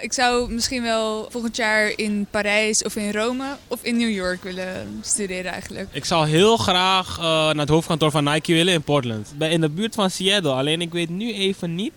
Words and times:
Ik 0.00 0.12
zou 0.12 0.52
misschien 0.52 0.82
wel 0.82 1.28
volgend 1.30 1.56
jaar 1.56 1.92
in 1.96 2.26
Parijs 2.30 2.82
of 2.82 2.96
in 2.96 3.12
Rome 3.12 3.56
of 3.68 3.82
in 3.82 3.96
New 3.96 4.10
York 4.10 4.42
willen 4.42 5.00
studeren 5.02 5.52
eigenlijk. 5.52 5.88
Ik 5.92 6.04
zou 6.04 6.28
heel 6.28 6.56
graag 6.56 7.18
uh, 7.18 7.24
naar 7.24 7.54
het 7.56 7.68
hoofdkantoor 7.68 8.10
van 8.10 8.24
Nike 8.24 8.52
willen 8.52 8.74
in 8.74 8.82
Portland. 8.82 9.30
Ik 9.30 9.38
ben 9.38 9.50
in 9.50 9.60
de 9.60 9.68
buurt 9.68 9.94
van 9.94 10.10
Seattle, 10.10 10.52
alleen 10.52 10.80
ik 10.80 10.92
weet 10.92 11.08
nu 11.08 11.32
even 11.32 11.74
niet 11.74 11.92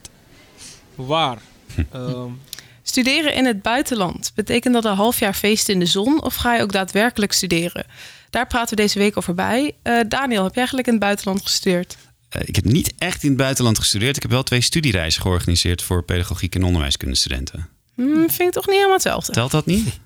waar. 0.96 1.38
um, 1.96 2.42
Studeren 2.84 3.34
in 3.34 3.46
het 3.46 3.62
buitenland. 3.62 4.32
Betekent 4.36 4.74
dat 4.74 4.86
een 4.86 4.96
half 4.96 5.20
jaar 5.20 5.34
feest 5.34 5.70
in 5.70 5.80
de 5.80 5.86
zon 5.86 6.24
of 6.24 6.36
ga 6.36 6.56
je 6.56 6.62
ook 6.62 6.72
daadwerkelijk 6.72 7.32
studeren? 7.32 7.86
Daar 8.30 8.48
praten 8.48 8.76
we 8.76 8.82
deze 8.82 9.00
week 9.00 9.18
over 9.18 9.34
bij. 9.34 9.76
Uh, 9.84 10.00
Daniel, 10.08 10.44
heb 10.44 10.54
jij 10.54 10.58
eigenlijk 10.58 10.88
in 10.88 10.94
het 10.94 11.04
buitenland 11.04 11.42
gestudeerd? 11.42 11.98
Uh, 12.36 12.42
ik 12.46 12.56
heb 12.56 12.66
niet 12.66 12.94
echt 12.98 13.24
in 13.24 13.30
het 13.30 13.38
buitenland 13.38 13.80
gestudeerd. 13.80 14.16
Ik 14.16 14.22
heb 14.22 14.32
wel 14.32 14.44
twee 14.44 14.62
studiereizen 14.62 15.22
georganiseerd 15.22 15.82
voor 15.82 16.04
pedagogiek 16.04 16.56
en 16.56 16.64
onderwijskundestudenten. 16.64 17.78
Hmm, 18.00 18.30
vind 18.30 18.40
ik 18.40 18.52
toch 18.52 18.66
niet 18.66 18.76
helemaal 18.76 18.94
hetzelfde. 18.94 19.32
Telt 19.32 19.52
dat 19.52 19.66
niet? 19.66 20.00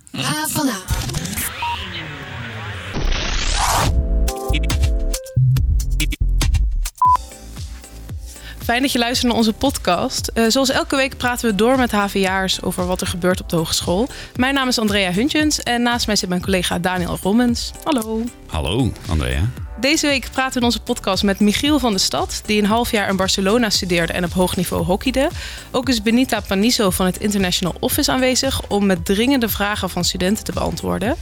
Fijn 8.64 8.82
dat 8.82 8.92
je 8.92 9.00
luistert 9.00 9.28
naar 9.28 9.38
onze 9.38 9.54
podcast. 9.54 10.32
Uh, 10.34 10.46
zoals 10.48 10.70
elke 10.70 10.96
week 10.96 11.18
praten 11.18 11.50
we 11.50 11.56
door 11.56 11.78
met 11.78 11.92
HVA'ers 11.92 12.62
over 12.62 12.86
wat 12.86 13.02
er 13.02 13.08
gebeurt 13.08 13.42
op 13.42 13.50
de 13.50 13.56
hogeschool. 13.56 14.08
Mijn 14.36 14.54
naam 14.54 14.68
is 14.68 14.80
Andrea 14.80 15.12
Huntjens 15.12 15.60
en 15.60 15.82
naast 15.82 16.08
mij 16.08 16.16
zit 16.16 16.30
mijn 16.30 16.42
collega 16.42 16.80
Daniel 16.80 17.18
Rommens. 17.22 17.72
Hallo. 17.84 18.24
Hallo, 18.48 18.92
Andrea. 19.10 19.63
Deze 19.84 20.08
week 20.08 20.30
praten 20.32 20.54
we 20.54 20.60
in 20.60 20.66
onze 20.66 20.80
podcast 20.80 21.24
met 21.24 21.40
Michiel 21.40 21.80
van 21.80 21.94
de 21.94 22.00
Stad, 22.00 22.42
die 22.46 22.62
een 22.62 22.68
half 22.68 22.92
jaar 22.92 23.10
in 23.10 23.16
Barcelona 23.16 23.70
studeerde 23.70 24.14
en 24.14 24.24
op 24.24 24.34
hoog 24.34 24.56
niveau 24.56 24.84
hockeyde. 24.84 25.30
Ook 25.72 25.90
is 25.90 26.02
Benita 26.02 26.40
Panizo 26.40 26.90
van 26.90 27.06
het 27.06 27.18
International 27.18 27.76
Office 27.80 28.12
aanwezig 28.12 28.62
om 28.68 28.86
met 28.86 29.06
dringende 29.06 29.50
vragen 29.50 29.90
van 29.90 30.04
studenten 30.04 30.44
te 30.44 30.52
beantwoorden. 30.52 31.16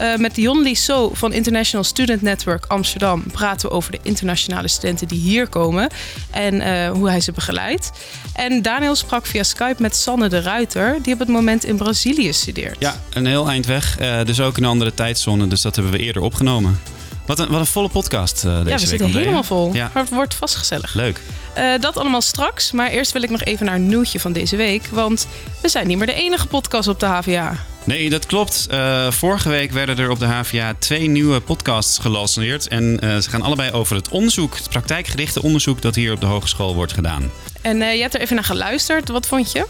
Uh, 0.00 0.16
met 0.16 0.36
Jon 0.36 0.76
So 0.76 1.10
van 1.14 1.32
International 1.32 1.84
Student 1.84 2.22
Network 2.22 2.64
Amsterdam 2.66 3.22
praten 3.32 3.68
we 3.68 3.74
over 3.74 3.90
de 3.90 3.98
internationale 4.02 4.68
studenten 4.68 5.08
die 5.08 5.20
hier 5.20 5.48
komen 5.48 5.88
en 6.30 6.54
uh, 6.54 6.90
hoe 6.90 7.08
hij 7.08 7.20
ze 7.20 7.32
begeleidt. 7.32 7.90
En 8.32 8.62
Daniel 8.62 8.94
sprak 8.94 9.26
via 9.26 9.42
Skype 9.42 9.82
met 9.82 9.96
Sanne 9.96 10.28
de 10.28 10.40
Ruiter, 10.40 10.98
die 11.02 11.12
op 11.12 11.18
het 11.18 11.28
moment 11.28 11.64
in 11.64 11.76
Brazilië 11.76 12.32
studeert. 12.32 12.76
Ja, 12.78 13.00
een 13.12 13.26
heel 13.26 13.48
eind 13.48 13.66
weg, 13.66 14.00
uh, 14.00 14.24
dus 14.24 14.40
ook 14.40 14.56
een 14.56 14.64
andere 14.64 14.94
tijdzone, 14.94 15.46
dus 15.46 15.60
dat 15.60 15.74
hebben 15.74 15.92
we 15.92 15.98
eerder 15.98 16.22
opgenomen. 16.22 16.80
Wat 17.26 17.38
een, 17.38 17.48
wat 17.48 17.60
een 17.60 17.66
volle 17.66 17.88
podcast 17.88 18.44
uh, 18.44 18.50
deze 18.50 18.64
week. 18.64 18.68
Ja, 18.68 18.80
we 18.80 18.86
zitten 18.86 19.10
helemaal 19.10 19.42
vol. 19.42 19.74
Ja. 19.74 19.90
Maar 19.94 20.02
het 20.02 20.12
wordt 20.12 20.34
vast 20.34 20.54
gezellig. 20.54 20.94
Leuk. 20.94 21.20
Uh, 21.58 21.72
dat 21.80 21.96
allemaal 21.96 22.20
straks. 22.22 22.72
Maar 22.72 22.88
eerst 22.90 23.12
wil 23.12 23.22
ik 23.22 23.30
nog 23.30 23.42
even 23.42 23.66
naar 23.66 23.74
een 23.74 23.86
nieuwtje 23.86 24.20
van 24.20 24.32
deze 24.32 24.56
week. 24.56 24.86
Want 24.90 25.26
we 25.62 25.68
zijn 25.68 25.86
niet 25.86 25.96
meer 25.98 26.06
de 26.06 26.12
enige 26.12 26.46
podcast 26.46 26.88
op 26.88 27.00
de 27.00 27.06
HVA. 27.06 27.56
Nee, 27.84 28.10
dat 28.10 28.26
klopt. 28.26 28.66
Uh, 28.70 29.10
vorige 29.10 29.48
week 29.48 29.72
werden 29.72 29.98
er 29.98 30.10
op 30.10 30.18
de 30.18 30.26
HVA 30.26 30.74
twee 30.78 31.08
nieuwe 31.08 31.40
podcasts 31.40 31.98
gelanceerd. 31.98 32.68
En 32.68 32.98
ze 33.22 33.30
gaan 33.30 33.42
allebei 33.42 33.72
over 33.72 33.96
het 33.96 34.08
onderzoek, 34.08 34.56
het 34.56 34.68
praktijkgerichte 34.68 35.42
onderzoek 35.42 35.82
dat 35.82 35.94
hier 35.94 36.12
op 36.12 36.20
de 36.20 36.26
hogeschool 36.26 36.74
wordt 36.74 36.92
gedaan. 36.92 37.30
En 37.60 37.78
je 37.78 38.00
hebt 38.00 38.14
er 38.14 38.20
even 38.20 38.34
naar 38.34 38.44
geluisterd. 38.44 39.08
Wat 39.08 39.26
vond 39.26 39.52
je? 39.52 39.66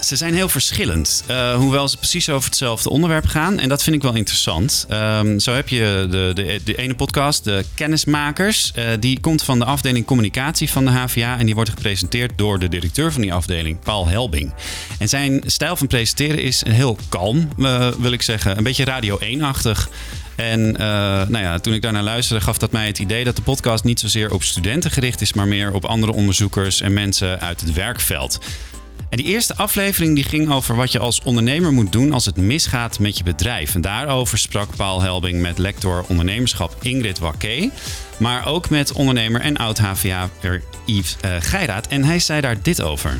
Ze 0.00 0.16
zijn 0.16 0.34
heel 0.34 0.48
verschillend, 0.48 1.24
uh, 1.30 1.54
hoewel 1.54 1.88
ze 1.88 1.96
precies 1.96 2.28
over 2.30 2.48
hetzelfde 2.48 2.90
onderwerp 2.90 3.26
gaan. 3.26 3.58
En 3.58 3.68
dat 3.68 3.82
vind 3.82 3.96
ik 3.96 4.02
wel 4.02 4.14
interessant. 4.14 4.86
Um, 4.90 5.40
zo 5.40 5.52
heb 5.52 5.68
je 5.68 6.06
de, 6.10 6.30
de, 6.34 6.60
de, 6.64 6.74
ene 6.74 6.94
podcast, 6.94 7.44
de 7.44 7.64
Kennismakers. 7.74 8.72
Uh, 8.78 8.84
die 9.00 9.20
komt 9.20 9.42
van 9.42 9.58
de 9.58 9.64
afdeling 9.64 10.06
communicatie 10.06 10.70
van 10.70 10.84
de 10.84 10.90
HVA. 10.90 11.38
En 11.38 11.46
die 11.46 11.54
wordt 11.54 11.70
gepresenteerd 11.70 12.32
door 12.36 12.58
de 12.58 12.68
directeur 12.68 13.12
van 13.12 13.20
die 13.20 13.32
afdeling, 13.32 13.80
Paul 13.80 14.06
Helbing. 14.06 14.54
En 14.98 15.08
zijn 15.08 15.42
stijl 15.46 15.76
van 15.76 15.86
presenteren 15.86 16.42
is 16.42 16.64
heel 16.68 16.98
kalm, 17.08 17.48
uh, 17.58 17.88
wil 17.88 18.12
ik 18.12 18.22
zeggen. 18.22 18.56
Een 18.56 18.64
beetje 18.64 18.84
Radio 18.84 19.18
1-achtig. 19.20 19.88
En 20.34 20.72
nou 21.28 21.38
ja, 21.38 21.58
toen 21.58 21.74
ik 21.74 21.82
daarnaar 21.82 22.02
luisterde, 22.02 22.44
gaf 22.44 22.58
dat 22.58 22.72
mij 22.72 22.86
het 22.86 22.98
idee 22.98 23.24
dat 23.24 23.36
de 23.36 23.42
podcast 23.42 23.84
niet 23.84 24.00
zozeer 24.00 24.32
op 24.32 24.42
studenten 24.42 24.90
gericht 24.90 25.20
is, 25.20 25.32
maar 25.32 25.48
meer 25.48 25.72
op 25.72 25.84
andere 25.84 26.12
onderzoekers 26.12 26.80
en 26.80 26.92
mensen 26.92 27.40
uit 27.40 27.60
het 27.60 27.72
werkveld. 27.72 28.38
En 29.08 29.16
die 29.16 29.26
eerste 29.26 29.56
aflevering 29.56 30.14
die 30.14 30.24
ging 30.24 30.50
over 30.50 30.76
wat 30.76 30.92
je 30.92 30.98
als 30.98 31.20
ondernemer 31.22 31.72
moet 31.72 31.92
doen 31.92 32.12
als 32.12 32.24
het 32.24 32.36
misgaat 32.36 32.98
met 32.98 33.18
je 33.18 33.24
bedrijf. 33.24 33.74
En 33.74 33.80
daarover 33.80 34.38
sprak 34.38 34.76
Paul 34.76 35.00
Helbing 35.02 35.40
met 35.40 35.58
lector 35.58 36.04
ondernemerschap 36.08 36.76
Ingrid 36.82 37.18
Wakke. 37.18 37.70
Maar 38.18 38.46
ook 38.46 38.70
met 38.70 38.92
ondernemer 38.92 39.40
en 39.40 39.56
oud-HVA-er 39.56 40.62
Yves 40.86 41.16
uh, 41.24 41.36
Geiraat. 41.40 41.86
En 41.86 42.04
hij 42.04 42.18
zei 42.18 42.40
daar 42.40 42.62
dit 42.62 42.82
over. 42.82 43.18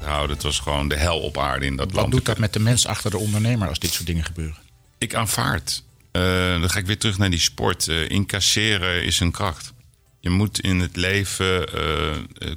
Nou, 0.00 0.28
dat 0.28 0.42
was 0.42 0.58
gewoon 0.58 0.88
de 0.88 0.96
hel 0.96 1.20
op 1.20 1.38
aarde 1.38 1.66
in 1.66 1.76
dat 1.76 1.86
Wat 1.86 1.94
land. 1.94 2.06
Wat 2.06 2.16
doet 2.16 2.26
dat 2.26 2.38
met 2.38 2.52
de 2.52 2.60
mens 2.60 2.86
achter 2.86 3.10
de 3.10 3.18
ondernemer 3.18 3.68
als 3.68 3.78
dit 3.78 3.92
soort 3.92 4.06
dingen 4.06 4.24
gebeuren? 4.24 4.56
Ik 4.98 5.14
aanvaard. 5.14 5.82
Uh, 6.12 6.22
dan 6.60 6.70
ga 6.70 6.78
ik 6.78 6.86
weer 6.86 6.98
terug 6.98 7.18
naar 7.18 7.30
die 7.30 7.40
sport. 7.40 7.86
Uh, 7.86 8.10
incasseren 8.10 9.04
is 9.04 9.20
een 9.20 9.30
kracht. 9.30 9.72
Je 10.20 10.30
moet 10.30 10.60
in 10.60 10.80
het 10.80 10.96
leven 10.96 11.68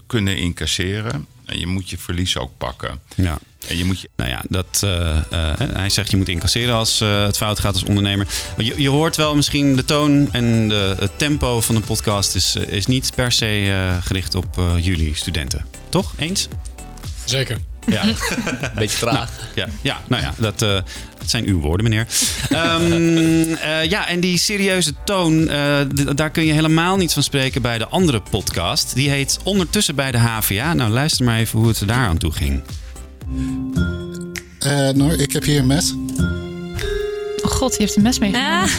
kunnen 0.08 0.38
incasseren. 0.38 1.28
En 1.48 1.60
je 1.60 1.68
moet 1.68 1.90
je 1.90 1.98
verlies 1.98 2.38
ook 2.38 2.52
pakken. 2.58 3.00
Ja. 3.16 3.40
En 3.68 3.78
je 3.78 3.86
moet 3.86 4.02
je... 4.02 4.10
Nou 4.16 4.30
ja, 4.30 4.44
dat, 4.50 4.82
uh, 4.84 4.92
uh, 5.34 5.54
hij 5.58 5.90
zegt 5.90 6.12
je 6.12 6.18
moet 6.18 6.30
incasseren 6.30 6.76
als 6.76 7.02
uh, 7.02 7.24
het 7.24 7.38
fout 7.38 7.60
gaat 7.60 7.74
als 7.74 7.84
ondernemer. 7.84 8.28
Je, 8.58 8.82
je 8.82 8.90
hoort 8.90 9.16
wel 9.16 9.36
misschien 9.36 9.76
de 9.76 9.86
toon 9.86 10.34
en 10.34 10.68
de, 10.68 10.96
het 11.00 11.18
tempo 11.18 11.62
van 11.62 11.76
de 11.76 11.82
podcast 11.82 12.36
is, 12.36 12.56
is 12.56 12.86
niet 12.86 13.12
per 13.16 13.32
se 13.32 14.00
gericht 14.04 14.36
op 14.36 14.62
jullie 14.80 15.16
studenten. 15.16 15.66
Toch? 15.90 16.14
Eens? 16.18 16.48
Zeker. 17.26 17.58
Ja. 17.86 18.04
Beetje 18.76 18.98
traag. 18.98 19.32
Nou, 19.38 19.50
ja, 19.56 19.68
ja, 19.82 20.02
nou 20.08 20.24
ja, 20.24 20.34
dat, 20.38 20.62
uh, 20.62 20.80
dat 21.32 21.42
zijn 21.42 21.56
uw 21.56 21.60
woorden, 21.60 21.90
meneer. 21.90 22.08
um, 22.52 22.92
uh, 22.92 23.84
ja, 23.84 24.08
en 24.08 24.20
die 24.20 24.38
serieuze 24.38 24.94
toon, 25.06 25.42
uh, 25.42 25.80
daar 26.16 26.30
kun 26.30 26.46
je 26.46 26.54
helemaal 26.54 26.98
niet 26.98 27.14
van 27.14 27.24
spreken 27.24 27.62
bij 27.62 27.78
de 27.78 27.88
andere 27.88 28.22
podcast. 28.30 28.96
Die 28.96 29.10
heet 29.10 29.40
Ondertussen 29.44 29.96
bij 29.96 30.12
de 30.12 30.18
HVA. 30.18 30.74
Nou, 30.74 30.92
luister 30.92 31.26
maar 31.26 31.38
even 31.38 31.60
hoe 31.60 31.68
het 31.68 31.80
er 31.80 31.88
daar 31.88 32.08
aan 32.08 32.18
toe 32.18 32.32
ging. 32.32 32.62
nou, 34.94 35.14
ik 35.14 35.32
heb 35.32 35.44
hier 35.44 35.60
een 35.60 35.68
mes. 35.68 35.94
Oh 37.44 37.52
god, 37.52 37.72
je 37.72 37.80
heeft 37.80 37.96
een 37.96 38.02
mes 38.02 38.20
meegenomen. 38.20 38.60
Ah. 38.60 38.70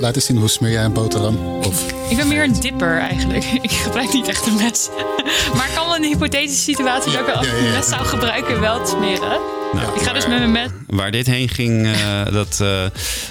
Laat 0.00 0.14
eens 0.14 0.24
zien, 0.24 0.36
hoe 0.36 0.48
smeer 0.48 0.70
jij 0.70 0.84
een 0.84 0.92
boterham? 0.92 1.36
Of... 1.36 1.99
Ik 2.10 2.16
ben 2.16 2.28
meer 2.28 2.42
een 2.42 2.60
dipper 2.60 2.98
eigenlijk. 2.98 3.44
Ik 3.62 3.70
gebruik 3.70 4.12
niet 4.12 4.28
echt 4.28 4.46
een 4.46 4.56
mes. 4.56 4.88
Maar 5.56 5.68
ik 5.68 5.74
kan 5.74 5.86
wel 5.86 5.96
in 5.96 6.02
een 6.02 6.08
hypothetische 6.08 6.62
situatie 6.62 7.12
dat 7.12 7.20
ik 7.20 7.26
wel 7.26 7.44
een 7.44 7.70
mes 7.70 7.88
zou 7.88 8.04
gebruiken 8.04 8.60
wel 8.60 8.84
te 8.84 8.90
smeren. 8.90 9.59
Nou, 9.72 9.96
ik 9.96 10.02
ga 10.02 10.12
dus 10.12 10.26
met 10.26 10.38
mijn 10.38 10.52
mes. 10.52 10.70
Waar 10.86 11.10
dit 11.10 11.26
heen 11.26 11.48
ging, 11.48 11.86
uh, 11.86 12.24
dat 12.32 12.58
uh, 12.62 12.82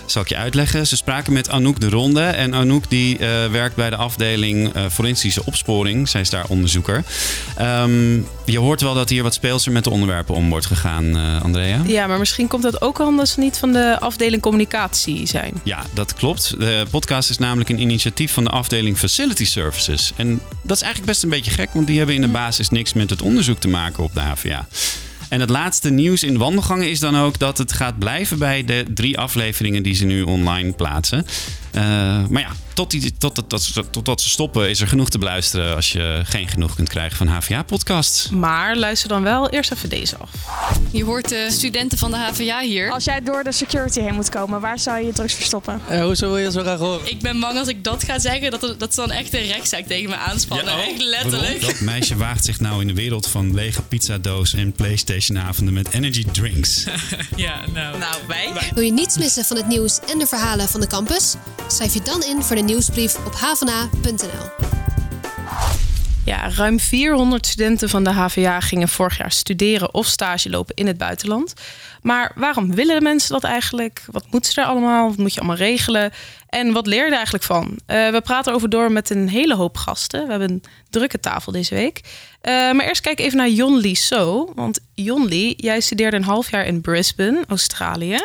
zal 0.06 0.22
ik 0.22 0.30
je 0.30 0.36
uitleggen. 0.36 0.88
Ze 0.88 0.96
spraken 0.96 1.34
met 1.34 1.50
Anouk 1.50 1.80
de 1.80 1.90
Ronde. 1.90 2.22
En 2.22 2.54
Anouk 2.54 2.90
die 2.90 3.20
uh, 3.20 3.46
werkt 3.46 3.76
bij 3.76 3.90
de 3.90 3.96
afdeling 3.96 4.72
forensische 4.92 5.46
opsporing. 5.46 6.10
Zij 6.10 6.22
is 6.22 6.30
daar 6.30 6.46
onderzoeker. 6.48 7.04
Um, 7.62 8.28
je 8.46 8.60
hoort 8.60 8.82
wel 8.82 8.94
dat 8.94 9.10
hier 9.10 9.24
wat 9.24 9.34
speelser 9.34 9.72
met 9.72 9.84
de 9.84 9.90
onderwerpen 9.90 10.36
om 10.36 10.50
wordt 10.50 10.66
gegaan, 10.66 11.16
Andrea. 11.44 11.82
Ja, 11.86 12.08
maar 12.08 12.20
misschien 12.20 12.48
komt 12.48 12.64
dat 12.64 12.82
ook 12.82 13.00
omdat 13.00 13.30
ze 13.30 13.40
niet 13.40 13.58
van 13.58 13.74
de 13.74 14.00
afdeling 14.00 14.42
communicatie 14.42 15.28
zijn. 15.28 15.54
Ja, 15.64 15.84
dat 15.94 16.14
klopt. 16.14 16.60
De 16.60 16.86
podcast 16.90 17.30
is 17.30 17.38
namelijk 17.38 17.70
een 17.70 17.82
initiatief 17.82 18.34
van 18.34 18.44
de 18.44 18.50
afdeling 18.50 18.98
Facility 18.98 19.46
Services. 19.46 20.14
En 20.16 20.42
dat 20.62 20.76
is 20.76 20.84
eigenlijk 20.84 21.12
best 21.12 21.24
een 21.24 21.30
beetje 21.30 21.52
gek, 21.52 21.70
want 21.74 21.88
die 21.88 21.98
hebben 21.98 22.16
in 22.16 22.22
de 22.22 22.28
basis 22.28 22.70
niks 22.70 22.94
met 22.94 23.10
het 23.10 23.22
onderzoek 23.22 23.60
te 23.60 23.68
maken 23.68 24.04
op 24.04 24.14
de 24.14 24.20
HVA. 24.20 24.68
En 25.30 25.40
het 25.40 25.50
laatste 25.50 25.90
nieuws 25.90 26.24
in 26.24 26.38
wandelgangen 26.38 26.90
is 26.90 27.00
dan 27.00 27.18
ook 27.18 27.40
dat 27.40 27.58
het 27.58 27.74
gaat 27.74 28.00
blijven 28.00 28.40
bij 28.40 28.66
de 28.66 28.86
drie 28.94 29.18
afleveringen 29.18 29.84
die 29.84 29.94
ze 29.94 30.06
nu 30.06 30.22
online 30.22 30.72
plaatsen. 30.72 31.26
Uh, 31.76 31.82
maar 32.28 32.42
ja, 32.42 32.52
tot, 32.80 32.92
die, 32.92 33.14
tot, 33.18 33.36
tot, 33.36 33.50
tot, 33.50 33.94
totdat 33.94 34.22
ze 34.22 34.30
stoppen 34.30 34.70
is 34.70 34.82
er 34.82 34.88
genoeg 34.88 35.10
te 35.10 35.18
beluisteren 35.18 35.76
als 35.76 35.92
je 35.92 36.22
geen 36.24 36.48
genoeg 36.48 36.76
kunt 36.76 36.90
krijgen 36.90 37.18
van 37.18 37.28
HVA-podcasts. 37.28 38.30
Maar 38.30 38.78
luister 38.78 39.10
dan 39.10 39.24
wel 39.24 39.50
eerst 39.50 39.72
even 39.72 39.90
deze 39.90 40.18
af. 40.18 40.30
Je 40.92 41.04
hoort 41.04 41.30
de 41.30 41.48
studenten 41.52 41.98
van 41.98 42.12
de 42.12 42.18
HVA 42.18 42.60
hier. 42.62 42.92
Als 42.92 43.04
jij 43.04 43.24
door 43.24 43.44
de 43.44 43.52
security 43.52 44.00
heen 44.00 44.16
moet 44.16 44.30
komen, 44.30 44.62
waar 44.62 44.80
zou 44.80 45.00
je 45.00 45.06
je 45.06 45.14
drugs 45.14 45.34
verstoppen? 45.34 45.82
Uh, 45.92 46.04
hoezo 46.04 46.28
wil 46.28 46.38
je 46.38 46.52
zo 46.52 46.62
graag 46.62 46.80
horen? 46.80 47.10
Ik 47.10 47.20
ben 47.20 47.40
bang 47.40 47.58
als 47.58 47.68
ik 47.68 47.84
dat 47.84 48.04
ga 48.04 48.20
zeggen, 48.20 48.52
dat, 48.52 48.76
dat 48.78 48.94
ze 48.94 49.00
dan 49.00 49.12
echt 49.12 49.34
een 49.34 49.48
rechtszaak 49.48 49.86
tegen 49.86 50.10
me 50.10 50.16
aanspannen. 50.16 50.74
Ja, 50.74 50.80
oh, 50.80 50.88
echt 50.88 51.02
letterlijk. 51.02 51.62
Dat 51.62 51.80
meisje 51.80 52.16
waagt 52.16 52.46
zich 52.46 52.60
nou 52.60 52.82
in 52.82 52.88
de 52.88 52.94
wereld 52.94 53.28
van 53.28 53.54
lege 53.54 53.82
pizzadoos 53.82 54.54
en 54.54 54.72
Playstation-avonden 54.72 55.74
met 55.74 55.90
energy 55.94 56.26
drinks. 56.32 56.84
ja, 57.36 57.66
nou. 57.74 57.98
Nou, 57.98 58.16
wij. 58.28 58.52
Wil 58.74 58.84
je 58.84 58.92
niets 58.92 59.18
missen 59.18 59.46
van 59.46 59.58
het 59.58 59.68
nieuws 59.68 60.00
en 60.12 60.20
de 60.20 60.28
verhalen 60.28 60.68
van 60.68 60.80
de 60.80 60.88
campus? 60.88 61.36
Schrijf 61.68 61.94
je 61.94 62.02
dan 62.02 62.24
in 62.24 62.44
voor 62.44 62.56
de 62.56 62.68
nieuwsbrief 62.70 63.26
op 63.26 63.34
havana.nl. 63.36 64.68
Ja, 66.26 66.50
ruim 66.50 66.80
400 66.80 67.46
studenten 67.46 67.90
van 67.90 68.04
de 68.04 68.10
HVA 68.10 68.60
gingen 68.60 68.88
vorig 68.88 69.18
jaar 69.18 69.32
studeren 69.32 69.94
of 69.94 70.06
stage 70.06 70.50
lopen 70.50 70.76
in 70.76 70.88
het 70.88 70.98
buitenland. 70.98 71.54
Maar 72.02 72.32
waarom 72.36 72.76
willen 72.76 72.96
de 72.96 73.02
mensen 73.02 73.32
dat 73.32 73.44
eigenlijk? 73.44 74.04
Wat 74.12 74.26
moeten 74.32 74.54
ze 74.54 74.62
er 74.62 74.68
allemaal? 74.68 75.08
Wat 75.08 75.18
moet 75.18 75.34
je 75.34 75.40
allemaal 75.40 75.58
regelen? 75.58 76.12
En 76.50 76.72
wat 76.72 76.88
leer 76.88 77.04
je 77.04 77.10
er 77.10 77.14
eigenlijk 77.14 77.44
van? 77.44 77.80
Eh, 77.86 78.10
we 78.10 78.22
praten 78.22 78.54
over 78.54 78.70
door 78.70 78.92
met 78.92 79.10
een 79.10 79.30
hele 79.30 79.56
hoop 79.56 79.78
gasten. 79.78 80.24
We 80.24 80.30
hebben 80.30 80.50
een 80.50 80.64
drukke 80.90 81.20
tafel 81.20 81.52
deze 81.52 81.76
week. 81.76 82.02
Uh, 82.42 82.52
maar 82.52 82.86
eerst 82.88 83.02
kijk 83.02 83.20
even 83.20 83.38
naar 83.38 83.50
Jon 83.50 83.82
Lee 83.82 83.96
So. 83.96 84.52
Want 84.56 84.80
Jon 84.94 85.28
Lee, 85.28 85.54
jij 85.58 85.80
studeerde 85.80 86.18
een 86.18 86.24
half 86.24 86.52
jaar 86.52 86.66
in 86.66 86.82
Brisbane, 86.82 87.44
Australië. 87.48 88.20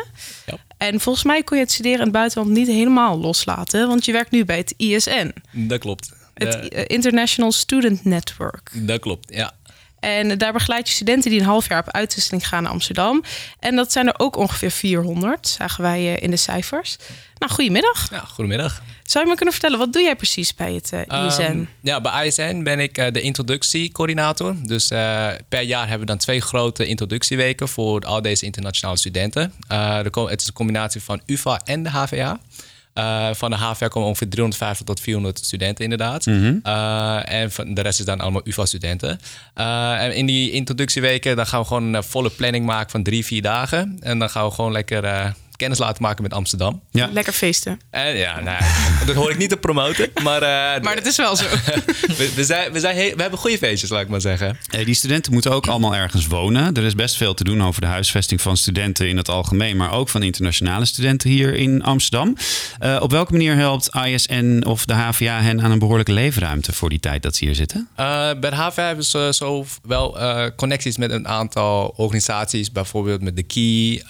Ja. 0.45 0.57
En 0.77 0.99
volgens 0.99 1.25
mij 1.25 1.43
kon 1.43 1.57
je 1.57 1.63
het 1.63 1.71
studeren 1.71 1.97
in 1.97 2.03
het 2.03 2.13
buitenland 2.13 2.49
niet 2.51 2.67
helemaal 2.67 3.19
loslaten. 3.19 3.87
Want 3.87 4.05
je 4.05 4.11
werkt 4.11 4.31
nu 4.31 4.45
bij 4.45 4.57
het 4.57 4.73
ISN. 4.77 5.33
Dat 5.51 5.79
klopt. 5.79 6.24
Het 6.35 6.85
International 6.87 7.51
Student 7.51 8.05
Network. 8.05 8.71
Dat 8.73 8.99
klopt, 8.99 9.33
ja. 9.33 9.53
En 9.99 10.37
daar 10.37 10.53
begeleid 10.53 10.87
je 10.87 10.93
studenten 10.93 11.29
die 11.29 11.39
een 11.39 11.45
half 11.45 11.67
jaar 11.69 11.79
op 11.79 11.91
uitwisseling 11.91 12.47
gaan 12.47 12.63
naar 12.63 12.71
Amsterdam. 12.71 13.23
En 13.59 13.75
dat 13.75 13.91
zijn 13.91 14.07
er 14.07 14.13
ook 14.17 14.35
ongeveer 14.35 14.71
400, 14.71 15.47
zagen 15.47 15.83
wij 15.83 16.13
in 16.13 16.31
de 16.31 16.37
cijfers. 16.37 16.97
Nou, 17.37 17.51
goedemiddag. 17.51 18.09
Ja, 18.11 18.19
goedemiddag. 18.19 18.81
Zou 19.03 19.23
je 19.23 19.29
me 19.29 19.35
kunnen 19.35 19.53
vertellen, 19.53 19.79
wat 19.79 19.93
doe 19.93 20.01
jij 20.01 20.15
precies 20.15 20.55
bij 20.55 20.73
het 20.73 20.91
uh, 20.93 21.25
ISN? 21.27 21.67
ja, 21.81 22.01
bij 22.01 22.27
ISN 22.27 22.63
ben 22.63 22.79
ik 22.79 22.97
uh, 22.97 23.05
de 23.11 23.21
introductiecoördinator. 23.21 24.55
Dus 24.63 24.91
uh, 24.91 25.27
per 25.49 25.61
jaar 25.61 25.81
hebben 25.81 25.99
we 25.99 26.05
dan 26.05 26.17
twee 26.17 26.41
grote 26.41 26.85
introductieweken 26.85 27.67
voor 27.67 28.01
al 28.01 28.21
deze 28.21 28.45
internationale 28.45 28.97
studenten. 28.97 29.53
het 29.67 30.41
is 30.41 30.47
een 30.47 30.53
combinatie 30.53 31.01
van 31.01 31.21
UvA 31.25 31.61
en 31.63 31.83
de 31.83 31.89
HVA. 31.89 32.39
Uh, 32.97 33.29
van 33.33 33.49
de 33.49 33.55
HVA 33.55 33.87
komen 33.87 34.07
ongeveer 34.07 34.29
350 34.29 34.85
tot 34.85 34.99
400 34.99 35.45
studenten 35.45 35.83
inderdaad. 35.83 36.25
Mm 36.25 36.39
-hmm. 36.39 36.59
uh, 36.63 37.31
en 37.31 37.51
van 37.51 37.73
de 37.73 37.81
rest 37.81 37.99
is 37.99 38.05
dan 38.05 38.19
allemaal 38.19 38.41
UvA-studenten. 38.43 39.19
Uh, 39.57 40.03
en 40.03 40.15
in 40.15 40.25
die 40.25 40.51
introductieweken 40.51 41.35
dan 41.35 41.47
gaan 41.47 41.59
we 41.59 41.67
gewoon 41.67 41.93
een 41.93 42.03
volle 42.03 42.29
planning 42.29 42.65
maken 42.65 42.91
van 42.91 43.03
drie, 43.03 43.25
vier 43.25 43.41
dagen. 43.41 43.97
En 43.99 44.19
dan 44.19 44.29
gaan 44.29 44.45
we 44.45 44.51
gewoon 44.51 44.71
lekker 44.71 45.33
kennis 45.55 45.77
laten 45.77 46.01
maken 46.01 46.23
met 46.23 46.33
Amsterdam. 46.33 46.81
Ja. 46.91 47.09
Lekker 47.11 47.33
feesten. 47.33 47.79
En 47.89 48.17
ja, 48.17 48.39
nou, 48.39 48.63
dat 49.05 49.15
hoor 49.15 49.31
ik 49.31 49.37
niet 49.37 49.49
te 49.49 49.57
promoten. 49.57 50.09
Maar, 50.23 50.41
uh, 50.41 50.83
maar 50.83 50.95
dat 50.95 51.05
is 51.05 51.17
wel 51.17 51.35
zo. 51.35 51.45
we, 52.17 52.31
we, 52.35 52.43
zijn, 52.43 52.71
we, 52.71 52.79
zijn 52.79 52.95
we 52.95 53.21
hebben 53.21 53.39
goede 53.39 53.57
feestjes, 53.57 53.89
laat 53.89 54.01
ik 54.01 54.07
maar 54.07 54.21
zeggen. 54.21 54.57
Hey, 54.69 54.83
die 54.83 54.95
studenten 54.95 55.33
moeten 55.33 55.51
ook 55.51 55.67
allemaal 55.67 55.95
ergens 55.95 56.27
wonen. 56.27 56.73
Er 56.73 56.83
is 56.83 56.95
best 56.95 57.17
veel 57.17 57.33
te 57.33 57.43
doen 57.43 57.63
over 57.63 57.81
de 57.81 57.87
huisvesting 57.87 58.41
van 58.41 58.57
studenten 58.57 59.07
in 59.07 59.17
het 59.17 59.29
algemeen, 59.29 59.77
maar 59.77 59.91
ook 59.91 60.09
van 60.09 60.23
internationale 60.23 60.85
studenten 60.85 61.29
hier 61.29 61.53
in 61.53 61.83
Amsterdam. 61.83 62.35
Uh, 62.83 62.97
op 63.01 63.11
welke 63.11 63.31
manier 63.31 63.55
helpt 63.55 63.89
ISN 64.05 64.63
of 64.67 64.85
de 64.85 64.93
HVA 64.93 65.41
hen 65.41 65.61
aan 65.61 65.71
een 65.71 65.79
behoorlijke 65.79 66.11
leefruimte 66.11 66.73
voor 66.73 66.89
die 66.89 66.99
tijd 66.99 67.23
dat 67.23 67.35
ze 67.35 67.45
hier 67.45 67.55
zitten? 67.55 67.87
Uh, 67.99 68.05
bij 68.39 68.49
de 68.49 68.55
HVA 68.55 68.85
hebben 68.85 69.05
ze 69.05 69.29
zo 69.33 69.65
wel 69.83 70.17
connecties 70.55 70.97
met 70.97 71.11
een 71.11 71.27
aantal 71.27 71.93
organisaties, 71.95 72.71
bijvoorbeeld 72.71 73.21
met 73.21 73.35
de 73.35 73.43
Key, 73.43 74.03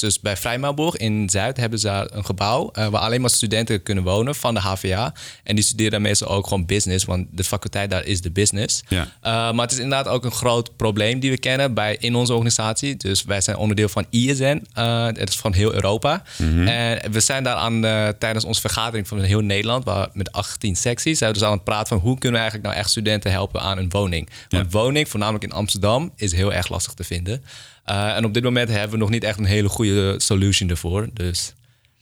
dus 0.00 0.20
bij 0.20 0.36
Vrijmaal 0.36 0.74
in 0.90 1.30
Zuid 1.30 1.56
hebben 1.56 1.78
ze 1.78 2.08
een 2.12 2.24
gebouw 2.24 2.70
uh, 2.78 2.86
waar 2.86 3.00
alleen 3.00 3.20
maar 3.20 3.30
studenten 3.30 3.82
kunnen 3.82 4.04
wonen 4.04 4.34
van 4.34 4.54
de 4.54 4.60
HVA. 4.60 5.14
En 5.44 5.54
die 5.54 5.64
studeren 5.64 6.02
meestal 6.02 6.28
ook 6.28 6.46
gewoon 6.46 6.66
business, 6.66 7.04
want 7.04 7.26
de 7.30 7.44
faculteit 7.44 7.90
daar 7.90 8.04
is 8.04 8.20
de 8.20 8.30
business. 8.30 8.82
Ja. 8.88 9.02
Uh, 9.02 9.08
maar 9.22 9.64
het 9.64 9.72
is 9.72 9.78
inderdaad 9.78 10.08
ook 10.08 10.24
een 10.24 10.32
groot 10.32 10.76
probleem 10.76 11.20
die 11.20 11.30
we 11.30 11.38
kennen 11.38 11.74
bij, 11.74 11.96
in 12.00 12.14
onze 12.14 12.32
organisatie. 12.32 12.96
Dus 12.96 13.24
wij 13.24 13.40
zijn 13.40 13.56
onderdeel 13.56 13.88
van 13.88 14.06
ISN. 14.10 14.66
Uh, 14.78 15.06
het 15.06 15.28
is 15.28 15.36
van 15.36 15.52
heel 15.52 15.74
Europa. 15.74 16.22
Mm 16.36 16.52
-hmm. 16.52 16.66
En 16.66 17.12
we 17.12 17.20
zijn 17.20 17.44
daar 17.44 17.56
aan 17.56 17.80
tijdens 18.18 18.44
onze 18.44 18.60
vergadering 18.60 19.08
van 19.08 19.20
heel 19.20 19.40
Nederland, 19.40 19.84
waar, 19.84 20.08
met 20.12 20.32
18 20.32 20.76
secties, 20.76 21.18
zijn 21.18 21.32
we 21.32 21.38
dus 21.38 21.46
aan 21.46 21.54
het 21.54 21.64
praten 21.64 21.86
van 21.88 21.98
hoe 21.98 22.18
kunnen 22.18 22.32
we 22.32 22.38
eigenlijk 22.38 22.68
nou 22.68 22.80
echt 22.80 22.90
studenten 22.90 23.30
helpen 23.30 23.60
aan 23.60 23.78
een 23.78 23.90
woning. 23.90 24.28
Want 24.48 24.72
ja. 24.72 24.78
woning, 24.78 25.08
voornamelijk 25.08 25.44
in 25.44 25.52
Amsterdam, 25.52 26.12
is 26.16 26.32
heel 26.32 26.52
erg 26.52 26.68
lastig 26.68 26.92
te 26.92 27.04
vinden. 27.04 27.44
Uh, 27.86 28.16
en 28.16 28.24
op 28.24 28.34
dit 28.34 28.42
moment 28.42 28.68
hebben 28.68 28.90
we 28.90 28.96
nog 28.96 29.10
niet 29.10 29.24
echt 29.24 29.38
een 29.38 29.44
hele 29.44 29.68
goede 29.68 30.14
solution 30.20 30.68
ervoor. 30.68 31.08
Dus 31.12 31.46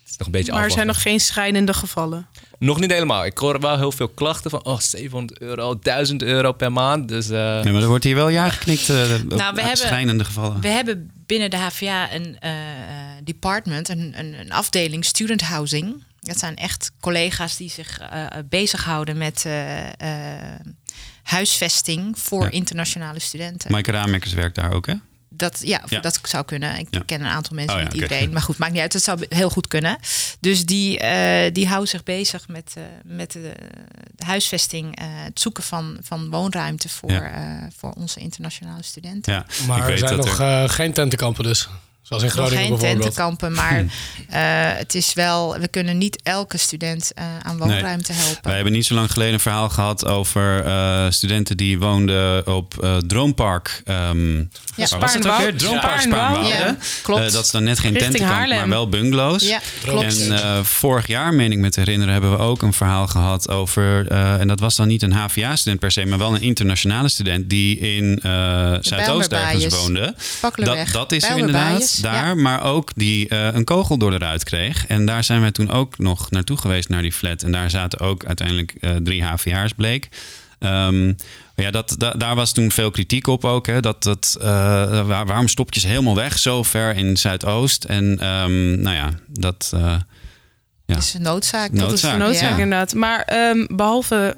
het 0.01 0.11
is 0.11 0.17
nog 0.17 0.27
een 0.27 0.33
beetje 0.33 0.53
Maar 0.53 0.65
er 0.65 0.71
zijn 0.71 0.87
nog 0.87 1.03
geen 1.03 1.21
schrijnende 1.21 1.75
gevallen? 1.75 2.27
Nog 2.59 2.81
niet 2.81 2.91
helemaal. 2.91 3.25
Ik 3.25 3.39
hoor 3.39 3.61
wel 3.61 3.77
heel 3.77 3.93
veel 3.93 4.09
klachten 4.09 4.51
van... 4.51 4.65
oh, 4.65 4.79
700 4.79 5.41
euro, 5.41 5.79
1000 5.79 6.23
euro 6.23 6.53
per 6.53 6.73
maand. 6.73 7.09
Dus, 7.09 7.31
uh... 7.31 7.37
ja, 7.37 7.73
maar 7.73 7.83
er 7.83 7.89
wordt 7.89 8.05
hier 8.05 8.15
wel 8.15 8.29
ja 8.29 8.49
geknikt 8.49 8.89
uh, 8.89 8.97
nou, 8.97 9.55
we 9.55 9.61
hebben, 9.61 9.77
schrijnende 9.77 10.25
gevallen. 10.25 10.61
We 10.61 10.69
hebben 10.69 11.11
binnen 11.27 11.51
de 11.51 11.57
HVA 11.57 12.15
een 12.15 12.39
department, 13.25 13.89
een, 13.89 14.15
een, 14.17 14.41
een, 14.41 14.53
afdeling 14.53 15.05
student 15.05 15.41
housing. 15.41 16.05
Dat 16.21 16.39
zijn 16.39 16.57
echt 16.57 16.93
collega's 17.01 17.57
die 17.57 17.71
zich 17.71 18.01
bezighouden 18.49 19.19
met 19.19 19.47
huisvesting... 21.23 22.19
voor 22.19 22.43
ja. 22.43 22.51
internationale 22.51 23.19
studenten. 23.19 23.71
Maaike 23.73 23.91
Raamekkers 23.91 24.33
werkt 24.33 24.55
daar 24.55 24.73
ook, 24.73 24.87
hè? 24.87 24.95
Dat, 25.33 25.61
ja, 25.65 25.83
ja, 25.87 26.01
dat 26.01 26.21
zou 26.23 26.45
kunnen. 26.45 26.79
Ik 26.79 26.87
ja. 26.91 27.03
ken 27.07 27.21
een 27.21 27.27
aantal 27.27 27.57
mensen, 27.57 27.75
oh, 27.75 27.83
ja, 27.83 27.87
niet 27.87 27.95
iedereen. 27.95 28.33
Maar 28.33 28.43
goed, 28.43 28.59
maakt 28.59 28.73
niet 28.73 28.81
uit. 28.81 28.93
Het 28.93 29.03
zou 29.03 29.27
heel 29.29 29.51
goed 29.51 29.69
kunnen. 29.69 29.99
Dus 30.41 30.65
die, 30.65 31.03
uh, 31.03 31.53
die 31.53 31.67
houden 31.67 31.89
zich 31.89 32.03
bezig 32.03 32.49
met, 32.49 32.75
uh, 32.79 32.85
met 33.05 33.33
de, 33.33 33.53
de 34.15 34.25
huisvesting. 34.25 35.01
Uh, 35.01 35.07
het 35.09 35.41
zoeken 35.41 35.63
van, 35.63 35.99
van 36.03 36.31
woonruimte 36.31 36.89
voor, 36.89 37.31
voor 37.77 37.93
onze 37.93 38.21
internationale 38.21 38.83
studenten. 38.83 39.33
Ja. 39.33 39.47
Maar 39.67 39.89
er 39.89 39.99
zijn 39.99 40.17
nog 40.17 40.41
er... 40.41 40.69
geen 40.69 40.93
tentenkampen 40.93 41.45
dus? 41.45 41.69
Zoals 42.03 42.23
in 42.23 42.31
Groningen 42.31 42.71
Nog 42.71 42.81
geen 42.81 42.91
tentenkampen, 42.91 43.53
maar 43.53 43.81
uh, 43.81 43.89
het 44.79 44.95
is 44.95 45.13
wel... 45.13 45.59
We 45.59 45.69
kunnen 45.69 45.99
niet 45.99 46.21
elke 46.23 46.57
student 46.57 47.13
uh, 47.19 47.25
aan 47.43 47.59
woonruimte 47.59 48.13
nee. 48.13 48.21
helpen. 48.21 48.43
Wij 48.43 48.55
hebben 48.55 48.73
niet 48.73 48.87
zo 48.87 48.95
lang 48.95 49.11
geleden 49.13 49.35
een 49.35 49.41
verhaal 49.41 49.69
gehad 49.69 50.07
over 50.07 50.67
uh, 50.67 51.07
studenten 51.11 51.57
die 51.57 51.79
woonden 51.79 52.47
op 52.47 52.99
Droompark. 53.07 53.83
Um, 53.85 54.51
ja, 54.77 54.87
waar 54.89 55.01
was 55.01 55.15
het 55.15 55.29
ook 55.29 55.39
weer? 55.39 55.57
Droompark 55.57 56.01
Spaarnwoude. 56.01 56.49
Ja, 56.49 56.77
klopt. 57.03 57.33
dat 57.33 57.45
is 57.45 57.51
dan 57.51 57.65
net 57.65 57.79
geen 57.79 57.95
tentenkamp, 57.95 58.49
maar 58.49 58.69
wel 58.69 58.89
bungalows. 58.89 59.43
Ja, 59.43 59.61
klopt. 59.83 60.29
En 60.29 60.67
vorig 60.67 61.07
jaar, 61.07 61.35
meen 61.35 61.53
ik 61.53 61.59
me 61.59 61.71
te 61.71 61.81
herinneren, 61.81 62.13
hebben 62.13 62.31
we 62.31 62.39
ook 62.39 62.63
een 62.63 62.73
verhaal 62.73 63.07
gehad 63.07 63.49
over... 63.49 64.09
en 64.11 64.49
dat 64.49 64.61
was 64.61 64.77
dan 64.77 64.89
niet 64.89 65.03
een 65.03 65.13
HVA-student 65.13 65.81
per 65.81 65.91
se, 65.91 66.07
maar 66.07 66.19
wel 66.19 66.35
een 66.35 66.43
internationale 66.43 67.09
student... 67.09 67.51
die 67.51 67.79
in 67.79 68.19
Zuidoost 68.81 69.33
ergens 69.33 69.75
woonde. 69.77 70.15
Dat, 70.55 70.79
dat 70.93 71.13
is 71.13 71.25
er 71.25 71.37
inderdaad 71.37 71.90
daar, 71.97 72.37
maar 72.37 72.63
ook 72.63 72.91
die 72.95 73.29
uh, 73.29 73.55
een 73.55 73.65
kogel 73.65 73.99
door 73.99 74.11
de 74.11 74.19
ruit 74.19 74.45
kreeg. 74.45 74.87
En 74.87 75.07
daar 75.07 75.25
zijn 75.25 75.41
wij 75.41 75.51
toen 75.51 75.71
ook 75.71 75.99
nog 75.99 76.31
naartoe 76.31 76.57
geweest 76.57 76.89
naar 76.89 77.03
die 77.03 77.13
flat. 77.13 77.43
En 77.43 77.53
daar 77.53 77.71
zaten 77.71 77.99
ook 77.99 78.25
uiteindelijk 78.25 78.75
uh, 78.81 78.97
drie 78.97 79.25
HVA'ers 79.25 79.73
bleek. 79.73 80.09
Um, 80.59 81.17
ja, 81.57 81.71
dat, 81.71 81.95
da, 81.99 82.11
daar 82.11 82.35
was 82.35 82.53
toen 82.53 82.71
veel 82.71 82.91
kritiek 82.91 83.27
op 83.27 83.45
ook. 83.45 83.67
Hè, 83.67 83.81
dat, 83.81 84.03
dat, 84.03 84.37
uh, 84.39 84.45
waar, 85.07 85.27
waarom 85.27 85.49
stop 85.49 85.75
je 85.75 85.81
ze 85.81 85.87
helemaal 85.87 86.15
weg 86.15 86.39
zo 86.39 86.63
ver 86.63 86.97
in 86.97 87.17
Zuidoost? 87.17 87.85
En 87.85 88.05
um, 88.27 88.81
nou 88.81 88.97
ja, 88.97 89.11
dat... 89.27 89.73
ja. 90.87 90.97
is 90.97 91.15
een 91.15 91.23
noodzaak. 91.23 91.71
noodzaak. 91.71 91.89
Dat 91.89 91.93
is 91.93 92.03
een 92.03 92.19
noodzaak, 92.19 92.57
ja. 92.57 92.63
inderdaad. 92.63 92.95
Maar 92.95 93.51
um, 93.51 93.67
behalve 93.77 94.37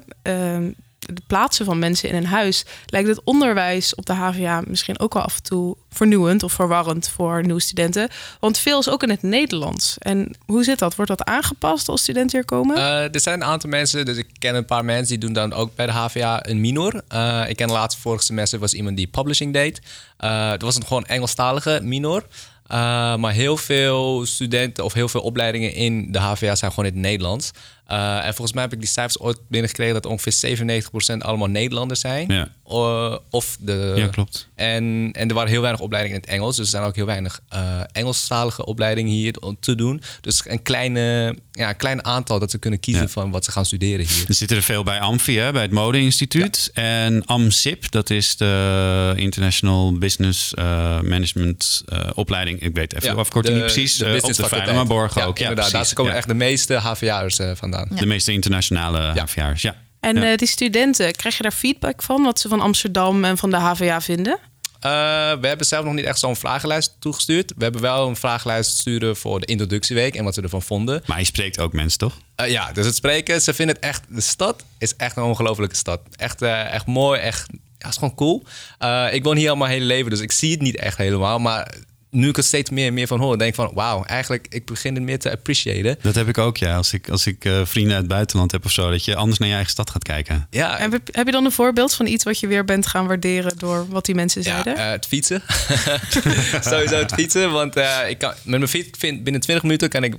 de 1.05 1.21
plaatsen 1.27 1.65
van 1.65 1.79
mensen 1.79 2.09
in 2.09 2.15
een 2.15 2.25
huis, 2.25 2.65
lijkt 2.85 3.07
het 3.07 3.21
onderwijs 3.23 3.95
op 3.95 4.05
de 4.05 4.13
HVA 4.13 4.61
misschien 4.67 4.99
ook 4.99 5.13
wel 5.13 5.23
af 5.23 5.35
en 5.35 5.43
toe 5.43 5.75
vernieuwend 5.89 6.43
of 6.43 6.53
verwarrend 6.53 7.09
voor 7.09 7.43
nieuwe 7.43 7.61
studenten. 7.61 8.09
Want 8.39 8.57
veel 8.57 8.79
is 8.79 8.89
ook 8.89 9.03
in 9.03 9.09
het 9.09 9.21
Nederlands. 9.21 9.97
En 9.97 10.35
hoe 10.45 10.63
zit 10.63 10.79
dat? 10.79 10.95
Wordt 10.95 11.11
dat 11.11 11.23
aangepast 11.23 11.89
als 11.89 12.01
studenten 12.01 12.37
hier 12.37 12.45
komen? 12.45 12.77
Uh, 12.77 13.13
er 13.13 13.19
zijn 13.19 13.41
een 13.41 13.47
aantal 13.47 13.69
mensen, 13.69 14.05
dus 14.05 14.17
ik 14.17 14.27
ken 14.39 14.55
een 14.55 14.65
paar 14.65 14.85
mensen 14.85 15.07
die 15.07 15.17
doen 15.17 15.33
dan 15.33 15.53
ook 15.53 15.75
bij 15.75 15.85
de 15.85 15.91
HVA 15.91 16.47
een 16.47 16.61
minor. 16.61 17.01
Uh, 17.13 17.43
ik 17.47 17.55
ken 17.55 17.71
laatste 17.71 18.01
vorig 18.01 18.23
semester 18.23 18.59
was 18.59 18.73
iemand 18.73 18.97
die 18.97 19.07
publishing 19.07 19.53
deed. 19.53 19.81
Uh, 20.19 20.49
dat 20.49 20.61
was 20.61 20.75
een 20.75 20.85
gewoon 20.85 21.05
Engelstalige 21.05 21.79
minor. 21.83 22.25
Maar 23.17 23.31
heel 23.31 23.57
veel 23.57 24.25
studenten 24.25 24.83
of 24.83 24.93
heel 24.93 25.07
veel 25.07 25.21
opleidingen 25.21 25.73
in 25.73 26.11
de 26.11 26.19
HVA 26.19 26.55
zijn 26.55 26.71
gewoon 26.71 26.85
in 26.85 26.93
het 26.93 27.01
Nederlands. 27.01 27.51
Uh, 27.93 28.25
en 28.25 28.33
volgens 28.33 28.53
mij 28.53 28.63
heb 28.63 28.73
ik 28.73 28.79
die 28.79 28.87
cijfers 28.87 29.19
ooit 29.19 29.39
binnengekregen 29.47 29.93
dat 29.93 30.05
ongeveer 30.05 30.57
97% 31.15 31.17
allemaal 31.17 31.47
Nederlanders 31.47 31.99
zijn. 31.99 32.27
Ja. 32.27 32.47
Uh, 32.71 33.17
of 33.29 33.57
de, 33.59 33.93
ja, 33.95 34.07
klopt. 34.07 34.49
En, 34.55 35.09
en 35.11 35.27
er 35.27 35.33
waren 35.33 35.49
heel 35.49 35.61
weinig 35.61 35.81
opleidingen 35.81 36.17
in 36.17 36.23
het 36.23 36.33
Engels. 36.33 36.55
Dus 36.55 36.65
er 36.65 36.71
zijn 36.71 36.83
ook 36.83 36.95
heel 36.95 37.05
weinig 37.05 37.41
uh, 37.53 37.59
Engelstalige 37.91 38.65
opleidingen 38.65 39.11
hier 39.11 39.33
te 39.59 39.75
doen. 39.75 40.01
Dus 40.21 40.41
een 40.45 40.61
kleine, 40.61 41.35
ja, 41.51 41.69
een 41.69 41.75
klein 41.75 42.05
aantal 42.05 42.39
dat 42.39 42.51
ze 42.51 42.57
kunnen 42.57 42.79
kiezen 42.79 43.03
ja. 43.03 43.07
van 43.07 43.31
wat 43.31 43.45
ze 43.45 43.51
gaan 43.51 43.65
studeren 43.65 44.05
hier. 44.07 44.25
Er 44.27 44.33
zitten 44.33 44.57
er 44.57 44.63
veel 44.63 44.83
bij 44.83 44.99
Amfi, 44.99 45.37
hè, 45.37 45.51
bij 45.51 45.61
het 45.61 45.71
Mode-instituut. 45.71 46.71
Ja. 46.73 46.81
En 46.81 47.25
AMSIP, 47.25 47.91
dat 47.91 48.09
is 48.09 48.35
de 48.37 49.13
International 49.15 49.97
Business 49.97 50.53
Management 51.01 51.83
opleiding. 52.13 52.61
Ik 52.61 52.75
weet 52.75 52.95
even 52.95 53.13
de 53.13 53.19
afkorting 53.19 53.55
niet 53.55 53.65
precies. 53.65 53.97
De 53.97 54.19
op 54.21 54.33
de 54.33 54.47
Veilermaborg 54.47 55.25
ook. 55.25 55.37
Ja, 55.37 55.49
inderdaad. 55.49 55.71
Daar 55.71 55.93
komen 55.93 56.13
echt 56.13 56.27
de 56.27 56.33
meeste 56.33 56.73
HVA'ers 56.73 57.39
vandaan. 57.53 57.82
De 57.89 58.05
meeste 58.05 58.31
internationale 58.31 59.19
HVA'ers, 59.19 59.61
ja. 59.61 59.75
En 59.99 60.15
ja. 60.15 60.31
uh, 60.31 60.37
die 60.37 60.47
studenten, 60.47 61.11
krijg 61.11 61.37
je 61.37 61.43
daar 61.43 61.51
feedback 61.51 62.01
van 62.01 62.23
wat 62.23 62.39
ze 62.39 62.47
van 62.47 62.59
Amsterdam 62.59 63.23
en 63.23 63.37
van 63.37 63.49
de 63.49 63.57
HVA 63.57 64.01
vinden? 64.01 64.39
we 65.39 65.47
hebben 65.47 65.65
zelf 65.65 65.85
nog 65.85 65.93
niet 65.93 66.05
echt 66.05 66.19
zo'n 66.19 66.35
vragenlijst 66.35 66.95
toegestuurd. 66.99 67.53
We 67.57 67.63
hebben 67.63 67.81
wel 67.81 68.07
een 68.07 68.15
vragenlijst 68.15 68.77
sturen 68.77 69.15
voor 69.15 69.39
de 69.39 69.45
introductieweek 69.45 70.15
en 70.15 70.23
wat 70.23 70.33
ze 70.33 70.41
ervan 70.41 70.61
vonden. 70.61 71.01
Maar 71.05 71.19
je 71.19 71.25
spreekt 71.25 71.59
ook 71.59 71.73
mensen, 71.73 71.99
toch? 71.99 72.17
ja, 72.35 72.71
dus 72.71 72.85
het 72.85 72.95
spreken, 72.95 73.41
ze 73.41 73.53
vinden 73.53 73.75
het 73.75 73.85
echt... 73.85 74.03
De 74.09 74.21
stad 74.21 74.63
is 74.77 74.95
echt 74.95 75.17
een 75.17 75.23
ongelofelijke 75.23 75.75
stad. 75.75 76.01
Echt, 76.15 76.41
echt 76.41 76.85
mooi, 76.85 77.19
echt... 77.19 77.45
Ja, 77.77 77.87
is 77.89 77.95
gewoon 77.95 78.15
cool. 78.15 78.43
ik 79.11 79.23
woon 79.23 79.37
hier 79.37 79.49
al 79.49 79.55
mijn 79.55 79.71
hele 79.71 79.85
leven, 79.85 80.09
dus 80.09 80.19
ik 80.19 80.31
zie 80.31 80.51
het 80.51 80.61
niet 80.61 80.75
echt 80.75 80.97
helemaal. 80.97 81.39
Maar 81.39 81.75
nu 82.13 82.29
ik 82.29 82.37
er 82.37 82.43
steeds 82.43 82.69
meer 82.69 82.87
en 82.87 82.93
meer 82.93 83.07
van 83.07 83.19
hoor, 83.19 83.37
denk 83.37 83.49
ik 83.49 83.55
van 83.55 83.71
wauw, 83.73 84.03
eigenlijk 84.03 84.45
ik 84.49 84.65
begin 84.65 84.95
het 84.95 85.03
meer 85.03 85.19
te 85.19 85.31
appreciëren. 85.31 85.97
Dat 86.01 86.15
heb 86.15 86.27
ik 86.27 86.37
ook, 86.37 86.57
ja. 86.57 86.75
Als 86.75 86.93
ik, 86.93 87.09
als 87.09 87.27
ik 87.27 87.45
uh, 87.45 87.61
vrienden 87.65 87.93
uit 87.93 88.01
het 88.01 88.11
buitenland 88.11 88.51
heb 88.51 88.65
of 88.65 88.71
zo, 88.71 88.89
dat 88.89 89.05
je 89.05 89.15
anders 89.15 89.39
naar 89.39 89.47
je 89.47 89.53
eigen 89.53 89.71
stad 89.71 89.89
gaat 89.89 90.03
kijken. 90.03 90.47
Ja. 90.49 90.77
En 90.77 90.91
heb 90.91 91.25
je 91.25 91.31
dan 91.31 91.45
een 91.45 91.51
voorbeeld 91.51 91.93
van 91.93 92.05
iets 92.05 92.23
wat 92.23 92.39
je 92.39 92.47
weer 92.47 92.65
bent 92.65 92.87
gaan 92.87 93.07
waarderen 93.07 93.57
door 93.57 93.87
wat 93.89 94.05
die 94.05 94.15
mensen 94.15 94.43
zeiden? 94.43 94.75
Ja, 94.75 94.85
uh, 94.85 94.91
het 94.91 95.05
fietsen. 95.05 95.41
Sowieso 96.61 96.95
het 96.95 97.13
fietsen, 97.13 97.51
want 97.51 97.77
uh, 97.77 98.09
ik 98.09 98.17
kan, 98.17 98.33
met 98.43 98.59
mijn 98.59 98.67
fiets 98.67 98.99
binnen 98.99 99.41
20 99.41 99.63
minuten 99.63 99.89
kan 99.89 100.03
ik 100.03 100.15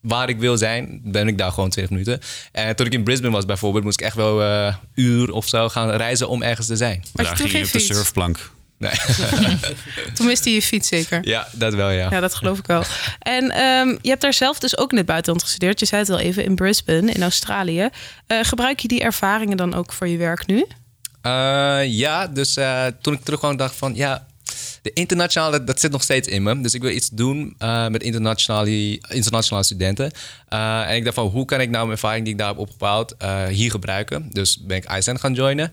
waar 0.00 0.28
ik 0.28 0.38
wil 0.38 0.56
zijn, 0.56 1.00
ben 1.04 1.28
ik 1.28 1.38
daar 1.38 1.52
gewoon 1.52 1.70
20 1.70 1.92
minuten. 1.92 2.20
En 2.52 2.76
toen 2.76 2.86
ik 2.86 2.92
in 2.92 3.02
Brisbane 3.02 3.32
was 3.32 3.44
bijvoorbeeld, 3.44 3.84
moest 3.84 4.00
ik 4.00 4.06
echt 4.06 4.16
wel 4.16 4.42
uh, 4.42 4.74
uur 4.94 5.32
of 5.32 5.48
zo 5.48 5.68
gaan 5.68 5.90
reizen 5.90 6.28
om 6.28 6.42
ergens 6.42 6.66
te 6.66 6.76
zijn. 6.76 7.04
Maar 7.12 7.24
daar 7.24 7.36
ging 7.36 7.50
je 7.50 7.64
op 7.64 7.72
de 7.72 7.78
surfplank. 7.78 8.50
Nee. 8.84 9.56
Toen 10.14 10.26
miste 10.26 10.48
je 10.48 10.54
je 10.54 10.62
fiets 10.62 10.88
zeker? 10.88 11.28
Ja, 11.28 11.48
dat 11.52 11.74
wel, 11.74 11.90
ja. 11.90 12.10
Ja, 12.10 12.20
dat 12.20 12.34
geloof 12.34 12.58
ik 12.58 12.66
wel. 12.66 12.84
En 13.18 13.44
um, 13.60 13.98
je 14.02 14.08
hebt 14.08 14.20
daar 14.20 14.34
zelf 14.34 14.58
dus 14.58 14.78
ook 14.78 14.90
in 14.90 14.96
het 14.96 15.06
buitenland 15.06 15.42
gestudeerd. 15.42 15.80
Je 15.80 15.86
zei 15.86 16.00
het 16.00 16.10
al 16.10 16.18
even, 16.18 16.44
in 16.44 16.54
Brisbane, 16.54 17.12
in 17.12 17.22
Australië. 17.22 17.88
Uh, 18.28 18.38
gebruik 18.42 18.80
je 18.80 18.88
die 18.88 19.00
ervaringen 19.02 19.56
dan 19.56 19.74
ook 19.74 19.92
voor 19.92 20.08
je 20.08 20.16
werk 20.16 20.46
nu? 20.46 20.66
Uh, 21.22 21.86
ja, 21.86 22.26
dus 22.26 22.56
uh, 22.56 22.86
toen 23.00 23.14
ik 23.14 23.24
terugkwam 23.24 23.56
dacht 23.56 23.76
van... 23.76 23.94
ja, 23.94 24.26
de 24.84 24.92
internationale, 24.92 25.64
dat, 25.64 25.80
zit 25.80 25.90
nog 25.90 26.02
steeds 26.02 26.28
in 26.28 26.42
me. 26.42 26.60
Dus 26.60 26.74
ik 26.74 26.82
wil 26.82 26.90
iets 26.90 27.08
doen 27.08 27.54
uh, 27.58 27.88
met 27.88 28.02
internationale, 28.02 29.00
internationale 29.08 29.64
studenten. 29.64 30.12
Uh, 30.52 30.90
en 30.90 30.96
ik 30.96 31.04
dacht 31.04 31.14
van, 31.14 31.26
hoe 31.26 31.44
kan 31.44 31.60
ik 31.60 31.70
nou 31.70 31.82
mijn 31.86 31.90
ervaring 31.90 32.24
die 32.24 32.32
ik 32.32 32.38
daar 32.38 32.48
heb 32.48 32.58
opgebouwd 32.58 33.14
uh, 33.22 33.46
hier 33.46 33.70
gebruiken? 33.70 34.28
Dus 34.30 34.60
ben 34.60 34.76
ik 34.76 34.92
ISN 34.92 35.16
gaan 35.16 35.34
joinen. 35.34 35.72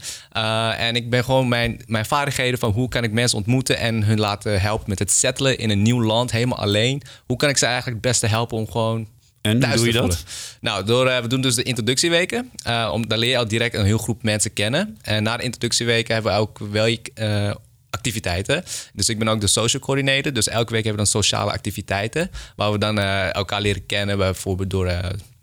en 0.77 0.95
ik 0.95 1.09
ben 1.09 1.23
gewoon 1.23 1.47
mijn, 1.47 1.81
mijn 1.85 2.05
vaardigheden 2.05 2.59
van 2.59 2.71
hoe 2.71 2.89
kan 2.89 3.03
ik 3.03 3.11
mensen 3.11 3.37
ontmoeten 3.37 3.77
en 3.77 4.03
hun 4.03 4.19
laten 4.19 4.61
helpen 4.61 4.89
met 4.89 4.99
het 4.99 5.11
settelen 5.11 5.57
in 5.57 5.69
een 5.69 5.81
nieuw 5.81 6.03
land, 6.03 6.31
helemaal 6.31 6.57
alleen. 6.57 7.01
Hoe 7.25 7.37
kan 7.37 7.49
ik 7.49 7.57
ze 7.57 7.65
eigenlijk 7.65 7.95
het 7.95 8.11
beste 8.11 8.27
helpen 8.27 8.57
om 8.57 8.71
gewoon 8.71 9.07
en 9.41 9.65
hoe 9.65 9.75
doe 9.75 9.85
je 9.85 9.91
dat? 9.91 10.23
Nou, 10.61 10.85
door, 10.85 11.07
uh, 11.07 11.17
we 11.17 11.27
doen 11.27 11.41
dus 11.41 11.55
de 11.55 11.63
introductieweken. 11.63 12.51
Uh, 12.67 12.89
om, 12.93 13.07
daar 13.07 13.17
leer 13.17 13.29
je 13.29 13.37
al 13.37 13.47
direct 13.47 13.75
een 13.75 13.85
heel 13.85 13.97
groep 13.97 14.23
mensen 14.23 14.53
kennen. 14.53 14.97
En 15.01 15.23
na 15.23 15.37
de 15.37 15.43
introductieweken 15.43 16.13
hebben 16.13 16.33
we 16.33 16.37
ook 16.37 16.59
wel 16.59 16.87
uh, 16.87 17.51
activiteiten. 17.91 18.63
Dus 18.93 19.09
ik 19.09 19.19
ben 19.19 19.27
ook 19.27 19.41
de 19.41 19.47
social 19.47 19.81
coordinator. 19.81 20.33
Dus 20.33 20.47
elke 20.47 20.73
week 20.73 20.83
hebben 20.83 21.03
we 21.05 21.11
dan 21.11 21.21
sociale 21.21 21.51
activiteiten. 21.51 22.31
Waar 22.55 22.71
we 22.71 22.77
dan 22.77 22.97
uh, 22.97 23.35
elkaar 23.35 23.61
leren 23.61 23.85
kennen. 23.85 24.17
Bijvoorbeeld 24.17 24.69
door. 24.69 24.87
Uh, 24.87 24.99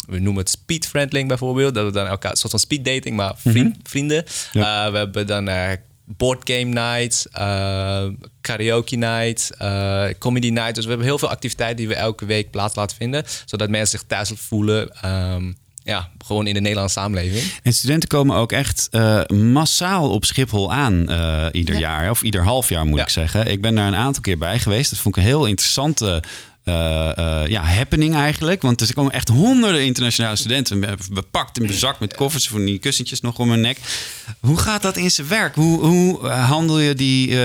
we 0.06 0.18
noemen 0.18 0.42
het 0.42 0.50
speed 0.50 0.86
friendling 0.86 1.28
bijvoorbeeld. 1.28 1.74
Dat 1.74 1.84
we 1.84 1.92
dan 1.92 2.06
elkaar 2.06 2.30
een 2.30 2.36
soort 2.36 2.50
van 2.50 2.60
speed 2.60 2.84
dating, 2.84 3.16
maar 3.16 3.32
vriend, 3.36 3.56
mm 3.56 3.72
-hmm. 3.72 3.80
vrienden. 3.82 4.24
Ja. 4.52 4.86
Uh, 4.86 4.92
we 4.92 4.98
hebben 4.98 5.26
dan 5.26 5.48
board 6.04 6.50
game 6.50 6.64
nights, 6.64 7.26
karaoke 8.40 8.96
nights, 8.96 9.50
comedy 10.18 10.50
nights. 10.50 10.74
Dus 10.74 10.84
we 10.84 10.88
hebben 10.88 11.06
heel 11.06 11.18
veel 11.18 11.30
activiteiten 11.30 11.76
die 11.76 11.88
we 11.88 11.94
elke 11.94 12.26
week 12.26 12.50
plaats 12.50 12.74
laten 12.74 12.96
vinden. 12.96 13.24
Zodat 13.44 13.68
mensen 13.68 13.98
zich 13.98 14.08
thuis 14.08 14.32
voelen. 14.34 15.10
Um, 15.34 15.56
ja, 15.88 16.08
gewoon 16.26 16.46
in 16.46 16.54
de 16.54 16.60
Nederlandse 16.60 16.98
samenleving. 16.98 17.52
En 17.62 17.72
studenten 17.72 18.08
komen 18.08 18.36
ook 18.36 18.52
echt 18.52 18.88
uh, 18.90 19.24
massaal 19.26 20.10
op 20.10 20.24
Schiphol 20.24 20.72
aan 20.72 21.06
uh, 21.10 21.46
ieder 21.52 21.74
ja. 21.74 21.80
jaar. 21.80 22.10
Of 22.10 22.22
ieder 22.22 22.44
half 22.44 22.68
jaar 22.68 22.86
moet 22.86 22.98
ja. 22.98 23.04
ik 23.04 23.08
zeggen. 23.08 23.46
Ik 23.46 23.60
ben 23.60 23.74
daar 23.74 23.86
een 23.86 23.94
aantal 23.94 24.22
keer 24.22 24.38
bij 24.38 24.58
geweest. 24.58 24.90
Dat 24.90 24.98
vond 24.98 25.16
ik 25.16 25.22
een 25.22 25.28
heel 25.28 25.46
interessante 25.46 26.22
ja, 27.48 27.62
happening 27.62 28.14
eigenlijk. 28.14 28.62
Want 28.62 28.80
er 28.80 28.94
komen 28.94 29.12
echt 29.12 29.28
honderden 29.28 29.84
internationale 29.84 30.36
studenten 30.36 30.96
bepakt 31.12 31.58
en 31.58 31.66
bezakt 31.66 32.00
met 32.00 32.14
koffers 32.14 32.48
van 32.48 32.64
die 32.64 32.78
kussentjes 32.78 33.20
nog 33.20 33.38
om 33.38 33.50
hun 33.50 33.60
nek. 33.60 33.78
Hoe 34.40 34.58
gaat 34.58 34.82
dat 34.82 34.96
in 34.96 35.10
zijn 35.10 35.28
werk? 35.28 35.54
Hoe, 35.54 35.80
hoe 35.80 36.28
handel 36.28 36.78
je 36.78 36.94
die, 36.94 37.36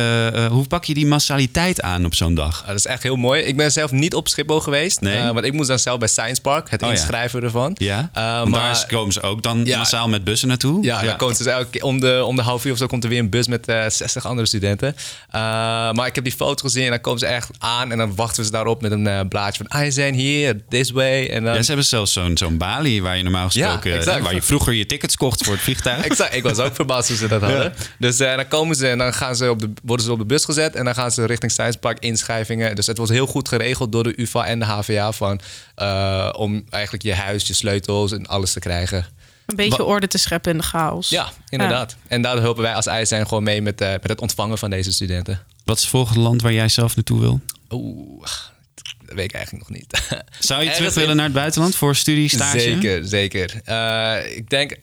hoe 0.49 0.67
pak 0.67 0.83
je 0.83 0.93
die 0.93 1.05
massaliteit 1.05 1.81
aan 1.81 2.05
op 2.05 2.15
zo'n 2.15 2.35
dag? 2.35 2.63
dat 2.65 2.75
is 2.75 2.85
echt 2.85 3.03
heel 3.03 3.15
mooi. 3.15 3.41
Ik 3.41 3.57
ben 3.57 3.71
zelf 3.71 3.91
niet 3.91 4.15
op 4.15 4.27
Schiphol 4.27 4.59
geweest. 4.59 5.01
Nee. 5.01 5.31
want 5.33 5.45
ik 5.45 5.53
moest 5.53 5.67
dan 5.67 5.79
zelf 5.79 5.99
bij 5.99 6.07
Science 6.07 6.41
Park, 6.41 6.69
het 6.69 6.83
oh, 6.83 6.89
inschrijven 6.89 7.39
ja. 7.39 7.45
ervan. 7.45 7.75
Ja. 7.77 8.09
maar 8.13 8.45
daar 8.45 8.85
komen 8.87 9.13
ze 9.13 9.21
ook 9.21 9.43
dan 9.43 9.65
ja. 9.65 9.77
massaal 9.77 10.09
met 10.09 10.23
bussen 10.23 10.47
naartoe? 10.47 10.83
Ja, 10.83 11.01
ja. 11.01 11.07
dan 11.07 11.17
komt 11.17 11.37
ze 11.37 11.43
dus 11.43 11.53
elke, 11.53 11.83
om, 11.83 11.99
de, 11.99 12.23
om 12.25 12.35
de 12.35 12.41
half 12.41 12.65
uur 12.65 12.71
of 12.71 12.77
zo 12.77 12.85
komt 12.85 13.03
er 13.03 13.09
weer 13.09 13.19
een 13.19 13.29
bus 13.29 13.47
met 13.47 13.65
60 13.87 14.25
andere 14.25 14.47
studenten. 14.47 14.95
maar 15.31 16.07
ik 16.07 16.15
heb 16.15 16.23
die 16.23 16.33
foto 16.33 16.63
gezien 16.63 16.83
en 16.83 16.89
dan 16.89 17.01
komen 17.01 17.19
ze 17.19 17.25
echt 17.25 17.49
aan 17.57 17.91
en 17.91 17.97
dan 17.97 18.15
wachten 18.15 18.45
ze 18.45 18.51
daarop 18.51 18.81
met 18.81 18.91
een 18.91 19.07
uh, 19.19 19.27
blaadje 19.29 19.63
van 19.67 19.81
I 19.83 19.91
zijn 19.91 20.13
hier, 20.13 20.61
this 20.69 20.91
way. 20.91 21.27
En 21.27 21.43
dan... 21.43 21.53
Ja, 21.53 21.61
ze 21.61 21.67
hebben 21.67 21.85
zelfs 21.85 22.13
zo'n 22.13 22.37
zo'n 22.37 22.57
balie 22.57 23.01
waar 23.01 23.17
je 23.17 23.23
normaal 23.23 23.45
gesproken... 23.45 23.91
Ja, 23.91 23.97
exact. 23.97 24.23
waar 24.23 24.33
je 24.33 24.41
vroeger 24.41 24.73
je 24.73 24.85
tickets 24.85 25.17
kocht 25.17 25.43
voor 25.43 25.53
het 25.53 25.63
vliegtuig. 25.63 26.05
exact, 26.09 26.35
ik 26.35 26.43
was 26.43 26.57
ook 26.57 26.75
verbaasd 26.75 27.07
hoe 27.07 27.17
ze 27.17 27.27
dat 27.27 27.41
hadden. 27.41 27.63
Ja. 27.63 27.71
Dus 27.99 28.19
uh, 28.19 28.35
dan 28.35 28.47
komen 28.47 28.75
ze 28.75 28.87
en 28.87 28.97
dan 28.97 29.13
gaan 29.13 29.35
ze 29.35 29.49
op 29.49 29.59
de, 29.59 29.73
worden 29.83 30.05
ze 30.05 30.11
op 30.11 30.17
de 30.17 30.25
bus 30.25 30.45
gezet... 30.45 30.75
en 30.75 30.85
dan 30.85 30.93
gaan 30.93 31.11
ze 31.11 31.25
richting 31.25 31.51
Science 31.51 31.79
Park 31.79 31.99
inschrijvingen. 31.99 32.75
Dus 32.75 32.87
het 32.87 32.97
was 32.97 33.09
heel 33.09 33.27
goed 33.27 33.47
geregeld 33.47 33.91
door 33.91 34.03
de 34.03 34.21
UvA 34.21 34.45
en 34.45 34.59
de 34.59 34.65
HVA... 34.65 35.11
Van, 35.11 35.39
uh, 35.77 36.29
om 36.37 36.63
eigenlijk 36.69 37.03
je 37.03 37.13
huis, 37.13 37.47
je 37.47 37.53
sleutels 37.53 38.11
en 38.11 38.25
alles 38.25 38.53
te 38.53 38.59
krijgen. 38.59 39.05
Een 39.45 39.55
beetje 39.55 39.83
orde 39.83 40.07
te 40.07 40.17
scheppen 40.17 40.51
in 40.51 40.57
de 40.57 40.63
chaos. 40.63 41.09
Ja, 41.09 41.31
inderdaad. 41.49 41.91
Ja. 41.91 41.97
En 42.07 42.21
daar 42.21 42.37
helpen 42.37 42.63
wij 42.63 42.73
als 42.73 42.87
ISN 42.87 43.23
gewoon 43.23 43.43
mee 43.43 43.61
met, 43.61 43.81
uh, 43.81 43.89
met 43.89 44.07
het 44.07 44.21
ontvangen 44.21 44.57
van 44.57 44.69
deze 44.69 44.91
studenten. 44.91 45.41
Wat 45.65 45.75
is 45.75 45.81
het 45.81 45.91
volgende 45.91 46.19
land 46.19 46.41
waar 46.41 46.53
jij 46.53 46.69
zelf 46.69 46.95
naartoe 46.95 47.19
wil? 47.19 47.39
Oeh, 47.69 48.27
dat 49.13 49.21
weet 49.21 49.33
ik 49.33 49.35
eigenlijk 49.35 49.69
nog 49.69 49.77
niet. 49.77 50.23
Zou 50.49 50.63
je 50.63 50.71
terug 50.71 50.93
willen 50.93 51.15
naar 51.15 51.25
het 51.25 51.33
buitenland 51.33 51.75
voor 51.75 51.95
studie, 51.95 52.29
stage? 52.29 52.59
Zeker, 52.59 53.05
zeker. 53.05 53.61
Uh, 53.69 54.35
ik 54.37 54.49
denk, 54.49 54.77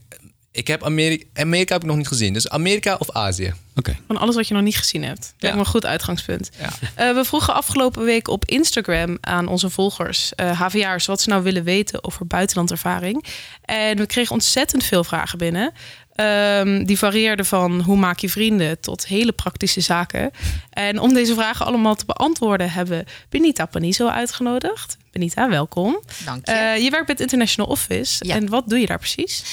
ik 0.53 0.67
heb 0.67 0.85
Amerika, 0.85 1.25
Amerika 1.35 1.73
heb 1.73 1.83
ik 1.83 1.89
nog 1.89 1.97
niet 1.97 2.09
gezien. 2.09 2.33
Dus 2.33 2.49
Amerika 2.49 2.97
of 2.99 3.11
Azië. 3.11 3.47
Oké. 3.47 3.91
Okay. 3.91 4.01
Van 4.07 4.17
alles 4.17 4.35
wat 4.35 4.49
je 4.49 4.55
nog 4.55 4.63
niet 4.63 4.77
gezien 4.77 5.05
hebt. 5.05 5.35
Dat 5.39 5.53
ja. 5.53 5.59
een 5.59 5.67
goed 5.67 5.87
uitgangspunt. 5.87 6.51
Ja. 6.59 6.69
Uh, 7.09 7.15
we 7.15 7.25
vroegen 7.25 7.55
afgelopen 7.55 8.05
week 8.05 8.29
op 8.29 8.45
Instagram 8.45 9.19
aan 9.21 9.47
onze 9.47 9.71
volgers, 9.71 10.33
uh, 10.37 10.61
HVA'ers, 10.61 11.07
wat 11.07 11.21
ze 11.21 11.29
nou 11.29 11.43
willen 11.43 11.65
weten 11.65 12.05
over 12.05 12.27
buitenlandervaring. 12.27 13.25
En 13.65 13.97
we 13.97 14.07
kregen 14.07 14.33
ontzettend 14.33 14.85
veel 14.85 15.05
vragen 15.05 15.39
binnen. 15.39 15.73
Um, 16.21 16.85
die 16.85 16.99
varieerden 16.99 17.47
van 17.47 17.81
hoe 17.81 17.97
maak 17.97 18.19
je 18.19 18.29
vrienden 18.29 18.81
tot 18.81 19.07
hele 19.07 19.33
praktische 19.33 19.81
zaken. 19.81 20.31
En 20.71 20.99
om 20.99 21.15
deze 21.15 21.35
vragen 21.35 21.67
allemaal 21.67 21.95
te 21.95 22.05
beantwoorden 22.05 22.71
hebben 22.71 22.99
we 22.99 23.05
Benita 23.29 23.67
Panizo 23.67 24.09
uitgenodigd. 24.09 24.97
Benita, 25.12 25.49
welkom. 25.49 26.00
Dank 26.25 26.47
je. 26.47 26.53
Uh, 26.53 26.83
je 26.83 26.91
werkt 26.91 27.07
bij 27.07 27.15
het 27.15 27.21
International 27.21 27.71
Office. 27.71 28.27
Ja. 28.27 28.35
En 28.35 28.49
wat 28.49 28.69
doe 28.69 28.79
je 28.79 28.87
daar 28.87 28.99
precies? 28.99 29.45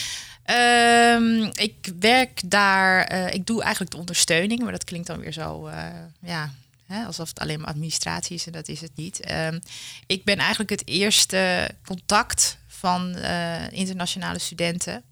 Um, 1.16 1.50
ik 1.54 1.92
werk 2.00 2.42
daar, 2.46 3.14
uh, 3.14 3.34
ik 3.34 3.46
doe 3.46 3.62
eigenlijk 3.62 3.92
de 3.92 3.98
ondersteuning, 3.98 4.62
maar 4.62 4.72
dat 4.72 4.84
klinkt 4.84 5.08
dan 5.08 5.20
weer 5.20 5.34
zo, 5.34 5.68
uh, 5.68 5.74
ja, 6.20 6.52
hè, 6.86 7.04
alsof 7.04 7.30
het 7.30 7.40
alleen 7.40 7.60
maar 7.60 7.70
administratie 7.70 8.36
is 8.36 8.46
en 8.46 8.52
dat 8.52 8.68
is 8.68 8.82
het 8.82 8.92
niet. 8.96 9.32
Um, 9.32 9.60
ik 10.06 10.24
ben 10.24 10.38
eigenlijk 10.38 10.70
het 10.70 10.88
eerste 10.88 11.70
contact 11.86 12.58
van 12.68 13.16
internationale 13.72 14.40
studenten 14.40 15.04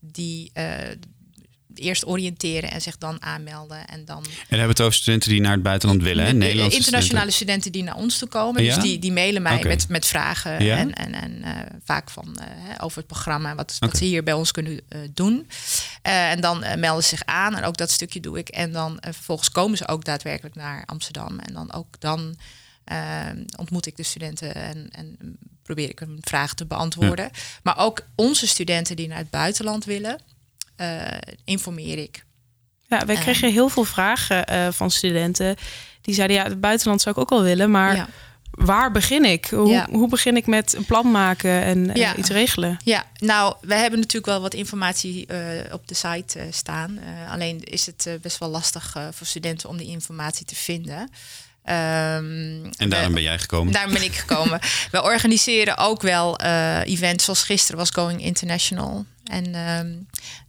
die 0.00 0.50
uh, 0.54 0.64
eerst 1.74 2.06
oriënteren 2.06 2.70
en 2.70 2.80
zich 2.80 2.98
dan 2.98 3.22
aanmelden. 3.22 3.86
En, 3.86 4.04
dan... 4.04 4.24
en 4.24 4.30
hebben 4.48 4.60
we 4.60 4.66
het 4.66 4.80
over 4.80 4.94
studenten 4.94 5.30
die 5.30 5.40
naar 5.40 5.52
het 5.52 5.62
buitenland 5.62 6.02
willen, 6.02 6.24
hè? 6.24 6.32
Nederlandse 6.32 6.76
internationale 6.76 7.30
studenten. 7.30 7.62
studenten. 7.62 7.72
die 7.72 7.82
naar 7.82 8.04
ons 8.04 8.18
toe 8.18 8.28
komen. 8.28 8.62
Ja? 8.62 8.74
Dus 8.74 8.84
die, 8.84 8.98
die 8.98 9.12
mailen 9.12 9.42
mij 9.42 9.56
okay. 9.56 9.70
met, 9.70 9.88
met 9.88 10.06
vragen 10.06 10.64
ja? 10.64 10.76
en, 10.76 10.94
en, 10.94 11.14
en 11.14 11.32
uh, 11.44 11.50
vaak 11.84 12.10
van, 12.10 12.38
over 12.80 12.98
het 12.98 13.06
programma, 13.06 13.54
wat, 13.54 13.76
wat 13.78 13.96
ze 13.96 14.04
hier 14.04 14.22
bij 14.22 14.34
ons 14.34 14.50
kunnen 14.50 14.80
doen. 15.14 15.46
en 16.02 16.40
dan 16.40 16.64
melden 16.76 17.02
ze 17.02 17.08
zich 17.08 17.24
aan 17.24 17.56
en 17.56 17.64
ook 17.64 17.76
dat 17.76 17.90
stukje 17.90 18.20
doe 18.20 18.38
ik. 18.38 18.48
En 18.48 18.72
dan 18.72 18.98
vervolgens 19.00 19.50
komen 19.50 19.78
ze 19.78 19.88
ook 19.88 20.04
daadwerkelijk 20.04 20.54
naar 20.54 20.82
Amsterdam. 20.86 21.38
En 21.38 21.52
dan 21.52 21.72
ook 21.72 22.00
dan 22.00 22.36
ontmoet 23.58 23.86
ik 23.86 23.96
de 23.96 24.02
studenten 24.02 24.54
en, 24.54 24.88
en 24.90 25.38
probeer 25.62 25.90
ik 25.90 26.00
een 26.00 26.18
vraag 26.20 26.54
te 26.54 26.66
beantwoorden. 26.66 27.24
Ja. 27.24 27.40
Maar 27.62 27.78
ook 27.78 28.00
onze 28.14 28.46
studenten 28.46 28.96
die 28.96 29.08
naar 29.08 29.18
het 29.18 29.30
buitenland 29.30 29.84
willen, 29.84 30.20
uh, 30.80 31.02
informeer 31.44 31.98
ik. 31.98 32.24
Ja, 32.86 33.06
wij 33.06 33.16
kregen 33.16 33.48
uh, 33.48 33.54
heel 33.54 33.68
veel 33.68 33.84
vragen 33.84 34.52
uh, 34.52 34.68
van 34.70 34.90
studenten 34.90 35.56
die 36.00 36.14
zeiden: 36.14 36.36
ja, 36.36 36.44
het 36.44 36.60
buitenland 36.60 37.00
zou 37.00 37.14
ik 37.14 37.20
ook 37.20 37.30
wel 37.30 37.42
willen, 37.42 37.70
maar. 37.70 37.96
Ja. 37.96 38.08
Waar 38.50 38.92
begin 38.92 39.24
ik? 39.24 39.46
Hoe, 39.46 39.68
ja. 39.68 39.86
hoe, 39.90 40.08
begin 40.08 40.36
ik 40.36 40.46
met 40.46 40.74
een 40.74 40.84
plan 40.84 41.10
maken 41.10 41.62
en 41.62 41.90
ja. 41.94 42.16
iets 42.16 42.28
regelen? 42.28 42.78
Ja, 42.84 43.04
nou, 43.18 43.54
we 43.60 43.74
hebben 43.74 43.98
natuurlijk 43.98 44.26
wel 44.26 44.40
wat 44.40 44.54
informatie 44.54 45.26
op 45.72 45.88
de 45.88 45.94
site 45.94 46.46
staan. 46.50 46.98
alleen 47.28 47.64
is 47.64 47.86
het 47.86 48.18
best 48.22 48.38
wel 48.38 48.48
lastig 48.48 48.96
voor 49.10 49.26
studenten 49.26 49.68
om 49.68 49.76
die 49.76 49.86
informatie 49.86 50.46
te 50.46 50.54
vinden. 50.54 51.10
Um, 51.70 52.70
en 52.76 52.88
daarom 52.88 53.14
ben 53.14 53.22
jij 53.22 53.38
gekomen? 53.38 53.72
Daarom 53.72 53.92
ben 53.92 54.02
ik 54.02 54.14
gekomen. 54.14 54.60
we 54.90 55.02
organiseren 55.02 55.76
ook 55.76 56.02
wel 56.02 56.40
uh, 56.42 56.80
events 56.84 57.24
zoals 57.24 57.42
gisteren 57.42 57.78
was 57.78 57.90
Going 57.90 58.22
International. 58.22 59.04
En 59.30 59.54
ehm, 59.54 59.88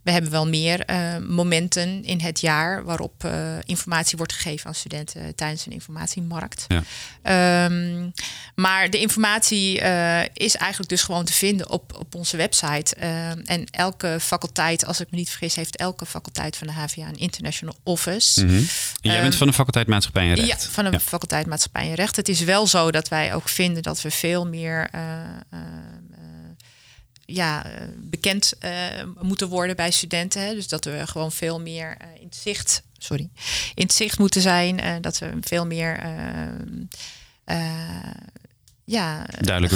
we 0.02 0.10
hebben 0.10 0.30
wel 0.30 0.48
meer 0.48 0.80
eh, 0.80 1.16
momenten 1.18 2.04
in 2.04 2.20
het 2.20 2.40
jaar 2.40 2.84
waarop 2.84 3.24
uh, 3.24 3.32
informatie 3.64 4.16
wordt 4.16 4.32
gegeven 4.32 4.66
aan 4.66 4.74
studenten 4.74 5.34
tijdens 5.34 5.66
een 5.66 5.72
informatiemarkt. 5.72 6.64
Ja. 6.68 6.82
Ehm, 7.22 8.10
maar 8.54 8.90
de 8.90 9.00
informatie 9.00 9.80
uh, 9.80 10.20
is 10.32 10.56
eigenlijk 10.56 10.88
dus 10.88 11.02
gewoon 11.02 11.24
te 11.24 11.32
vinden 11.32 11.70
op, 11.70 11.96
op 11.98 12.14
onze 12.14 12.36
website. 12.36 12.94
Ehm, 12.94 13.40
en 13.44 13.66
elke 13.70 14.16
faculteit, 14.20 14.86
als 14.86 15.00
ik 15.00 15.10
me 15.10 15.16
niet 15.16 15.30
vergis, 15.30 15.54
heeft 15.54 15.76
elke 15.76 16.06
faculteit 16.06 16.56
van 16.56 16.66
de 16.66 16.72
HVA 16.72 17.08
een 17.08 17.18
international 17.18 17.76
office. 17.82 18.44
Mm 18.44 18.48
-hmm. 18.48 18.66
Jij 19.00 19.20
bent 19.20 19.34
van 19.34 19.46
de 19.46 19.52
faculteit 19.52 19.86
Maatschappij 19.86 20.28
en 20.28 20.34
Recht? 20.34 20.62
Ja, 20.62 20.70
van 20.70 20.90
de 20.90 21.00
faculteit 21.00 21.46
Maatschappij 21.46 21.88
en 21.88 21.94
Recht. 21.94 22.16
Het 22.16 22.28
is 22.28 22.40
wel 22.40 22.66
zo 22.66 22.90
dat 22.90 23.08
wij 23.08 23.34
ook 23.34 23.48
vinden 23.48 23.82
dat 23.82 24.02
we 24.02 24.10
veel 24.10 24.46
meer 24.46 24.90
ja, 27.24 27.66
bekend 27.96 28.52
uh, 28.64 28.70
moeten 29.20 29.48
worden 29.48 29.76
bij 29.76 29.90
studenten. 29.90 30.42
Hè? 30.42 30.54
Dus 30.54 30.68
dat 30.68 30.84
we 30.84 31.06
gewoon 31.06 31.32
veel 31.32 31.60
meer 31.60 31.96
uh, 32.00 32.20
in 32.20 32.26
het 32.26 32.36
zicht, 32.36 32.82
sorry, 32.98 33.28
in 33.74 33.82
het 33.82 33.92
zicht 33.92 34.18
moeten 34.18 34.40
zijn. 34.40 34.84
Uh, 34.84 34.94
dat 35.00 35.18
we 35.18 35.30
veel 35.40 35.66
meer 35.66 36.00
ja, 38.84 39.26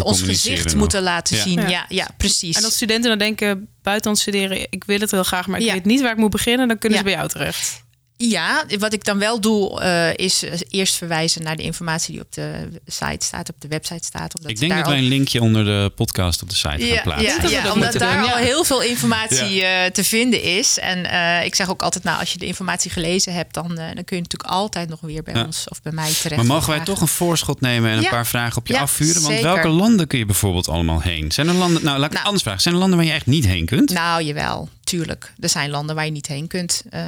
ons 0.03 0.23
gezicht 0.23 0.75
moeten 0.75 1.03
laten 1.03 1.37
ja. 1.37 1.43
zien. 1.43 1.61
Ja. 1.61 1.69
ja. 1.69 1.85
Ja, 1.89 2.09
precies. 2.17 2.57
En 2.57 2.65
als 2.65 2.75
studenten 2.75 3.09
dan 3.09 3.19
denken, 3.19 3.69
buitenland 3.83 4.19
studeren, 4.19 4.67
ik 4.71 4.85
wil 4.85 4.99
het 4.99 5.11
heel 5.11 5.23
graag, 5.25 5.47
maar 5.47 5.61
ik 5.61 5.73
weet 5.73 5.85
niet 5.85 6.01
waar 6.01 6.13
ik 6.13 6.17
moet 6.17 6.31
beginnen, 6.31 6.69
dan 6.69 6.79
kunnen 6.79 6.99
ze 6.99 7.05
bij 7.05 7.13
jou 7.13 7.29
terecht. 7.29 7.85
Ja, 8.19 8.65
wat 8.79 8.93
ik 8.93 9.05
dan 9.05 9.19
wel 9.19 9.41
doe, 9.41 9.83
uh, 9.83 10.25
is 10.27 10.45
eerst 10.69 10.95
verwijzen 10.95 11.43
naar 11.43 11.57
de 11.57 11.63
informatie 11.63 12.13
die 12.13 12.23
op 12.23 12.33
de 12.33 12.69
site 12.87 13.25
staat, 13.25 13.49
op 13.49 13.61
de 13.61 13.69
website 13.69 14.05
staat. 14.05 14.37
Omdat 14.37 14.51
ik 14.51 14.59
denk 14.59 14.75
dat 14.75 14.87
wij 14.87 14.99
een 14.99 15.09
linkje 15.09 15.41
onder 15.41 15.65
de 15.65 15.93
podcast 15.95 16.43
op 16.43 16.49
de 16.49 16.55
site 16.55 16.87
ja, 16.87 16.95
gaan 16.95 17.03
plaatsen. 17.03 17.51
Ja, 17.51 17.65
ja 17.65 17.73
omdat 17.73 17.93
daar 17.93 18.23
al 18.23 18.37
heel 18.37 18.65
veel 18.65 18.83
informatie 18.83 19.63
uh, 19.63 19.85
te 19.85 20.05
vinden 20.05 20.43
is. 20.43 20.79
En 20.79 21.05
uh, 21.05 21.45
ik 21.45 21.55
zeg 21.55 21.71
ook 21.71 21.83
altijd, 21.83 22.05
nou, 22.05 22.21
als 22.21 22.33
je 22.33 22.39
de 22.39 22.47
informatie 22.47 22.91
gelezen 22.91 23.35
hebt, 23.35 23.55
dan, 23.55 23.75
dan 23.75 24.05
kun 24.05 24.17
je 24.17 24.23
natuurlijk 24.23 24.51
altijd 24.51 24.89
nog 24.89 25.01
weer 25.01 25.23
bij 25.23 25.45
ons 25.45 25.69
of 25.69 25.83
bij 25.83 25.93
mij 25.93 26.13
terecht. 26.13 26.37
Maar 26.37 26.55
mogen 26.57 26.71
wij 26.71 26.85
toch 26.85 27.01
een 27.01 27.09
voorschot 27.09 27.61
nemen 27.61 27.91
en 27.91 27.99
een 27.99 28.09
paar 28.09 28.27
vragen 28.27 28.57
op 28.57 28.67
je 28.67 28.79
afvuren? 28.79 29.23
Want 29.23 29.35
zeker. 29.35 29.53
welke 29.53 29.69
landen 29.69 30.07
kun 30.07 30.19
je 30.19 30.27
bijvoorbeeld 30.27 30.69
allemaal 30.69 31.01
heen? 31.01 31.33
Zijn 31.33 31.49
er 31.49 31.55
landen, 31.55 31.85
nou, 31.85 31.99
laat 31.99 32.07
ik 32.07 32.13
nou, 32.13 32.25
anders 32.25 32.43
vragen. 32.43 32.61
Zijn 32.61 32.75
er 32.75 32.81
landen 32.81 32.99
waar 32.99 33.09
je 33.09 33.15
echt 33.15 33.27
niet 33.27 33.47
heen 33.47 33.67
kunt? 33.67 33.91
Nou, 33.91 34.23
jawel. 34.23 34.69
Tuurlijk, 34.87 35.33
er 35.41 35.49
zijn 35.49 35.71
landen 35.71 35.95
waar 35.95 36.05
je 36.05 36.11
niet 36.11 36.27
heen 36.27 36.47
kunt. 36.47 36.83
Uh, 36.91 37.03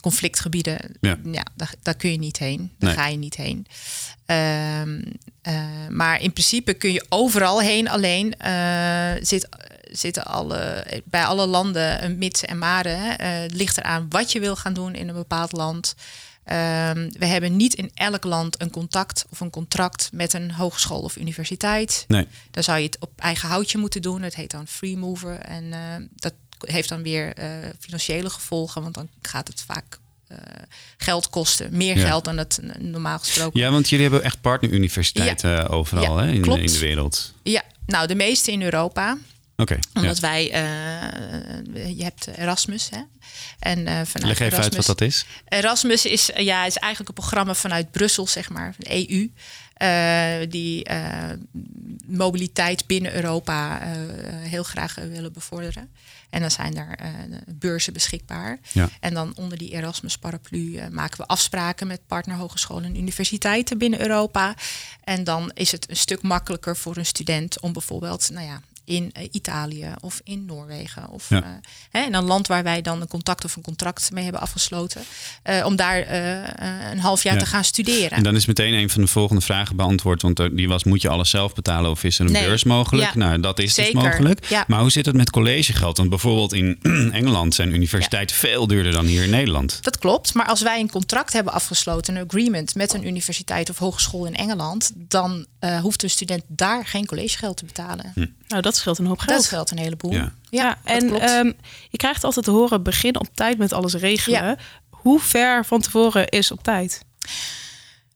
conflictgebieden, 0.00 0.78
ja. 1.00 1.18
ja 1.24 1.44
daar, 1.54 1.74
daar, 1.82 1.94
kun 1.94 2.10
je 2.10 2.18
niet 2.18 2.38
heen. 2.38 2.72
Daar 2.78 2.94
nee. 2.94 2.98
ga 2.98 3.06
je 3.08 3.16
niet 3.16 3.36
heen. 3.36 3.66
Uh, 4.26 4.80
uh, 4.80 5.88
maar 5.90 6.20
in 6.20 6.32
principe 6.32 6.74
kun 6.74 6.92
je 6.92 7.06
overal 7.08 7.60
heen. 7.60 7.88
Alleen 7.88 8.34
uh, 8.44 9.12
zit, 9.20 9.48
zitten 9.90 10.24
alle, 10.24 10.86
bij 11.04 11.24
alle 11.24 11.46
landen 11.46 12.04
een 12.04 12.18
mits 12.18 12.44
en 12.44 12.58
maren. 12.58 13.00
Het 13.22 13.54
ligt 13.54 13.78
eraan 13.78 14.06
wat 14.08 14.32
je 14.32 14.40
wil 14.40 14.56
gaan 14.56 14.74
doen 14.74 14.94
in 14.94 15.08
een 15.08 15.14
bepaald 15.14 15.52
land. 15.52 15.94
Um, 16.46 17.12
we 17.18 17.26
hebben 17.26 17.56
niet 17.56 17.74
in 17.74 17.90
elk 17.94 18.24
land 18.24 18.60
een 18.60 18.70
contact 18.70 19.24
of 19.30 19.40
een 19.40 19.50
contract 19.50 20.10
met 20.12 20.32
een 20.32 20.52
hogeschool 20.52 21.00
of 21.00 21.16
universiteit. 21.16 22.04
Nee. 22.08 22.26
Dan 22.50 22.62
zou 22.62 22.78
je 22.78 22.84
het 22.84 22.98
op 23.00 23.10
eigen 23.16 23.48
houtje 23.48 23.78
moeten 23.78 24.02
doen. 24.02 24.22
Het 24.22 24.34
heet 24.34 24.50
dan 24.50 24.66
free 24.66 24.96
mover. 24.96 25.38
En 25.38 25.64
uh, 25.64 25.78
dat 26.14 26.34
heeft 26.58 26.88
dan 26.88 27.02
weer 27.02 27.38
uh, 27.38 27.68
financiële 27.78 28.30
gevolgen, 28.30 28.82
want 28.82 28.94
dan 28.94 29.08
gaat 29.22 29.48
het 29.48 29.60
vaak 29.66 29.98
uh, 30.28 30.38
geld 30.96 31.30
kosten. 31.30 31.76
Meer 31.76 31.96
ja. 31.98 32.06
geld 32.06 32.24
dan 32.24 32.36
het 32.36 32.60
normaal 32.78 33.18
gesproken. 33.18 33.60
Ja, 33.60 33.70
want 33.70 33.88
jullie 33.88 34.04
hebben 34.04 34.24
echt 34.24 34.40
partneruniversiteiten 34.40 35.50
ja. 35.50 35.64
overal 35.64 36.18
ja, 36.18 36.24
hè, 36.24 36.32
in, 36.32 36.40
klopt. 36.40 36.60
in, 36.60 36.66
de 36.66 36.78
wereld. 36.78 37.32
Ja, 37.42 37.62
nou 37.86 38.06
de 38.06 38.14
meeste 38.14 38.52
in 38.52 38.62
Europa. 38.62 39.18
Oké. 39.56 39.72
Okay, 39.72 39.78
Omdat 39.94 40.18
wij, 40.18 40.44
uh, 40.44 41.96
je 41.96 42.02
hebt 42.02 42.26
Erasmus, 42.26 42.90
hè? 42.90 43.00
En 43.58 43.78
uh, 43.78 43.84
vanuit 43.84 44.12
Leg 44.12 44.38
even 44.38 44.46
Erasmus, 44.46 44.64
uit 44.64 44.86
wat 44.86 44.98
dat 44.98 45.00
is. 45.00 45.24
Erasmus 45.48 46.06
is, 46.06 46.30
ja, 46.36 46.64
is 46.64 46.76
eigenlijk 46.76 47.08
een 47.08 47.24
programma 47.24 47.54
vanuit 47.54 47.90
Brussel, 47.90 48.26
zeg 48.26 48.50
maar, 48.50 48.74
de 48.78 49.10
EU. 49.10 49.30
Uh, 49.82 50.50
die 50.50 50.90
uh, 50.90 51.30
mobiliteit 52.06 52.86
binnen 52.86 53.14
Europa 53.14 53.80
uh, 53.80 53.90
heel 54.42 54.62
graag 54.62 54.94
willen 54.94 55.32
bevorderen. 55.32 55.90
En 56.30 56.40
dan 56.40 56.50
zijn 56.50 56.76
er 56.76 56.98
beurzen 57.46 57.92
beschikbaar. 57.92 58.58
Ja. 58.72 58.88
En 59.00 59.14
dan 59.14 59.32
onder 59.36 59.58
die 59.58 59.70
Erasmus-paraplu 59.70 60.80
maken 60.90 61.16
we 61.16 61.26
afspraken 61.26 61.86
met 61.86 62.06
partnerhogescholen 62.06 62.84
en 62.84 62.96
universiteiten 62.96 63.78
binnen 63.78 64.00
Europa. 64.00 64.54
En 65.04 65.24
dan 65.24 65.50
is 65.54 65.72
het 65.72 65.90
een 65.90 65.96
stuk 65.96 66.22
makkelijker 66.22 66.76
voor 66.76 66.96
een 66.96 67.06
student 67.06 67.60
om 67.60 67.72
bijvoorbeeld, 67.72 68.30
nou 68.32 68.46
ja, 68.46 68.60
in 68.84 69.12
uh, 69.18 69.28
Italië 69.30 69.92
of 70.00 70.20
in 70.24 70.44
Noorwegen. 70.44 71.08
Of 71.10 71.28
ja. 71.28 71.42
uh, 71.42 71.48
hè, 71.90 72.02
in 72.02 72.14
een 72.14 72.24
land 72.24 72.46
waar 72.46 72.62
wij 72.62 72.82
dan 72.82 73.00
een 73.00 73.08
contact 73.08 73.44
of 73.44 73.56
een 73.56 73.62
contract 73.62 74.10
mee 74.12 74.22
hebben 74.24 74.40
afgesloten. 74.42 75.02
Uh, 75.50 75.66
om 75.66 75.76
daar 75.76 76.10
een 76.90 76.98
half 76.98 77.22
jaar 77.22 77.34
Ja. 77.34 77.40
te 77.40 77.46
gaan 77.46 77.64
studeren. 77.64 78.10
En 78.10 78.22
dan 78.22 78.34
is 78.36 78.46
meteen 78.46 78.74
een 78.74 78.90
van 78.90 79.00
de 79.02 79.06
volgende 79.08 79.42
vragen 79.42 79.76
beantwoord. 79.76 80.22
Want 80.22 80.36
die 80.56 80.68
was, 80.68 80.84
moet 80.84 81.02
je 81.02 81.08
alles 81.08 81.30
zelf 81.30 81.54
betalen 81.54 81.90
of 81.90 82.04
is 82.04 82.18
er 82.18 82.26
een 82.26 82.32
Nee. 82.32 82.44
beurs 82.44 82.64
mogelijk? 82.64 83.08
Ja. 83.12 83.18
Nou, 83.18 83.40
dat 83.40 83.58
is 83.58 83.74
Zeker. 83.74 83.92
dus 83.92 84.02
mogelijk. 84.02 84.44
Ja. 84.48 84.64
Maar 84.68 84.80
hoe 84.80 84.90
zit 84.90 85.06
het 85.06 85.16
met 85.16 85.30
collegegeld? 85.30 85.96
Want 85.96 86.08
bijvoorbeeld 86.08 86.52
in 86.52 86.78
Engeland 87.12 87.54
zijn 87.54 87.74
universiteiten 87.74 88.36
veel 88.36 88.66
duurder 88.66 88.92
dan 88.92 89.04
hier 89.06 89.22
in 89.22 89.30
Nederland. 89.30 89.78
Dat 89.82 89.98
klopt, 89.98 90.34
maar 90.34 90.46
als 90.46 90.62
wij 90.62 90.80
een 90.80 90.90
contract 90.90 91.32
hebben 91.32 91.52
afgesloten, 91.52 92.16
een 92.16 92.24
agreement 92.26 92.74
met 92.74 92.92
een 92.94 93.06
universiteit 93.06 93.70
of 93.70 93.78
hogeschool 93.78 94.26
in 94.26 94.34
Engeland, 94.34 94.90
dan 94.94 95.46
eh, 95.58 95.80
hoeft 95.80 96.02
een 96.02 96.10
student 96.10 96.42
daar 96.46 96.86
geen 96.86 97.06
collegegeld 97.06 97.56
te 97.56 97.64
betalen. 97.64 98.12
Nou, 98.48 98.62
dat 98.62 98.76
scheelt 98.76 98.98
een 98.98 99.06
hoop 99.06 99.18
geld. 99.18 99.36
Dat 99.36 99.44
scheelt 99.44 99.70
een 99.70 99.78
heleboel. 99.78 100.12
Ja. 100.12 100.32
Ja, 100.50 100.78
en 100.84 101.20
ehm, 101.20 101.52
je 101.90 101.96
krijgt 101.96 102.24
altijd 102.24 102.44
te 102.44 102.50
horen, 102.50 102.82
begin 102.82 103.18
op 103.20 103.28
tijd 103.34 103.58
met 103.58 103.72
alles 103.72 103.94
regelen. 103.94 104.44
Ja. 104.44 104.56
Hoe 104.90 105.20
ver 105.20 105.64
van 105.64 105.80
tevoren 105.80 106.28
is 106.28 106.50
op 106.50 106.62
tijd? 106.62 107.02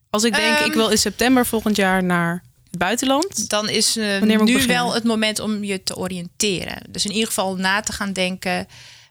Als 0.09 0.23
ik 0.23 0.35
denk, 0.35 0.57
Ehm, 0.57 0.65
ik 0.65 0.73
wil 0.73 0.89
in 0.89 0.97
september 0.97 1.45
volgend 1.45 1.75
jaar 1.75 2.03
naar 2.03 2.43
het 2.69 2.79
buitenland. 2.79 3.49
dan 3.49 3.69
is 3.69 3.97
ik 3.97 4.21
nu 4.21 4.37
beginnen? 4.37 4.67
wel 4.67 4.93
het 4.93 5.03
moment 5.03 5.39
om 5.39 5.63
je 5.63 5.83
te 5.83 5.95
oriënteren. 5.95 6.77
Dus 6.89 7.05
in 7.05 7.11
ieder 7.11 7.27
geval 7.27 7.55
na 7.55 7.81
te 7.81 7.91
gaan 7.93 8.13
denken 8.13 8.67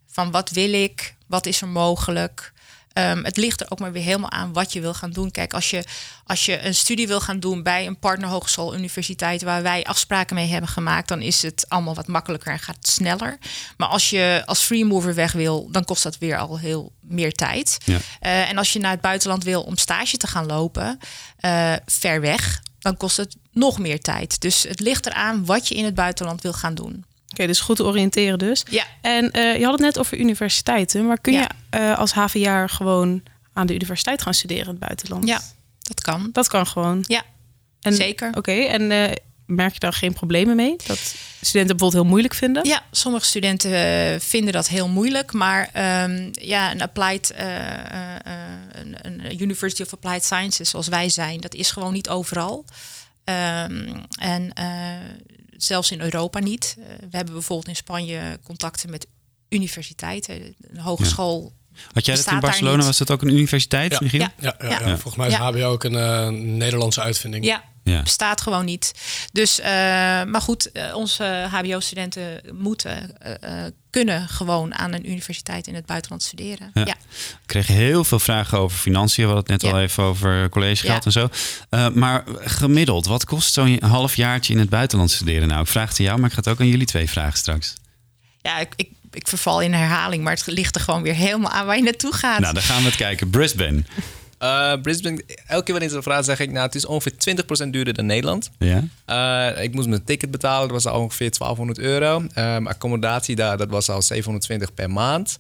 van 0.07 0.31
wat 0.31 0.51
wil 0.51 0.73
ik, 0.73 1.15
wat 1.27 1.47
is 1.47 1.61
er 1.61 1.69
mogelijk. 1.69 2.53
Ehm, 2.93 3.25
het 3.25 3.37
ligt 3.37 3.61
er 3.61 3.67
ook 3.71 3.79
maar 3.79 3.93
weer 3.93 4.03
helemaal 4.03 4.31
aan 4.31 4.53
wat 4.53 4.73
je 4.73 4.81
wil 4.81 4.95
gaan 4.95 5.11
doen. 5.11 5.31
Kijk, 5.31 5.55
als 5.55 5.71
je, 5.71 5.85
als 6.25 6.47
je 6.47 6.65
een 6.65 6.75
studie 6.75 7.07
wil 7.07 7.21
gaan 7.21 7.41
doen 7.41 7.63
bij 7.63 7.87
een 7.87 7.99
partnerhogeschool, 7.99 8.75
universiteit 8.75 9.43
waar 9.43 9.63
wij 9.63 9.85
afspraken 9.85 10.35
mee 10.35 10.49
hebben 10.49 10.71
gemaakt, 10.71 11.09
dan 11.09 11.23
is 11.23 11.43
het 11.43 11.65
allemaal 11.69 11.95
wat 11.95 12.07
makkelijker 12.07 12.53
en 12.53 12.59
gaat 12.59 12.77
het 12.77 12.89
sneller. 12.89 13.39
Maar 13.77 13.89
als 13.89 14.11
je 14.11 14.43
als 14.47 14.61
free 14.61 14.85
mover 14.85 15.15
weg 15.15 15.33
wil, 15.33 15.69
dan 15.71 15.85
kost 15.85 16.03
dat 16.03 16.19
weer 16.19 16.39
al 16.39 16.59
heel 16.59 16.93
meer 17.01 17.33
tijd. 17.33 17.79
Ja. 17.85 17.99
Eh, 18.21 18.49
en 18.49 18.59
als 18.59 18.73
je 18.73 18.79
naar 18.79 18.91
het 18.91 19.01
buitenland 19.01 19.45
wil 19.45 19.63
om 19.63 19.77
stage 19.77 20.17
te 20.17 20.27
gaan 20.27 20.47
lopen, 20.47 20.99
eh, 21.37 21.73
ver 21.87 22.21
weg, 22.21 22.63
dan 22.79 22.97
kost 22.97 23.17
het 23.17 23.37
nog 23.53 23.79
meer 23.79 24.01
tijd. 24.01 24.41
Dus 24.41 24.63
het 24.63 24.81
ligt 24.81 25.07
eraan 25.07 25.45
wat 25.45 25.69
je 25.69 25.75
in 25.75 25.85
het 25.85 25.95
buitenland 25.95 26.43
wil 26.43 26.53
gaan 26.53 26.75
doen. 26.75 27.05
Oké, 27.31 27.47
dus 27.47 27.61
goed 27.61 27.77
te 27.77 27.85
oriënteren 27.85 28.39
dus. 28.39 28.63
Ja. 28.71 28.85
En 29.01 29.31
eh, 29.31 29.59
je 29.59 29.63
had 29.65 29.73
het 29.73 29.81
net 29.83 29.99
over 29.99 30.19
universiteiten. 30.19 31.07
Maar 31.07 31.21
kun 31.21 31.33
Ja. 31.33 31.41
je 31.41 31.49
eh, 31.79 31.99
als 31.99 32.13
HVA 32.13 32.67
gewoon 32.67 33.23
aan 33.53 33.67
de 33.67 33.75
universiteit 33.75 34.23
gaan 34.23 34.35
studeren 34.35 34.65
in 34.65 34.71
het 34.71 34.79
buitenland? 34.79 35.27
Ja, 35.29 35.41
dat 35.81 36.01
kan. 36.01 36.29
Dat 36.33 36.49
kan 36.49 36.67
gewoon. 36.67 37.05
Ja, 37.07 37.23
En, 37.81 37.95
zeker. 37.95 38.31
Oké, 38.37 38.53
en 38.53 38.91
eh, 38.91 39.13
merk 39.47 39.73
je 39.73 39.79
daar 39.79 39.93
geen 39.93 40.13
problemen 40.13 40.57
mee? 40.57 40.77
Dat 40.87 40.99
studenten 41.41 41.77
bijvoorbeeld 41.77 41.93
heel 41.93 42.05
moeilijk 42.05 42.35
vinden? 42.35 42.65
Ja, 42.69 42.83
sommige 42.91 43.25
studenten 43.25 44.21
vinden 44.21 44.53
dat 44.53 44.69
heel 44.69 44.89
moeilijk. 44.89 45.33
Maar 45.33 45.69
ehm, 45.73 46.29
ja, 46.33 46.71
een 46.71 46.83
applied, 46.83 47.33
een, 48.73 48.97
een 49.03 49.41
University 49.43 49.83
of 49.83 49.93
Applied 49.93 50.25
Sciences 50.25 50.71
zoals 50.71 50.89
wij 50.89 51.09
zijn, 51.09 51.41
dat 51.41 51.55
is 51.55 51.71
gewoon 51.71 51.93
niet 51.93 52.09
overal. 52.09 52.65
Ehm, 53.25 53.89
en 54.21 54.53
eh, 54.53 54.67
zelfs 55.59 55.91
in 55.91 56.01
Europa 56.01 56.39
niet. 56.39 56.77
Eh, 56.79 56.85
we 57.11 57.17
hebben 57.17 57.35
bijvoorbeeld 57.35 57.69
in 57.69 57.77
Spanje 57.77 58.39
contacten 58.45 58.91
met 58.91 59.07
universiteiten. 59.49 60.35
Een 60.61 60.79
hogeschool. 60.81 61.53
Had 61.93 62.05
jij 62.07 62.17
dat 62.17 62.27
in 62.27 62.41
Barcelona? 62.41 62.85
Was 62.85 62.99
dat 62.99 63.11
ook 63.11 63.23
een 63.23 63.29
universiteit, 63.33 63.93
Ja. 63.93 63.99
Michiel? 64.03 64.21
Ja. 64.21 64.33
Ja, 64.41 64.55
ja, 64.61 64.69
Ja. 64.69 64.79
ja. 64.81 64.87
volgens 64.87 65.17
mij 65.17 65.27
is 65.27 65.33
Ja. 65.33 65.41
HBO 65.51 65.65
ook 65.71 65.85
een 65.85 65.97
eh, 65.97 66.29
Nederlandse 66.29 67.01
uitvinding. 67.01 67.45
Ja, 67.45 67.65
Ja. 67.85 68.03
bestaat 68.03 68.41
gewoon 68.41 68.65
niet. 68.65 68.93
Dus, 69.33 69.61
eh, 69.61 69.67
maar 70.25 70.41
goed, 70.41 70.71
onze 70.95 71.47
HBO-studenten 71.51 72.41
moeten, 72.53 73.17
kunnen 74.05 74.29
gewoon 74.29 74.75
aan 74.75 74.93
een 74.93 75.11
universiteit 75.11 75.67
in 75.67 75.75
het 75.75 75.87
buitenland 75.87 76.23
studeren. 76.23 76.71
Ja. 76.75 76.83
Ja. 76.85 76.95
Ik 76.95 77.47
kreeg 77.47 77.67
heel 77.67 78.05
veel 78.05 78.19
vragen 78.19 78.59
over 78.59 78.79
financiën. 78.79 79.27
We 79.29 79.33
hadden 79.33 79.53
het 79.53 79.63
net 79.63 79.71
Ja. 79.71 79.77
al 79.79 79.83
even 79.85 80.03
over 80.03 80.49
collegegeld 80.49 81.05
en 81.05 81.13
zo. 81.13 81.29
Eh, 81.71 81.89
maar 81.89 82.25
gemiddeld, 82.41 83.07
wat 83.07 83.25
kost 83.25 83.53
zo'n 83.53 83.83
half 83.85 84.17
jaartje 84.17 84.53
in 84.53 84.59
het 84.59 84.69
buitenland 84.69 85.11
studeren 85.11 85.49
nou? 85.49 85.61
Ik 85.61 85.67
vraag 85.69 85.89
het 85.89 85.99
aan 85.99 86.05
jou, 86.05 86.19
maar 86.19 86.29
ik 86.29 86.35
ga 86.35 86.41
het 86.41 86.49
ook 86.49 86.61
aan 86.61 86.67
jullie 86.69 86.87
twee 86.87 87.09
vragen 87.11 87.39
straks. 87.39 87.75
Ja, 88.43 88.59
ik, 88.59 88.73
ik, 88.77 88.89
ik 89.13 89.29
verval 89.29 89.61
in 89.61 89.73
herhaling, 89.73 90.23
maar 90.23 90.33
het 90.35 90.47
ligt 90.47 90.75
er 90.75 90.81
gewoon 90.81 91.03
weer 91.03 91.15
helemaal 91.15 91.51
aan 91.51 91.67
waar 91.67 91.77
je 91.77 91.83
naartoe 91.83 92.13
gaat. 92.15 92.41
Nou, 92.41 92.55
dan 92.55 92.63
gaan 92.63 92.79
we 92.83 92.87
het 92.87 92.97
kijken. 92.97 93.31
Brisbane. 93.31 93.83
Brisbane, 94.83 95.23
elke 95.47 95.65
keer 95.65 95.75
wanneer 95.75 95.89
ze 95.89 96.03
vragen 96.03 96.25
zeg 96.25 96.41
ik, 96.41 96.51
nou, 96.51 96.67
het 96.67 96.75
is 96.75 96.87
ongeveer 96.87 97.13
20% 97.67 97.69
duurder 97.69 97.95
dan 97.95 98.07
Nederland. 98.07 98.51
Ja. 98.59 99.55
ik 99.57 99.75
moest 99.75 99.89
mijn 99.89 100.05
ticket 100.05 100.31
betalen, 100.31 100.69
dat 100.69 100.83
was 100.83 100.93
al 100.93 101.01
ongeveer 101.01 101.31
1200 101.39 101.79
euro. 101.79 102.27
accommodatie 102.65 103.37
daar, 103.37 103.57
dat 103.57 103.69
was 103.69 103.89
al 103.89 104.03
720 104.03 104.75
per 104.75 104.91
maand. 104.91 105.39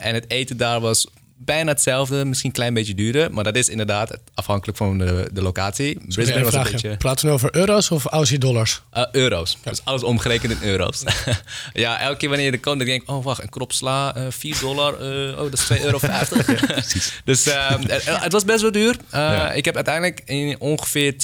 en 0.00 0.14
het 0.14 0.24
eten 0.28 0.56
daar 0.56 0.80
was 0.80 1.06
bijna 1.36 1.70
hetzelfde, 1.70 2.24
misschien 2.24 2.48
een 2.48 2.56
klein 2.56 2.74
beetje 2.74 2.94
duurder. 2.94 3.32
Maar 3.32 3.44
dat 3.44 3.56
is 3.56 3.68
inderdaad 3.68 4.18
afhankelijk 4.34 4.78
van 4.78 4.98
de, 4.98 5.30
de 5.32 5.42
locatie. 5.42 5.98
Brisbane 6.08 6.44
was 6.44 6.54
een 6.54 6.62
beetje... 6.62 6.96
Praten 6.96 7.26
we 7.26 7.32
over 7.32 7.56
euro's 7.56 7.90
of 7.90 8.06
Aussie 8.06 8.38
dollars? 8.38 8.82
Uh, 8.96 9.04
euro's. 9.12 9.58
Dus 9.62 9.84
alles 9.84 10.02
omgerekend 10.02 10.52
in 10.52 10.68
euro's. 10.68 11.02
ja, 11.72 12.00
elke 12.00 12.16
keer 12.16 12.28
wanneer 12.28 12.46
je 12.46 12.52
er 12.52 12.60
komt, 12.60 12.78
dan 12.78 12.86
denk 12.86 13.02
ik... 13.02 13.10
oh, 13.10 13.24
wacht, 13.24 13.42
een 13.42 13.48
krop 13.48 13.72
sla, 13.72 14.16
uh, 14.16 14.22
4 14.28 14.56
dollar. 14.60 14.92
Uh, 14.92 15.30
oh, 15.30 15.50
dat 15.50 15.52
is 15.52 15.68
2,50 15.72 15.84
euro. 15.84 15.98
Precies. 16.66 17.20
Dus 17.24 17.46
uh, 17.46 17.70
het 18.04 18.32
was 18.32 18.44
best 18.44 18.60
wel 18.60 18.72
duur. 18.72 18.96
Ja. 19.12 19.52
Ik 19.52 19.64
heb 19.64 19.74
uiteindelijk 19.74 20.22
in 20.24 20.56
ongeveer 20.58 21.12
10.000, 21.12 21.18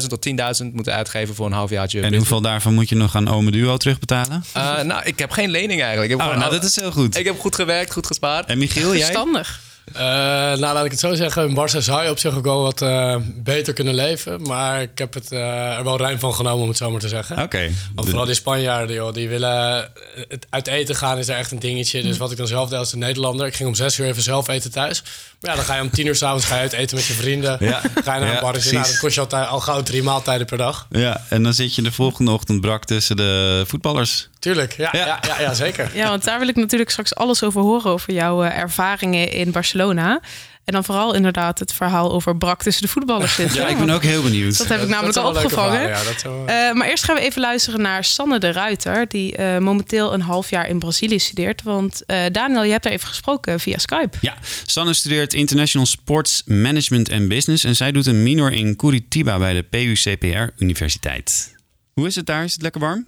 8.000 0.00 0.06
tot 0.06 0.28
10.000 0.62 0.72
moeten 0.72 0.94
uitgeven 0.94 1.34
voor 1.34 1.46
een 1.46 1.52
halfjaartje. 1.52 2.00
En 2.00 2.14
hoeveel 2.14 2.40
daarvan 2.40 2.74
moet 2.74 2.88
je 2.88 2.94
nog 2.94 3.16
aan 3.16 3.28
Ome 3.28 3.50
Duo 3.50 3.76
terugbetalen? 3.76 4.44
nou, 4.82 5.02
ik 5.04 5.18
heb 5.18 5.30
geen 5.30 5.50
lening 5.50 5.80
eigenlijk. 5.80 6.12
Ik 6.12 6.18
heb 6.18 6.28
oh, 6.28 6.38
nou, 6.38 6.50
dat 6.50 6.64
is 6.64 6.80
heel 6.80 6.92
goed. 6.92 7.16
Ik 7.16 7.24
heb 7.24 7.40
goed 7.40 7.54
gewerkt, 7.54 7.92
goed 7.92 8.06
gespaard. 8.06 8.46
En 8.48 8.58
Michiel, 8.58 8.96
jij? 8.96 9.07
Verstandig. 9.12 9.60
Uh, 9.92 10.00
nou, 10.00 10.58
laat 10.58 10.84
ik 10.84 10.90
het 10.90 11.00
zo 11.00 11.14
zeggen. 11.14 11.48
In 11.48 11.54
Barça 11.54 11.78
zou 11.78 12.02
je 12.02 12.10
op 12.10 12.18
zich 12.18 12.36
ook 12.36 12.44
wel 12.44 12.62
wat 12.62 12.82
uh, 12.82 13.16
beter 13.34 13.72
kunnen 13.72 13.94
leven. 13.94 14.42
Maar 14.42 14.82
ik 14.82 14.98
heb 14.98 15.14
het 15.14 15.32
uh, 15.32 15.76
er 15.76 15.84
wel 15.84 15.98
ruim 15.98 16.18
van 16.18 16.34
genomen, 16.34 16.62
om 16.62 16.68
het 16.68 16.76
zo 16.76 16.90
maar 16.90 17.00
te 17.00 17.08
zeggen. 17.08 17.42
Oké. 17.42 17.70
Want 17.94 18.08
vooral 18.08 18.26
die 18.26 18.34
Spanjaarden, 18.34 18.96
joh, 18.96 19.12
die 19.12 19.28
willen... 19.28 19.90
Het 20.28 20.46
uit 20.50 20.66
eten 20.66 20.94
gaan 20.94 21.18
is 21.18 21.28
er 21.28 21.36
echt 21.36 21.50
een 21.50 21.58
dingetje. 21.58 22.02
Dus 22.02 22.16
wat 22.16 22.30
ik 22.30 22.36
dan 22.36 22.46
zelf 22.46 22.68
deed 22.68 22.78
als 22.78 22.92
een 22.92 22.98
Nederlander... 22.98 23.46
Ik 23.46 23.54
ging 23.54 23.68
om 23.68 23.74
zes 23.74 23.98
uur 23.98 24.06
even 24.06 24.22
zelf 24.22 24.48
eten 24.48 24.70
thuis. 24.70 25.02
Maar 25.40 25.50
ja, 25.50 25.56
dan 25.56 25.64
ga 25.64 25.74
je 25.74 25.82
om 25.82 25.90
tien 25.90 26.06
uur 26.06 26.16
s'avonds 26.16 26.44
ga 26.44 26.54
je 26.54 26.60
uit 26.60 26.72
eten 26.72 26.96
met 26.96 27.06
je 27.06 27.12
vrienden. 27.12 27.56
Ja. 27.60 27.80
Ga 28.04 28.14
je 28.14 28.20
naar 28.20 28.34
een 28.34 28.40
barretje. 28.40 28.72
Nou, 28.72 28.86
dat 28.86 28.98
kost 28.98 29.14
je 29.14 29.26
al, 29.26 29.36
al 29.36 29.60
gauw 29.60 29.82
drie 29.82 30.02
maaltijden 30.02 30.46
per 30.46 30.58
dag. 30.58 30.86
Ja, 30.90 31.24
en 31.28 31.42
dan 31.42 31.54
zit 31.54 31.74
je 31.74 31.82
de 31.82 31.92
volgende 31.92 32.30
ochtend 32.30 32.60
brak 32.60 32.84
tussen 32.84 33.16
de 33.16 33.64
voetballers. 33.66 34.28
Tuurlijk, 34.38 34.72
ja, 34.72 34.88
ja. 34.92 35.18
ja, 35.26 35.40
ja, 35.40 35.54
zeker. 35.54 35.90
Ja, 35.94 36.08
want 36.08 36.24
daar 36.24 36.38
wil 36.38 36.48
ik 36.48 36.56
natuurlijk 36.56 36.90
straks 36.90 37.14
alles 37.14 37.42
over 37.42 37.60
horen... 37.60 37.90
over 37.90 38.12
jouw 38.12 38.42
ervaringen 38.42 39.32
in 39.32 39.50
Barcelona... 39.50 40.20
En 40.68 40.74
dan 40.74 40.84
vooral 40.84 41.14
inderdaad 41.14 41.58
het 41.58 41.72
verhaal 41.72 42.12
over 42.12 42.36
brak 42.36 42.62
tussen 42.62 42.82
de 42.82 42.88
voetballers 42.88 43.34
zitten. 43.40 43.60
Ja, 43.60 43.68
ik 43.68 43.78
ben 43.78 43.90
ook 43.90 44.02
heel 44.02 44.22
benieuwd. 44.22 44.58
Dat 44.58 44.68
heb 44.68 44.82
ik 44.82 44.88
namelijk 44.88 45.16
al 45.16 45.28
opgevangen. 45.28 45.88
ja, 45.88 46.00
uh, 46.24 46.72
maar 46.72 46.88
eerst 46.88 47.04
gaan 47.04 47.14
we 47.14 47.20
even 47.20 47.40
luisteren 47.40 47.80
naar 47.80 48.04
Sanne 48.04 48.38
de 48.38 48.52
Ruiter... 48.52 49.08
die 49.08 49.38
uh, 49.38 49.58
momenteel 49.58 50.12
een 50.12 50.20
half 50.20 50.50
jaar 50.50 50.68
in 50.68 50.78
Brazilië 50.78 51.18
studeert. 51.18 51.62
Want 51.62 52.02
uh, 52.06 52.24
Daniel, 52.32 52.62
je 52.62 52.70
hebt 52.70 52.84
er 52.84 52.90
even 52.90 53.08
gesproken 53.08 53.60
via 53.60 53.78
Skype. 53.78 54.18
Ja, 54.20 54.34
Sanne 54.66 54.94
studeert 54.94 55.34
International 55.34 55.86
Sports 55.86 56.42
Management 56.44 57.12
and 57.12 57.28
Business... 57.28 57.64
en 57.64 57.76
zij 57.76 57.92
doet 57.92 58.06
een 58.06 58.22
minor 58.22 58.52
in 58.52 58.76
Curitiba 58.76 59.38
bij 59.38 59.54
de 59.54 59.62
PUCPR 59.62 60.62
Universiteit. 60.62 61.54
Hoe 61.92 62.06
is 62.06 62.14
het 62.14 62.26
daar? 62.26 62.44
Is 62.44 62.52
het 62.52 62.62
lekker 62.62 62.80
warm? 62.80 63.06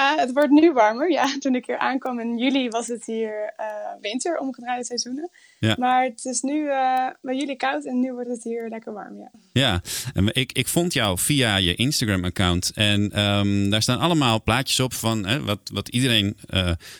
Uh, 0.00 0.16
het 0.16 0.32
wordt 0.32 0.50
nu 0.50 0.72
warmer. 0.72 1.10
Ja, 1.10 1.36
toen 1.40 1.54
ik 1.54 1.66
hier 1.66 1.78
aankwam 1.78 2.20
in 2.20 2.38
juli 2.38 2.68
was 2.68 2.86
het 2.86 3.06
hier 3.06 3.52
uh, 3.60 3.66
winter, 4.00 4.38
omgedraaide 4.38 4.84
seizoenen. 4.84 5.30
Ja. 5.58 5.74
Maar 5.78 6.04
het 6.04 6.24
is 6.24 6.40
nu 6.40 6.62
uh, 6.62 7.06
bij 7.22 7.36
jullie 7.36 7.56
koud 7.56 7.84
en 7.84 8.00
nu 8.00 8.12
wordt 8.12 8.28
het 8.28 8.44
hier 8.44 8.68
lekker 8.68 8.92
warm. 8.92 9.16
Ja, 9.18 9.30
ja 9.52 9.80
ik, 10.32 10.52
ik 10.52 10.68
vond 10.68 10.92
jou 10.92 11.18
via 11.18 11.56
je 11.56 11.74
Instagram-account. 11.74 12.70
En 12.74 13.20
um, 13.20 13.70
daar 13.70 13.82
staan 13.82 13.98
allemaal 13.98 14.42
plaatjes 14.42 14.80
op 14.80 14.94
van 14.94 15.26
hè, 15.26 15.42
wat, 15.42 15.60
wat 15.72 15.88
iedereen 15.88 16.36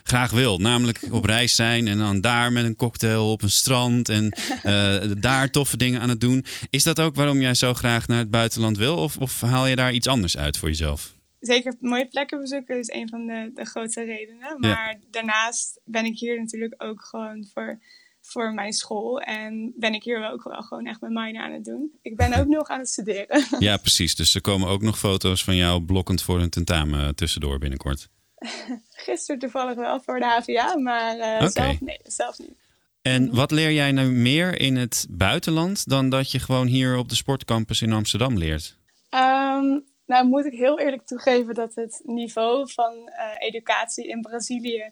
graag 0.02 0.30
wil. 0.30 0.58
Namelijk 0.58 1.00
op 1.10 1.24
reis 1.24 1.54
zijn 1.54 1.88
en 1.88 1.98
dan 1.98 2.20
daar 2.20 2.52
met 2.52 2.64
een 2.64 2.76
cocktail 2.76 3.30
op 3.30 3.42
een 3.42 3.50
strand. 3.50 4.08
En 4.08 4.34
daar 5.20 5.50
toffe 5.50 5.76
dingen 5.76 6.00
aan 6.00 6.08
het 6.08 6.20
doen. 6.20 6.44
Is 6.70 6.82
dat 6.82 7.00
ook 7.00 7.14
waarom 7.14 7.40
jij 7.40 7.54
zo 7.54 7.74
graag 7.74 8.06
naar 8.06 8.18
het 8.18 8.30
buitenland 8.30 8.76
wil? 8.76 8.96
Of, 8.96 9.16
of 9.16 9.40
haal 9.40 9.66
je 9.66 9.76
daar 9.76 9.92
iets 9.92 10.08
anders 10.08 10.36
uit 10.36 10.56
voor 10.56 10.68
jezelf? 10.68 11.18
Zeker 11.40 11.74
mooie 11.80 12.08
plekken 12.08 12.40
bezoeken 12.40 12.78
is 12.78 12.90
een 12.90 13.08
van 13.08 13.26
de, 13.26 13.50
de 13.54 13.64
grootste 13.64 14.02
redenen. 14.02 14.60
Maar 14.60 15.00
daarnaast 15.10 15.80
ben 15.84 16.04
ik 16.04 16.18
hier 16.18 16.38
natuurlijk 16.38 16.74
ook 16.78 17.04
gewoon 17.04 17.46
voor, 17.52 17.80
voor 18.20 18.54
mijn 18.54 18.72
school. 18.72 19.20
En 19.20 19.72
ben 19.76 19.94
ik 19.94 20.02
hier 20.02 20.30
ook 20.30 20.42
wel 20.42 20.62
gewoon 20.62 20.86
echt 20.86 21.00
mijn 21.00 21.12
minor 21.12 21.42
aan 21.42 21.52
het 21.52 21.64
doen. 21.64 21.98
Ik 22.02 22.16
ben 22.16 22.32
ook 22.32 22.46
nog 22.46 22.68
aan 22.68 22.78
het 22.78 22.88
studeren. 22.88 23.44
Ja, 23.58 23.76
precies. 23.76 24.14
Dus 24.14 24.34
er 24.34 24.40
komen 24.40 24.68
ook 24.68 24.82
nog 24.82 24.98
foto's 24.98 25.44
van 25.44 25.56
jou 25.56 25.82
blokkend 25.82 26.22
voor 26.22 26.40
een 26.40 26.50
tentamen 26.50 27.14
tussendoor 27.14 27.58
binnenkort. 27.58 28.08
Gisteren 28.90 29.40
toevallig 29.40 29.74
wel 29.74 30.00
voor 30.00 30.18
de 30.18 30.24
HVA, 30.24 30.78
maar 30.78 31.16
uh, 31.16 31.48
zelf, 31.48 31.80
nee, 31.80 32.00
zelf 32.02 32.38
niet. 32.38 32.54
En 33.02 33.34
wat 33.34 33.50
leer 33.50 33.72
jij 33.72 33.92
nou 33.92 34.08
meer 34.08 34.60
in 34.60 34.76
het 34.76 35.06
buitenland 35.10 35.88
dan 35.88 36.08
dat 36.08 36.30
je 36.30 36.38
gewoon 36.38 36.66
hier 36.66 36.96
op 36.96 37.08
de 37.08 37.14
sportcampus 37.14 37.82
in 37.82 37.92
Amsterdam 37.92 38.38
leert? 38.38 38.78
Um, 39.14 39.84
nou, 40.10 40.26
moet 40.26 40.44
ik 40.44 40.52
heel 40.52 40.78
eerlijk 40.78 41.06
toegeven 41.06 41.54
dat 41.54 41.74
het 41.74 42.00
niveau 42.04 42.70
van 42.72 42.92
uh, 42.94 43.34
educatie 43.38 44.08
in 44.08 44.20
Brazilië 44.20 44.90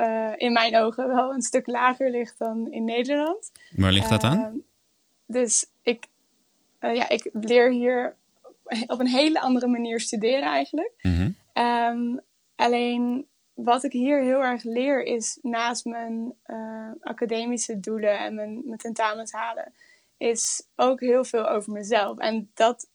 uh, 0.00 0.32
in 0.36 0.52
mijn 0.52 0.76
ogen 0.76 1.08
wel 1.08 1.32
een 1.32 1.42
stuk 1.42 1.66
lager 1.66 2.10
ligt 2.10 2.38
dan 2.38 2.72
in 2.72 2.84
Nederland. 2.84 3.52
Waar 3.70 3.92
ligt 3.92 4.08
dat 4.08 4.22
aan? 4.24 4.38
Ehm, 4.38 4.56
dus 5.26 5.66
ik, 5.82 6.06
uh, 6.80 6.94
ja, 6.94 7.08
ik 7.08 7.30
leer 7.32 7.70
hier 7.70 8.16
op 8.86 9.00
een 9.00 9.06
hele 9.06 9.40
andere 9.40 9.66
manier 9.66 10.00
studeren 10.00 10.48
eigenlijk. 10.48 10.92
Mm 11.02 11.38
um, 11.54 12.20
alleen 12.56 13.26
wat 13.54 13.84
ik 13.84 13.92
hier 13.92 14.22
heel 14.22 14.42
erg 14.42 14.62
leer 14.62 15.02
is 15.02 15.38
naast 15.42 15.84
mijn 15.84 16.34
academische 17.00 17.80
doelen 17.80 18.18
en 18.18 18.34
mijn, 18.34 18.62
mijn 18.64 18.78
tentamens 18.78 19.32
halen, 19.32 19.72
is 20.16 20.66
ook 20.76 21.00
heel 21.00 21.24
veel 21.24 21.48
over 21.48 21.72
mezelf. 21.72 22.18
En 22.18 22.50
dat 22.54 22.89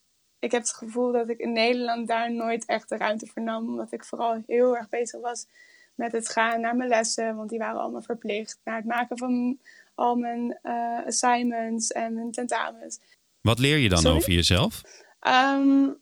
ik 0.45 0.51
heb 0.51 0.61
het 0.61 0.73
gevoel 0.73 1.11
dat 1.11 1.29
ik 1.29 1.39
in 1.39 1.51
Nederland 1.51 2.07
daar 2.07 2.33
nooit 2.33 2.65
echt 2.65 2.89
de 2.89 2.97
ruimte 2.97 3.27
voor 3.27 3.41
nam. 3.41 3.67
Omdat 3.67 3.91
ik 3.91 4.03
vooral 4.03 4.43
heel 4.47 4.77
erg 4.77 4.89
bezig 4.89 5.21
was 5.21 5.47
met 5.95 6.11
het 6.11 6.29
gaan 6.29 6.61
naar 6.61 6.75
mijn 6.75 6.89
lessen. 6.89 7.35
Want 7.35 7.49
die 7.49 7.59
waren 7.59 7.81
allemaal 7.81 8.01
verplicht. 8.01 8.59
Naar 8.63 8.75
het 8.75 8.85
maken 8.85 9.17
van 9.17 9.59
al 9.95 10.15
mijn 10.15 10.59
uh, 10.63 11.05
assignments 11.05 11.91
en 11.91 12.13
mijn 12.13 12.31
tentamens. 12.31 12.99
Wat 13.41 13.59
leer 13.59 13.77
je 13.77 13.89
dan 13.89 14.05
over 14.05 14.31
jezelf? 14.31 14.81
Um, 15.27 15.97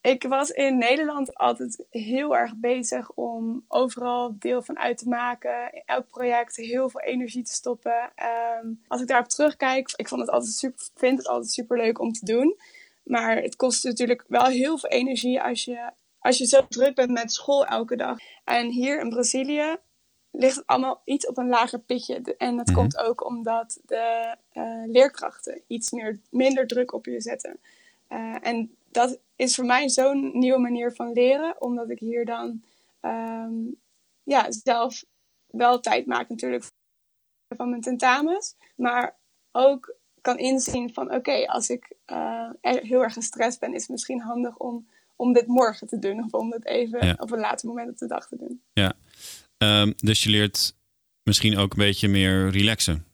ik 0.00 0.22
was 0.22 0.50
in 0.50 0.78
Nederland 0.78 1.34
altijd 1.34 1.84
heel 1.90 2.36
erg 2.36 2.56
bezig 2.56 3.10
om 3.12 3.64
overal 3.68 4.36
deel 4.38 4.62
van 4.62 4.78
uit 4.78 4.98
te 4.98 5.08
maken. 5.08 5.72
In 5.72 5.82
elk 5.84 6.08
project 6.08 6.56
heel 6.56 6.88
veel 6.90 7.00
energie 7.00 7.44
te 7.44 7.52
stoppen. 7.52 8.12
Um, 8.62 8.82
als 8.88 9.00
ik 9.00 9.06
daarop 9.06 9.28
terugkijk, 9.28 9.92
ik 9.96 10.08
vond 10.08 10.20
het 10.20 10.30
altijd 10.30 10.52
super, 10.52 10.88
vind 10.94 11.18
het 11.18 11.28
altijd 11.28 11.50
super 11.50 11.76
leuk 11.76 12.00
om 12.00 12.12
te 12.12 12.24
doen. 12.24 12.56
Maar 13.10 13.36
het 13.36 13.56
kost 13.56 13.84
natuurlijk 13.84 14.24
wel 14.28 14.46
heel 14.46 14.78
veel 14.78 14.90
energie 14.90 15.42
als 15.42 15.64
je, 15.64 15.90
als 16.18 16.38
je 16.38 16.46
zo 16.46 16.66
druk 16.68 16.94
bent 16.94 17.10
met 17.10 17.32
school 17.32 17.66
elke 17.66 17.96
dag. 17.96 18.18
En 18.44 18.68
hier 18.68 19.00
in 19.00 19.08
Brazilië 19.08 19.76
ligt 20.30 20.56
het 20.56 20.66
allemaal 20.66 21.02
iets 21.04 21.26
op 21.26 21.38
een 21.38 21.48
lager 21.48 21.78
pitje. 21.78 22.34
En 22.36 22.56
dat 22.56 22.66
mhm. 22.66 22.76
komt 22.76 22.98
ook 22.98 23.24
omdat 23.24 23.80
de 23.86 24.36
uh, 24.52 24.82
leerkrachten 24.86 25.62
iets 25.66 25.90
meer, 25.90 26.20
minder 26.30 26.66
druk 26.66 26.92
op 26.92 27.06
je 27.06 27.20
zetten. 27.20 27.60
Uh, 28.08 28.36
en 28.40 28.76
dat 28.90 29.18
is 29.36 29.54
voor 29.54 29.64
mij 29.64 29.88
zo'n 29.88 30.38
nieuwe 30.38 30.58
manier 30.58 30.92
van 30.92 31.12
leren, 31.12 31.60
omdat 31.60 31.90
ik 31.90 31.98
hier 31.98 32.24
dan 32.24 32.62
um, 33.00 33.80
ja, 34.22 34.46
zelf 34.52 35.04
wel 35.46 35.80
tijd 35.80 36.06
maak 36.06 36.28
natuurlijk 36.28 36.70
van 37.48 37.70
mijn 37.70 37.82
tentamens, 37.82 38.56
maar 38.76 39.16
ook 39.52 39.98
kan 40.20 40.38
inzien 40.38 40.92
van 40.92 41.14
oké, 41.14 41.46
als 41.46 41.68
ik 41.68 41.92
uh, 42.06 42.50
heel 42.60 43.02
erg 43.02 43.12
gestrest 43.12 43.60
ben, 43.60 43.74
is 43.74 43.80
het 43.80 43.90
misschien 43.90 44.20
handig 44.20 44.56
om, 44.56 44.88
om 45.16 45.32
dit 45.32 45.46
morgen 45.46 45.86
te 45.86 45.98
doen. 45.98 46.24
Of 46.24 46.32
om 46.32 46.50
dit 46.50 46.66
even 46.66 47.20
op 47.20 47.30
een 47.30 47.38
later 47.38 47.68
moment 47.68 47.90
op 47.90 47.98
de 47.98 48.06
dag 48.06 48.28
te 48.28 48.36
doen. 48.36 48.62
Ja, 48.72 48.92
um, 49.58 49.94
dus 49.96 50.22
je 50.22 50.30
leert 50.30 50.74
misschien 51.22 51.58
ook 51.58 51.72
een 51.72 51.78
beetje 51.78 52.08
meer 52.08 52.50
relaxen. 52.50 53.04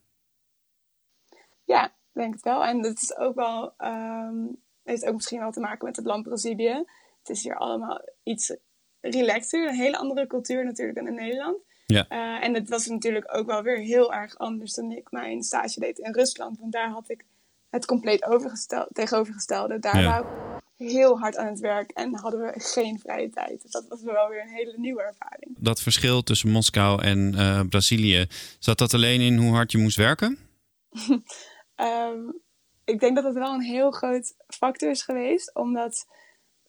Ja, 1.64 1.94
denk 2.12 2.34
het 2.34 2.42
wel. 2.42 2.64
En 2.64 2.82
dat 2.82 3.02
is 3.02 3.16
ook 3.16 3.34
wel, 3.34 3.74
um, 3.78 4.62
heeft 4.82 5.06
ook 5.06 5.14
misschien 5.14 5.40
wel 5.40 5.52
te 5.52 5.60
maken 5.60 5.86
met 5.86 5.96
het 5.96 6.06
land 6.06 6.22
Brazilië. 6.22 6.84
Het 7.18 7.28
is 7.28 7.42
hier 7.42 7.56
allemaal 7.56 8.08
iets 8.22 8.56
relaxer, 9.00 9.68
een 9.68 9.74
hele 9.74 9.96
andere 9.96 10.26
cultuur 10.26 10.64
natuurlijk 10.64 10.98
dan 10.98 11.06
in 11.06 11.14
Nederland. 11.14 11.56
Ja. 11.86 12.06
Uh, 12.08 12.44
en 12.44 12.54
het 12.54 12.68
was 12.68 12.86
natuurlijk 12.86 13.36
ook 13.36 13.46
wel 13.46 13.62
weer 13.62 13.78
heel 13.78 14.12
erg 14.12 14.38
anders 14.38 14.74
dan 14.74 14.92
ik 14.92 15.10
mijn 15.10 15.42
stage 15.42 15.80
deed 15.80 15.98
in 15.98 16.12
Rusland. 16.12 16.58
Want 16.58 16.72
daar 16.72 16.90
had 16.90 17.10
ik 17.10 17.24
het 17.70 17.86
compleet 17.86 18.24
overgestel 18.24 18.88
tegenovergestelde. 18.92 19.78
Daar 19.78 20.00
ja. 20.00 20.06
waren 20.06 20.26
we 20.76 20.84
heel 20.84 21.18
hard 21.18 21.36
aan 21.36 21.46
het 21.46 21.60
werk 21.60 21.90
en 21.90 22.14
hadden 22.14 22.40
we 22.40 22.52
geen 22.56 22.98
vrije 22.98 23.30
tijd. 23.30 23.62
Dus 23.62 23.70
dat 23.70 23.86
was 23.88 24.02
wel 24.02 24.28
weer 24.28 24.42
een 24.42 24.54
hele 24.54 24.74
nieuwe 24.76 25.02
ervaring. 25.02 25.54
Dat 25.58 25.80
verschil 25.80 26.22
tussen 26.22 26.50
Moskou 26.50 27.02
en 27.02 27.32
uh, 27.34 27.60
Brazilië, 27.68 28.26
zat 28.58 28.78
dat 28.78 28.94
alleen 28.94 29.20
in 29.20 29.36
hoe 29.36 29.54
hard 29.54 29.72
je 29.72 29.78
moest 29.78 29.96
werken? 29.96 30.38
um, 31.76 32.40
ik 32.84 33.00
denk 33.00 33.14
dat 33.14 33.24
het 33.24 33.34
wel 33.34 33.54
een 33.54 33.62
heel 33.62 33.90
groot 33.90 34.34
factor 34.46 34.90
is 34.90 35.02
geweest, 35.02 35.54
omdat 35.54 36.06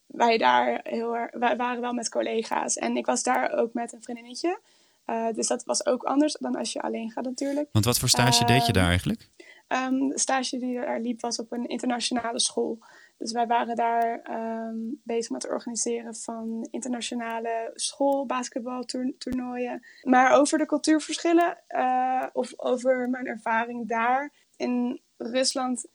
wij 0.07 0.37
daar 0.37 0.79
heel 0.83 1.15
erg, 1.15 1.31
wij 1.31 1.55
waren 1.55 1.81
wel 1.81 1.93
met 1.93 2.09
collega's 2.09 2.75
en 2.75 2.97
ik 2.97 3.05
was 3.05 3.23
daar 3.23 3.51
ook 3.51 3.73
met 3.73 3.93
een 3.93 4.03
vriendinnetje. 4.03 4.59
Uh, 5.09 5.31
dus 5.31 5.47
dat 5.47 5.63
was 5.63 5.85
ook 5.85 6.03
anders 6.03 6.33
dan 6.33 6.55
als 6.55 6.73
je 6.73 6.81
alleen 6.81 7.11
gaat 7.11 7.23
natuurlijk. 7.23 7.69
Want 7.71 7.85
wat 7.85 7.99
voor 7.99 8.09
stage 8.09 8.45
deed 8.45 8.65
je 8.65 8.73
daar 8.73 8.81
ehm, 8.81 8.89
eigenlijk? 8.89 9.29
um, 9.67 10.09
de 10.09 10.19
stage 10.19 10.57
die 10.57 10.79
daar 10.79 10.99
liep 10.99 11.21
was 11.21 11.39
op 11.39 11.51
een 11.51 11.67
internationale 11.67 12.39
school. 12.39 12.79
Dus 13.17 13.31
wij 13.31 13.47
waren 13.47 13.75
daar 13.75 14.21
ehm, 14.23 14.75
bezig 15.03 15.31
met 15.31 15.43
het 15.43 15.51
organiseren 15.51 16.15
van 16.15 16.67
internationale 16.71 17.71
schoolbasketbaltoernooien. 17.73 19.85
Maar 20.03 20.31
over 20.31 20.57
de 20.57 20.65
cultuurverschillen 20.65 21.57
uh, 21.69 22.25
of 22.33 22.53
over 22.55 23.09
mijn 23.09 23.25
ervaring 23.25 23.87
daar 23.87 24.33
in 24.55 25.01
Rusland 25.17 25.85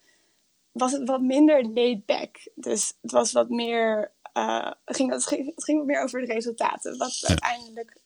was 0.73 0.93
het 0.93 1.09
wat 1.09 1.21
minder 1.21 1.65
laid 1.65 2.07
back. 2.07 2.51
Dus 2.55 2.99
het 3.01 3.11
was 3.11 3.33
wat 3.33 3.49
meer. 3.49 4.13
Uh, 4.37 4.71
ging, 4.85 5.11
het, 5.11 5.27
ging, 5.27 5.55
het 5.55 5.65
ging 5.65 5.79
wat 5.79 5.87
meer 5.87 6.03
over 6.03 6.21
de 6.21 6.33
resultaten. 6.33 6.99
Wat 6.99 7.25
uiteindelijk 7.27 7.97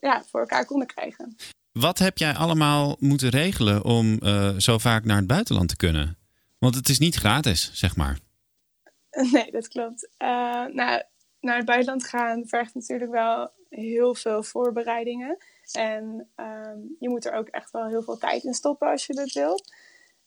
ja, 0.00 0.24
voor 0.30 0.40
elkaar 0.40 0.64
konden 0.64 0.86
krijgen. 0.86 1.36
Wat 1.72 1.98
heb 1.98 2.18
jij 2.18 2.34
allemaal 2.34 2.96
moeten 2.98 3.28
regelen 3.28 3.84
om 3.84 4.18
uh, 4.22 4.54
zo 4.56 4.78
vaak 4.78 5.04
naar 5.04 5.16
het 5.16 5.26
buitenland 5.26 5.68
te 5.68 5.76
kunnen? 5.76 6.18
Want 6.58 6.74
het 6.74 6.88
is 6.88 6.98
niet 6.98 7.14
gratis, 7.14 7.70
zeg 7.74 7.96
maar. 7.96 8.18
Nee, 9.32 9.50
dat 9.50 9.68
klopt. 9.68 10.08
Uh, 10.18 10.28
nou, 10.66 11.02
naar 11.40 11.56
het 11.56 11.64
buitenland 11.64 12.04
gaan 12.04 12.46
vergt 12.46 12.74
natuurlijk 12.74 13.10
wel 13.10 13.50
heel 13.68 14.14
veel 14.14 14.42
voorbereidingen. 14.42 15.36
En 15.72 16.28
um, 16.36 16.96
je 16.98 17.08
moet 17.08 17.26
er 17.26 17.32
ook 17.32 17.48
echt 17.48 17.70
wel 17.70 17.86
heel 17.86 18.02
veel 18.02 18.18
tijd 18.18 18.44
in 18.44 18.54
stoppen 18.54 18.88
als 18.88 19.06
je 19.06 19.14
dat 19.14 19.32
wilt. 19.32 19.72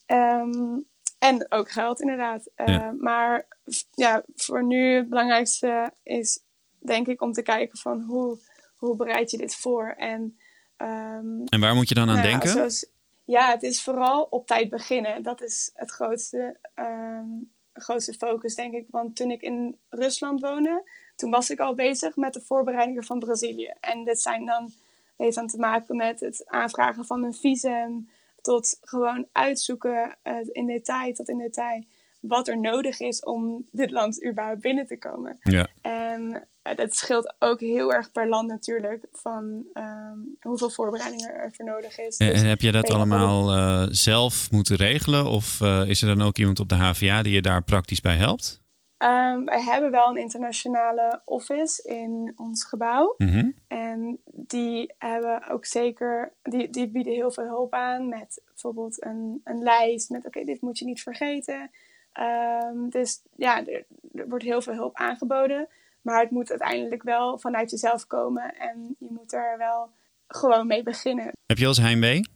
Um, 0.07 0.85
en 1.19 1.45
ook 1.51 1.71
geld, 1.71 2.01
inderdaad. 2.01 2.49
Uh, 2.55 2.65
ja. 2.65 2.91
Maar 2.91 3.47
ja, 3.91 4.23
voor 4.35 4.65
nu 4.65 4.95
het 4.95 5.09
belangrijkste 5.09 5.93
is 6.03 6.39
denk 6.79 7.07
ik 7.07 7.21
om 7.21 7.31
te 7.31 7.41
kijken 7.41 7.77
van 7.77 8.01
hoe, 8.01 8.37
hoe 8.81 8.95
bereid 8.95 9.31
je 9.31 9.37
dit 9.37 9.55
voor. 9.55 9.87
En, 9.97 10.37
um, 10.77 11.43
en 11.45 11.59
waar 11.59 11.75
moet 11.75 11.89
je 11.89 11.95
dan 11.95 12.09
aan 12.09 12.15
nou, 12.15 12.27
denken? 12.27 12.49
Zoals, 12.49 12.85
ja, 13.23 13.51
het 13.51 13.63
is 13.63 13.83
vooral 13.83 14.27
op 14.29 14.47
tijd 14.47 14.69
beginnen. 14.69 15.23
Dat 15.23 15.41
is 15.41 15.71
het 15.73 15.91
grootste, 15.91 16.57
um, 16.75 17.51
grootste 17.73 18.13
focus, 18.13 18.55
denk 18.55 18.73
ik. 18.73 18.85
Want 18.89 19.15
toen 19.15 19.31
ik 19.31 19.41
in 19.41 19.77
Rusland 19.89 20.41
woonde, 20.41 20.89
toen 21.15 21.31
was 21.31 21.49
ik 21.49 21.59
al 21.59 21.75
bezig 21.75 22.15
met 22.15 22.33
de 22.33 22.41
voorbereidingen 22.41 23.03
van 23.03 23.19
Brazilië. 23.19 23.73
En 23.79 24.03
dit 24.03 24.21
zijn 24.21 24.45
dan, 24.45 24.71
heeft 25.17 25.35
dan 25.35 25.47
te 25.47 25.57
maken 25.57 25.95
met 25.95 26.19
het 26.19 26.43
aanvragen 26.45 27.05
van 27.05 27.23
een 27.23 27.33
visum 27.33 28.09
tot 28.41 28.77
gewoon 28.81 29.27
uitzoeken 29.31 30.17
uh, 30.23 30.37
in 30.51 30.65
detail, 30.65 31.13
tot 31.13 31.29
in 31.29 31.37
detail, 31.37 31.83
wat 32.21 32.47
er 32.47 32.59
nodig 32.59 32.99
is 32.99 33.23
om 33.23 33.67
dit 33.71 33.91
land 33.91 34.25
überhaupt 34.25 34.61
binnen 34.61 34.87
te 34.87 34.97
komen. 34.97 35.37
Ja. 35.39 35.67
En 35.81 36.47
uh, 36.63 36.75
dat 36.75 36.95
scheelt 36.95 37.35
ook 37.39 37.59
heel 37.59 37.93
erg 37.93 38.11
per 38.11 38.27
land 38.27 38.47
natuurlijk, 38.47 39.05
van 39.11 39.63
um, 39.73 40.37
hoeveel 40.41 40.69
voorbereidingen 40.69 41.33
er 41.33 41.51
voor 41.53 41.65
nodig 41.65 41.99
is. 41.99 42.17
En, 42.17 42.27
Dus 42.27 42.41
en 42.41 42.47
heb 42.47 42.61
je 42.61 42.71
dat 42.71 42.89
allemaal 42.89 43.57
uh, 43.57 43.87
zelf 43.89 44.51
moeten 44.51 44.75
regelen? 44.75 45.25
Of 45.25 45.61
is 45.85 46.01
er 46.01 46.15
dan 46.17 46.27
ook 46.27 46.37
iemand 46.37 46.59
op 46.59 46.69
de 46.69 46.75
HVA 46.75 47.21
die 47.21 47.33
je 47.33 47.41
daar 47.41 47.63
praktisch 47.63 48.01
bij 48.01 48.15
helpt? 48.15 48.61
Um, 49.03 49.45
wij 49.45 49.61
hebben 49.61 49.91
wel 49.91 50.09
een 50.09 50.17
internationale 50.17 51.21
office 51.25 51.83
in 51.83 52.33
ons 52.35 52.63
gebouw. 52.63 53.15
Mm 53.17 53.27
-hmm. 53.27 53.55
En 53.67 54.19
die 54.25 54.93
hebben 54.97 55.49
ook 55.49 55.65
zeker, 55.65 56.33
die, 56.41 56.69
die 56.69 56.89
bieden 56.89 57.13
heel 57.13 57.31
veel 57.31 57.45
hulp 57.45 57.73
aan 57.73 58.09
met 58.09 58.41
bijvoorbeeld 58.45 59.03
een, 59.03 59.41
een 59.43 59.63
lijst 59.63 60.09
met 60.09 60.19
oké, 60.19 60.27
okay, 60.27 60.43
dit 60.43 60.61
moet 60.61 60.79
je 60.79 60.85
niet 60.85 61.01
vergeten. 61.01 61.71
Um, 62.19 62.89
dus 62.89 63.21
ja, 63.35 63.65
er, 63.65 63.85
er, 64.13 64.29
wordt 64.29 64.43
heel 64.43 64.61
veel 64.61 64.73
hulp 64.73 64.95
aangeboden. 64.95 65.67
Maar 66.01 66.21
het 66.21 66.31
moet 66.31 66.49
uiteindelijk 66.49 67.03
wel 67.03 67.39
vanuit 67.39 67.71
jezelf 67.71 68.07
komen 68.07 68.55
en 68.55 68.95
je 68.99 69.07
moet 69.09 69.33
er 69.33 69.57
wel 69.57 69.91
gewoon 70.27 70.67
mee 70.67 70.83
beginnen. 70.83 71.31
Heb 71.45 71.57
je 71.57 71.67
als 71.67 71.77
heimwee? 71.77 72.29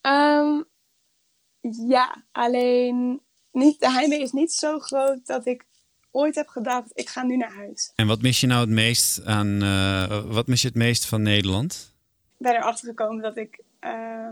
Um, 0.00 0.64
ja, 1.86 2.24
alleen 2.32 3.20
niet, 3.52 3.80
de 3.80 3.90
heimwee 3.90 4.20
is 4.20 4.32
niet 4.32 4.52
zo 4.52 4.78
groot 4.78 5.26
dat 5.26 5.46
ik 5.46 5.64
ooit 6.10 6.34
heb 6.34 6.48
gedacht, 6.48 6.90
ik 6.94 7.08
ga 7.08 7.22
nu 7.22 7.36
naar 7.36 7.54
huis. 7.54 7.92
En 7.94 8.06
wat 8.06 8.22
mis 8.22 8.40
je 8.40 8.46
nou 8.46 8.60
het 8.60 8.70
meest 8.70 9.24
aan, 9.24 9.62
uh, 9.62 10.24
wat 10.24 10.46
mis 10.46 10.62
je 10.62 10.68
het 10.68 10.76
meest 10.76 11.06
van 11.06 11.22
Nederland? 11.22 11.94
Ik 12.38 12.46
ben 12.46 12.54
erachter 12.54 12.88
gekomen 12.88 13.22
dat 13.22 13.36
ik 13.36 13.60
uh, 13.80 14.30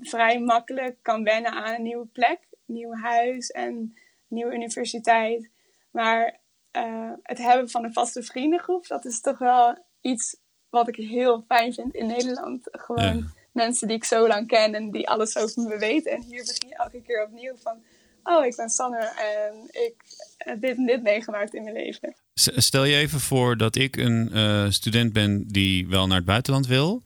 vrij 0.00 0.40
makkelijk 0.40 0.96
kan 1.02 1.24
wennen 1.24 1.52
aan 1.52 1.74
een 1.74 1.82
nieuwe 1.82 2.06
plek, 2.06 2.38
nieuw 2.66 2.94
huis 2.94 3.50
en 3.50 3.98
nieuwe 4.28 4.54
universiteit. 4.54 5.50
Maar 5.90 6.40
uh, 6.72 7.12
het 7.22 7.38
hebben 7.38 7.70
van 7.70 7.84
een 7.84 7.92
vaste 7.92 8.22
vriendengroep, 8.22 8.86
dat 8.86 9.04
is 9.04 9.20
toch 9.20 9.38
wel 9.38 9.78
iets 10.00 10.36
wat 10.70 10.88
ik 10.88 10.96
heel 10.96 11.44
fijn 11.48 11.72
vind 11.72 11.94
in 11.94 12.06
Nederland. 12.06 12.68
Gewoon 12.70 13.16
ja. 13.16 13.32
mensen 13.52 13.88
die 13.88 13.96
ik 13.96 14.04
zo 14.04 14.26
lang 14.26 14.46
ken 14.46 14.74
en 14.74 14.90
die 14.90 15.08
alles 15.08 15.36
over 15.36 15.62
me 15.62 15.78
weten. 15.78 16.12
En 16.12 16.22
hier 16.22 16.44
begin 16.44 16.68
je 16.68 16.74
elke 16.74 17.02
keer 17.02 17.24
opnieuw 17.24 17.56
van 17.56 17.84
oh, 18.26 18.44
ik 18.44 18.56
ben 18.56 18.68
Sanne 18.68 18.98
en 18.98 19.82
ik 19.86 19.94
heb 20.36 20.60
dit 20.60 20.76
en 20.76 20.86
dit 20.86 21.02
meegemaakt 21.02 21.54
in 21.54 21.62
mijn 21.62 21.74
leven. 21.74 22.16
Stel 22.34 22.84
je 22.84 22.96
even 22.96 23.20
voor 23.20 23.56
dat 23.56 23.76
ik 23.76 23.96
een 23.96 24.30
uh, 24.32 24.70
student 24.70 25.12
ben 25.12 25.46
die 25.46 25.88
wel 25.88 26.06
naar 26.06 26.16
het 26.16 26.26
buitenland 26.26 26.66
wil. 26.66 27.02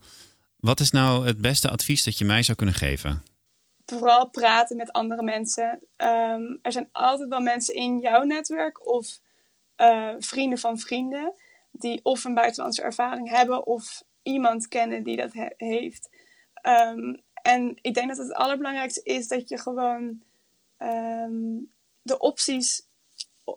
Wat 0.57 0.79
is 0.79 0.91
nou 0.91 1.25
het 1.25 1.37
beste 1.37 1.69
advies 1.69 2.03
dat 2.03 2.17
je 2.17 2.25
mij 2.25 2.43
zou 2.43 2.57
kunnen 2.57 2.75
geven? 2.75 3.23
Vooral 3.97 4.29
praten 4.29 4.77
met 4.77 4.91
andere 4.91 5.23
mensen. 5.23 5.79
Um, 5.97 6.59
er 6.61 6.71
zijn 6.71 6.89
altijd 6.91 7.29
wel 7.29 7.39
mensen 7.39 7.73
in 7.73 7.99
jouw 7.99 8.23
netwerk 8.23 8.87
of 8.87 9.19
uh, 9.77 10.15
vrienden 10.17 10.57
van 10.57 10.77
vrienden 10.77 11.33
die 11.71 11.99
of 12.03 12.23
een 12.23 12.33
buitenlandse 12.33 12.81
ervaring 12.81 13.29
hebben 13.29 13.65
of 13.65 14.03
iemand 14.23 14.67
kennen 14.67 15.03
die 15.03 15.17
dat 15.17 15.33
he 15.33 15.47
heeft. 15.57 16.09
Um, 16.61 17.21
en 17.41 17.77
ik 17.81 17.93
denk 17.93 18.07
dat 18.07 18.17
het 18.17 18.33
allerbelangrijkste 18.33 19.03
is 19.03 19.27
dat 19.27 19.49
je 19.49 19.57
gewoon 19.57 20.21
um, 20.77 21.71
de 22.01 22.19
opties 22.19 22.87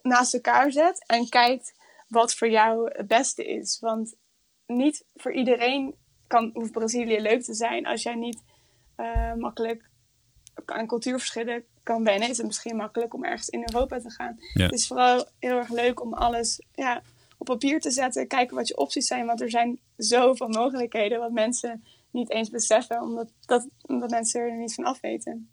naast 0.02 0.34
elkaar 0.34 0.72
zet 0.72 1.04
en 1.06 1.28
kijkt 1.28 1.74
wat 2.08 2.34
voor 2.34 2.48
jou 2.48 2.90
het 2.92 3.06
beste 3.06 3.46
is. 3.46 3.78
Want 3.80 4.14
niet 4.66 5.04
voor 5.14 5.32
iedereen 5.32 5.94
kan, 6.26 6.50
hoeft 6.54 6.72
Brazilië 6.72 7.20
leuk 7.20 7.42
te 7.42 7.54
zijn. 7.54 7.86
Als 7.86 8.02
jij 8.02 8.14
niet 8.14 8.42
uh, 8.96 9.34
makkelijk 9.34 9.92
aan 10.66 10.86
cultuurverschillen 10.86 11.62
kan 11.82 12.04
wennen, 12.04 12.30
is 12.30 12.36
het 12.36 12.46
misschien 12.46 12.76
makkelijk 12.76 13.14
om 13.14 13.24
ergens 13.24 13.48
in 13.48 13.64
Europa 13.72 14.00
te 14.00 14.10
gaan. 14.10 14.38
Ja. 14.54 14.64
Het 14.64 14.72
is 14.72 14.86
vooral 14.86 15.28
heel 15.38 15.56
erg 15.56 15.70
leuk 15.70 16.02
om 16.02 16.14
alles 16.14 16.60
ja, 16.74 17.02
op 17.36 17.46
papier 17.46 17.80
te 17.80 17.90
zetten, 17.90 18.26
kijken 18.26 18.56
wat 18.56 18.68
je 18.68 18.76
opties 18.76 19.06
zijn. 19.06 19.26
Want 19.26 19.40
er 19.40 19.50
zijn 19.50 19.78
zoveel 19.96 20.48
mogelijkheden 20.48 21.18
wat 21.18 21.32
mensen 21.32 21.84
niet 22.10 22.30
eens 22.30 22.50
beseffen, 22.50 23.02
omdat, 23.02 23.28
dat, 23.46 23.68
omdat 23.82 24.10
mensen 24.10 24.40
er 24.40 24.56
niet 24.56 24.74
van 24.74 24.84
af 24.84 25.00
weten. 25.00 25.48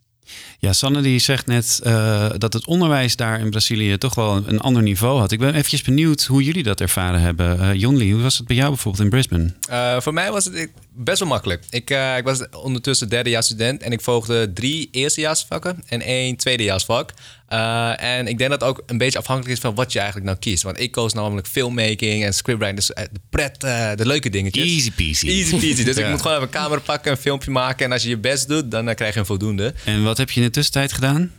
Ja, 0.59 0.73
Sanne 0.73 1.01
die 1.01 1.19
zegt 1.19 1.45
net 1.45 1.81
uh, 1.83 2.29
dat 2.37 2.53
het 2.53 2.67
onderwijs 2.67 3.15
daar 3.15 3.39
in 3.39 3.49
Brazilië 3.49 3.97
toch 3.97 4.15
wel 4.15 4.35
een, 4.35 4.49
een 4.49 4.59
ander 4.59 4.83
niveau 4.83 5.19
had. 5.19 5.31
Ik 5.31 5.39
ben 5.39 5.53
eventjes 5.53 5.81
benieuwd 5.81 6.23
hoe 6.23 6.43
jullie 6.43 6.63
dat 6.63 6.81
ervaren 6.81 7.21
hebben. 7.21 7.59
Uh, 7.59 7.73
Jonli, 7.73 8.11
hoe 8.11 8.21
was 8.21 8.37
het 8.37 8.47
bij 8.47 8.55
jou 8.55 8.69
bijvoorbeeld 8.69 9.03
in 9.03 9.09
Brisbane? 9.09 9.53
Uh, 9.69 10.01
voor 10.01 10.13
mij 10.13 10.31
was 10.31 10.45
het 10.45 10.69
best 11.03 11.19
wel 11.19 11.27
makkelijk. 11.27 11.63
Ik, 11.69 11.89
ik 12.17 12.23
was 12.23 12.49
ondertussen 12.49 13.09
derdejaars 13.09 13.45
student 13.45 13.81
en 13.81 13.91
ik 13.91 14.01
volgde 14.01 14.53
drie 14.53 14.89
eerstejaarsvakken 14.91 15.83
en 15.87 16.01
één 16.01 16.35
tweedejaarsvak. 16.35 17.11
Uh, 17.53 18.03
en 18.03 18.27
ik 18.27 18.37
denk 18.37 18.49
dat 18.49 18.61
het 18.61 18.69
ook 18.69 18.83
een 18.85 18.97
beetje 18.97 19.19
afhankelijk 19.19 19.53
is 19.55 19.59
van 19.59 19.75
wat 19.75 19.91
je 19.91 19.97
eigenlijk 19.97 20.27
nou 20.27 20.39
kiest. 20.39 20.63
Want 20.63 20.79
ik 20.79 20.91
koos 20.91 21.13
namelijk 21.13 21.47
filmmaking 21.47 22.23
en 22.23 22.33
scriptwriting. 22.33 22.77
Dus 22.77 22.87
de 22.87 23.19
pret, 23.29 23.63
uh, 23.63 23.91
de 23.95 24.05
leuke 24.05 24.29
dingetjes. 24.29 24.63
Easy 24.63 24.91
peasy. 24.91 25.27
Easy 25.27 25.59
peasy. 25.59 25.83
Dus 25.83 25.95
ja. 25.97 26.03
ik 26.03 26.09
moet 26.11 26.21
gewoon 26.21 26.35
even 26.37 26.47
een 26.47 26.53
camera 26.53 26.81
pakken, 26.81 27.11
een 27.11 27.17
filmpje 27.17 27.51
maken. 27.51 27.85
En 27.85 27.91
als 27.91 28.03
je 28.03 28.09
je 28.09 28.17
best 28.17 28.47
doet, 28.47 28.71
dan 28.71 28.89
uh, 28.89 28.95
krijg 28.95 29.13
je 29.13 29.19
een 29.19 29.25
voldoende. 29.25 29.73
En 29.85 30.03
wat 30.03 30.17
heb 30.17 30.31
je 30.31 30.39
in 30.39 30.45
de 30.45 30.51
tussentijd 30.51 30.93
gedaan? 30.93 31.31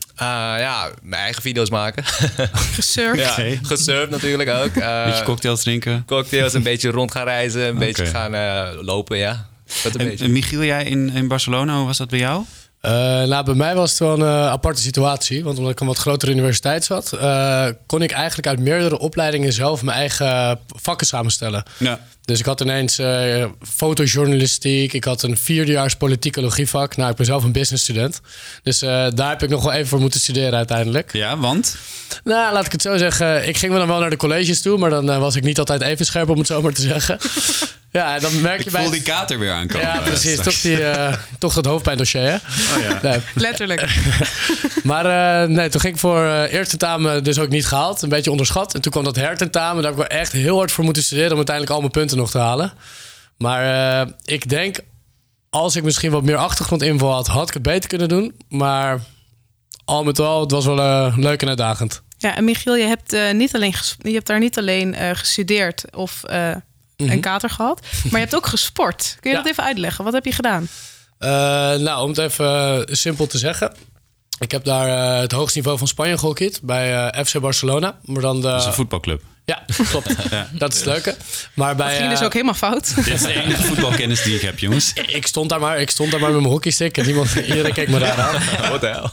ja, 0.58 0.90
mijn 1.02 1.22
eigen 1.22 1.42
video's 1.42 1.70
maken. 1.70 2.04
Gesurfd. 2.74 3.20
ja, 3.20 3.30
okay. 3.30 3.58
gesurfd 3.62 4.10
natuurlijk 4.10 4.48
ook. 4.48 4.74
Een 4.74 5.04
beetje 5.04 5.24
cocktails 5.24 5.62
drinken. 5.62 6.02
Cocktails, 6.06 6.52
een 6.52 6.62
beetje 6.62 6.90
rond 6.90 7.10
gaan 7.12 7.24
reizen. 7.24 7.62
Een 7.62 7.74
okay. 7.74 7.86
beetje 7.86 8.06
gaan 8.06 8.74
lopen, 8.84 9.18
ja. 9.18 9.50
Dat 9.82 9.94
een 9.94 10.00
en, 10.00 10.08
beetje. 10.08 10.28
Michiel, 10.28 10.64
jij 10.64 10.84
in, 10.84 11.10
in 11.14 11.28
Barcelona, 11.28 11.76
hoe 11.76 11.86
was 11.86 11.98
dat 11.98 12.10
bij 12.10 12.18
jou? 12.18 12.44
Uh, 12.82 12.90
nou, 13.22 13.44
bij 13.44 13.54
mij 13.54 13.74
was 13.74 13.90
het 13.90 13.98
wel 13.98 14.12
een 14.12 14.20
uh, 14.20 14.46
aparte 14.46 14.80
situatie. 14.80 15.44
Want 15.44 15.58
omdat 15.58 15.72
ik 15.72 15.80
een 15.80 15.86
wat 15.86 15.98
grotere 15.98 16.32
universiteit 16.32 16.84
zat, 16.84 17.12
uh, 17.14 17.66
kon 17.86 18.02
ik 18.02 18.10
eigenlijk 18.10 18.48
uit 18.48 18.58
meerdere 18.58 18.98
opleidingen 18.98 19.52
zelf 19.52 19.82
mijn 19.82 19.96
eigen 19.96 20.58
vakken 20.66 21.06
samenstellen. 21.06 21.64
Ja. 21.78 22.00
Dus 22.24 22.38
ik 22.38 22.44
had 22.44 22.60
ineens 22.60 23.00
fotojournalistiek, 23.60 24.92
ik 24.92 25.04
had 25.04 25.22
een 25.22 25.36
vierdejaars 25.36 25.96
politicologievak. 25.96 26.96
Nou, 26.96 27.10
ik 27.10 27.16
ben 27.16 27.26
zelf 27.26 27.44
een 27.44 27.52
business 27.52 27.82
student. 27.82 28.20
Dus 28.62 28.78
daar 28.78 29.28
heb 29.28 29.42
ik 29.42 29.48
nog 29.48 29.62
wel 29.62 29.72
even 29.72 29.88
voor 29.88 30.00
moeten 30.00 30.20
studeren 30.20 30.54
uiteindelijk. 30.54 31.12
Ja, 31.12 31.38
want? 31.38 31.76
Nou, 32.24 32.52
laat 32.52 32.66
ik 32.66 32.72
het 32.72 32.82
zo 32.82 32.96
zeggen. 32.96 33.48
Ik 33.48 33.56
ging 33.56 33.70
wel 33.70 33.80
dan 33.80 33.90
wel 33.90 34.00
naar 34.00 34.10
de 34.10 34.16
colleges 34.16 34.62
toe, 34.62 34.78
maar 34.78 34.90
dan 34.90 35.06
was 35.20 35.36
ik 35.36 35.42
niet 35.42 35.58
altijd 35.58 35.82
even 35.82 36.06
scherp, 36.06 36.28
om 36.28 36.38
het 36.38 36.46
zo 36.46 36.62
maar 36.62 36.72
te 36.72 36.82
zeggen. 36.82 37.18
Ja, 37.92 38.18
dan 38.18 38.40
merk 38.40 38.58
je 38.58 38.64
ik 38.64 38.72
bij... 38.72 38.82
voel 38.82 38.90
die 38.90 39.02
kater 39.02 39.38
weer 39.38 39.52
aankomen. 39.52 39.86
Ja, 39.86 39.98
precies. 39.98 40.40
Toch, 40.40 40.60
die, 40.60 40.80
uh, 40.80 41.12
toch 41.38 41.54
dat 41.54 41.64
hoofdpijndossier, 41.64 42.22
hè? 42.22 42.34
Oh, 42.34 42.82
ja. 42.82 42.98
nee. 43.02 43.18
Letterlijk. 43.34 43.86
maar 44.82 45.06
uh, 45.42 45.48
nee, 45.56 45.68
toen 45.68 45.80
ging 45.80 45.94
ik 45.94 46.00
voor 46.00 46.24
uh, 46.24 46.52
eerste 46.52 46.76
tentamen 46.76 47.24
dus 47.24 47.38
ook 47.38 47.48
niet 47.48 47.66
gehaald. 47.66 48.02
Een 48.02 48.08
beetje 48.08 48.30
onderschat. 48.30 48.74
En 48.74 48.80
toen 48.80 48.92
kwam 48.92 49.04
dat 49.04 49.16
hertentamen. 49.16 49.82
Daar 49.82 49.92
heb 49.92 50.00
ik 50.00 50.08
wel 50.08 50.18
echt 50.18 50.32
heel 50.32 50.56
hard 50.56 50.72
voor 50.72 50.84
moeten 50.84 51.02
studeren... 51.02 51.30
om 51.30 51.36
uiteindelijk 51.36 51.74
al 51.74 51.80
mijn 51.80 51.92
punten 51.92 52.11
nog 52.16 52.30
te 52.30 52.38
halen. 52.38 52.72
Maar 53.36 54.08
ik 54.24 54.48
denk 54.48 54.78
als 55.50 55.76
ik 55.76 55.82
misschien 55.82 56.10
wat 56.10 56.22
meer 56.22 56.36
achtergrondinfo 56.36 57.10
had, 57.10 57.26
had 57.26 57.48
ik 57.48 57.54
het 57.54 57.62
beter 57.62 57.88
kunnen 57.88 58.08
doen. 58.08 58.34
Maar 58.48 59.00
al 59.84 60.04
met 60.04 60.18
al, 60.18 60.40
het 60.40 60.50
was 60.50 60.64
wel 60.64 60.78
uh, 60.78 61.16
leuk 61.16 61.42
en 61.42 61.48
uitdagend. 61.48 62.02
Ja, 62.18 62.36
en 62.36 62.44
Michiel, 62.44 62.76
je 62.76 62.86
hebt, 62.86 63.12
uh, 63.12 63.30
niet 63.30 63.54
alleen 63.54 63.74
je 63.98 64.12
hebt 64.12 64.26
daar 64.26 64.38
niet 64.38 64.58
alleen 64.58 64.94
gestudeerd 65.14 65.84
of 65.94 66.22
mm 66.22 66.32
-hmm. 66.96 67.10
een 67.10 67.20
kater 67.20 67.50
gehad, 67.50 67.80
maar 68.02 68.12
je 68.12 68.26
hebt 68.26 68.34
ook 68.34 68.46
gesport. 68.46 69.16
Kun 69.20 69.30
je 69.30 69.36
ja. 69.36 69.42
dat 69.42 69.52
even 69.52 69.64
uitleggen? 69.64 70.04
Wat 70.04 70.12
heb 70.12 70.24
je 70.24 70.32
gedaan? 70.32 70.68
nou, 71.82 72.02
om 72.02 72.08
het 72.08 72.18
even 72.18 72.86
simpel 72.96 73.26
te 73.26 73.38
zeggen. 73.38 73.72
Ik 74.42 74.50
heb 74.50 74.64
daar 74.64 75.18
het 75.20 75.32
hoogste 75.32 75.58
niveau 75.58 75.78
van 75.78 75.86
Spanje 75.86 76.18
gehockeyd 76.18 76.60
bij 76.62 77.12
FC 77.24 77.40
Barcelona. 77.40 77.98
Maar 78.04 78.22
dan 78.22 78.36
de... 78.36 78.42
Dat 78.42 78.60
is 78.60 78.66
een 78.66 78.72
voetbalclub. 78.72 79.22
Ja, 79.44 79.62
klopt. 79.88 80.14
ja. 80.30 80.48
Dat 80.52 80.72
is 80.72 80.78
het 80.78 80.86
leuke. 80.86 81.16
Maar 81.54 81.76
bij, 81.76 81.88
dat 81.88 81.96
ging 81.96 82.10
dus 82.10 82.22
ook 82.22 82.32
helemaal 82.32 82.54
fout. 82.54 82.94
Dit 82.94 83.06
is 83.06 83.20
de 83.20 83.42
enige 83.42 83.62
voetbalkennis 83.62 84.22
die 84.22 84.34
ik 84.34 84.40
heb, 84.40 84.58
jongens. 84.58 84.92
Ik 85.06 85.26
stond 85.26 85.48
daar 85.48 85.60
maar, 85.60 85.80
ik 85.80 85.90
stond 85.90 86.10
daar 86.10 86.20
maar 86.20 86.30
met 86.30 86.40
mijn 86.40 86.52
hockeystick 86.52 86.98
en 86.98 87.08
iemand, 87.08 87.34
iedereen 87.48 87.72
keek 87.72 87.88
me 87.88 87.98
daar 87.98 88.20
aan. 88.20 88.70
Wat 88.70 88.80
de 88.80 88.86
hel. 88.86 89.10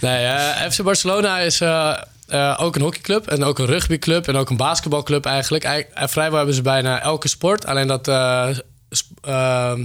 Nee, 0.00 0.24
uh, 0.24 0.70
FC 0.70 0.82
Barcelona 0.82 1.38
is 1.38 1.60
uh, 1.60 1.96
uh, 2.28 2.58
ook 2.60 2.76
een 2.76 2.82
hockeyclub 2.82 3.26
en 3.26 3.44
ook 3.44 3.58
een 3.58 3.66
rugbyclub 3.66 4.28
en 4.28 4.36
ook 4.36 4.50
een 4.50 4.56
basketbalclub 4.56 5.26
eigenlijk. 5.26 5.64
eigenlijk 5.64 6.10
vrijwel 6.10 6.36
hebben 6.36 6.54
ze 6.54 6.62
bijna 6.62 7.00
elke 7.00 7.28
sport. 7.28 7.66
Alleen 7.66 7.86
dat 7.86 8.06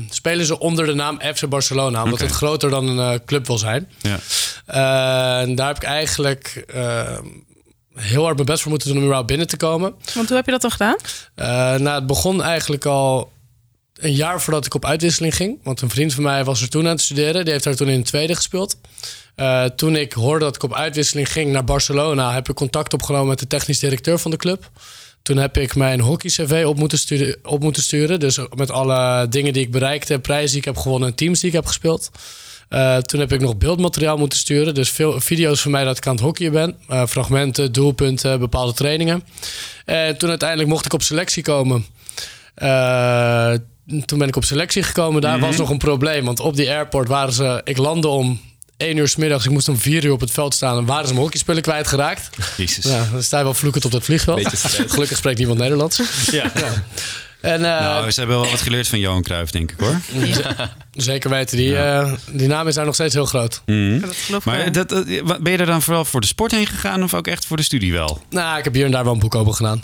spelen 0.10 0.45
ze 0.45 0.60
onder 0.60 0.86
de 0.86 0.93
naam 0.93 1.19
FC 1.36 1.50
Barcelona, 1.50 1.98
omdat 2.04 2.13
okay. 2.13 2.28
het 2.28 2.36
groter 2.36 2.69
dan 2.69 2.88
een 2.88 3.26
club 3.26 3.48
wil 3.48 3.58
zijn. 3.58 3.89
Ja. 4.02 4.19
en 5.41 5.56
daar 5.56 5.67
heb 5.67 5.76
ik 5.76 5.84
eigenlijk 5.84 6.65
heel 8.00 8.24
hard 8.24 8.36
mijn 8.36 8.48
best 8.48 8.62
voor 8.62 8.72
moeten 8.72 8.88
doen 8.88 8.98
om 8.98 9.04
überhaupt 9.04 9.30
binnen 9.30 9.48
te 9.48 9.58
komen. 9.58 9.93
Want 10.13 10.28
hoe 10.28 10.38
heb 10.38 10.45
je 10.45 10.52
dat 10.52 10.62
dan 10.62 10.72
gedaan? 10.72 10.95
Uh, 11.36 11.45
nou, 11.84 11.95
het 11.95 12.08
begon 12.08 12.43
eigenlijk 12.43 12.86
al 12.86 13.32
een 14.00 14.13
jaar 14.13 14.41
voordat 14.41 14.65
ik 14.65 14.74
op 14.74 14.86
uitwisseling 14.86 15.36
ging. 15.36 15.60
Want 15.63 15.82
een 15.82 15.89
vriend 15.89 16.13
van 16.13 16.24
mij 16.24 16.43
was 16.43 16.62
er 16.62 16.69
toen 16.69 16.84
aan 16.84 16.91
het 16.91 17.02
studeren. 17.02 17.43
Die 17.43 17.54
heeft 17.54 17.63
daar 17.63 17.76
toen 17.76 17.88
in 17.88 18.00
het 18.00 18.08
tweede 18.08 18.36
gespeeld. 18.36 18.78
Uh, 19.36 19.63
toen 19.63 19.95
ik 19.95 20.13
hoorde 20.13 20.45
dat 20.45 20.56
ik 20.56 20.63
op 20.63 20.74
uitwisseling 20.74 21.32
ging 21.32 21.52
naar 21.52 21.63
Barcelona... 21.63 22.34
heb 22.34 22.50
ik 22.50 22.56
contact 22.56 22.93
opgenomen 22.93 23.28
met 23.28 23.39
de 23.39 23.48
technisch 23.48 23.80
directeur 23.80 24.19
van 24.19 24.32
de 24.32 24.38
club. 24.38 24.69
Toen 25.21 25.38
heb 25.38 25.58
ik 25.58 25.75
mijn 25.75 25.99
hockey-cv 25.99 26.63
op 26.65 26.77
moeten, 26.77 26.97
sturen, 26.97 27.36
op 27.43 27.62
moeten 27.62 27.84
sturen. 27.84 28.19
Dus 28.19 28.39
met 28.55 28.71
alle 28.71 29.27
dingen 29.29 29.53
die 29.53 29.63
ik 29.63 29.71
bereikt 29.71 30.08
heb, 30.08 30.21
prijzen 30.21 30.49
die 30.49 30.58
ik 30.58 30.65
heb 30.65 30.77
gewonnen... 30.77 31.10
en 31.10 31.15
teams 31.15 31.39
die 31.39 31.49
ik 31.49 31.55
heb 31.55 31.65
gespeeld. 31.65 32.12
Uh, 32.69 32.97
toen 32.97 33.19
heb 33.19 33.32
ik 33.32 33.41
nog 33.41 33.58
beeldmateriaal 33.58 34.17
moeten 34.17 34.39
sturen. 34.39 34.73
Dus 34.73 34.89
veel 34.89 35.19
video's 35.21 35.62
van 35.62 35.71
mij 35.71 35.84
dat 35.84 35.97
ik 35.97 36.08
aan 36.08 36.15
het 36.15 36.23
hockeyen 36.23 36.51
ben. 36.51 36.75
Uh, 36.89 37.05
fragmenten, 37.05 37.71
doelpunten, 37.71 38.39
bepaalde 38.39 38.73
trainingen. 38.73 39.23
En 39.86 40.17
toen 40.17 40.29
uiteindelijk 40.29 40.69
mocht 40.69 40.86
ik 40.86 40.93
op 40.93 41.01
selectie 41.01 41.43
komen. 41.43 41.86
Uh, 42.58 43.53
toen 44.05 44.19
ben 44.19 44.27
ik 44.27 44.36
op 44.36 44.43
selectie 44.43 44.84
gekomen. 44.84 45.21
Daar 45.21 45.36
mm 45.36 45.39
-hmm. 45.39 45.47
was 45.47 45.58
nog 45.60 45.69
een 45.69 45.77
probleem. 45.77 46.25
Want 46.25 46.39
op 46.39 46.55
die 46.55 46.69
airport 46.69 47.08
waren 47.08 47.34
ze... 47.34 47.62
Ik 47.63 47.77
landde 47.77 48.08
om 48.08 48.39
1 48.80 48.98
uur 48.98 49.08
s 49.08 49.15
middags. 49.15 49.46
Ik 49.46 49.52
moest 49.52 49.70
om 49.70 49.78
4 49.78 50.06
uur 50.06 50.12
op 50.12 50.20
het 50.20 50.32
veld 50.32 50.54
staan. 50.54 50.78
En 50.78 50.86
waren 50.86 51.04
ze 51.08 51.12
mijn 51.12 51.24
hockeyspullen 51.24 51.62
kwijtgeraakt. 51.62 52.30
Jezus. 52.58 52.86
Ja, 52.86 53.08
dan 53.12 53.24
sta 53.24 53.38
je 53.38 53.44
wel 53.44 53.54
vloekend 53.54 53.86
op 53.86 53.92
dat 53.92 54.04
vliegveld. 54.04 54.48
Gelukkig 54.88 55.18
spreekt 55.18 55.38
niemand 55.38 55.60
Nederlands. 55.60 56.02
ja. 56.32 56.52
ja. 56.56 56.84
En, 57.41 57.62
uh, 57.62 57.80
nou, 57.80 58.12
ze 58.12 58.19
hebben 58.19 58.39
wel 58.39 58.49
wat 58.49 58.62
geleerd 58.62 58.88
van 58.88 58.99
Johan 58.99 59.21
Cruijff, 59.21 59.52
denk 59.52 59.71
ik 59.71 59.80
hoor. 59.80 59.99
Ja. 60.13 60.73
Zeker 60.91 61.30
weten. 61.30 61.58
Die, 61.58 61.69
ja. 61.69 62.02
uh, 62.02 62.13
die 62.32 62.47
naam 62.47 62.67
is 62.67 62.75
daar 62.75 62.86
nog 62.86 62.93
steeds 62.93 63.13
heel 63.13 63.25
groot. 63.25 63.62
Mm. 63.65 64.02
Dat 64.30 64.45
maar 64.45 64.71
dat, 64.71 64.88
ben 65.41 65.52
je 65.52 65.58
er 65.58 65.65
dan 65.65 65.82
vooral 65.82 66.06
voor 66.06 66.21
de 66.21 66.28
sport 66.28 66.52
heen 66.52 66.67
gegaan 66.67 67.04
of 67.04 67.13
ook 67.13 67.28
echt 67.28 67.45
voor 67.45 67.58
de 67.58 67.63
studie 67.63 67.91
wel? 67.91 68.21
Nou, 68.30 68.58
ik 68.58 68.63
heb 68.63 68.73
hier 68.73 68.86
en 68.86 68.91
daar 68.91 69.04
wel 69.04 69.13
een 69.13 69.19
boek 69.19 69.36
over 69.36 69.54
gedaan. 69.54 69.82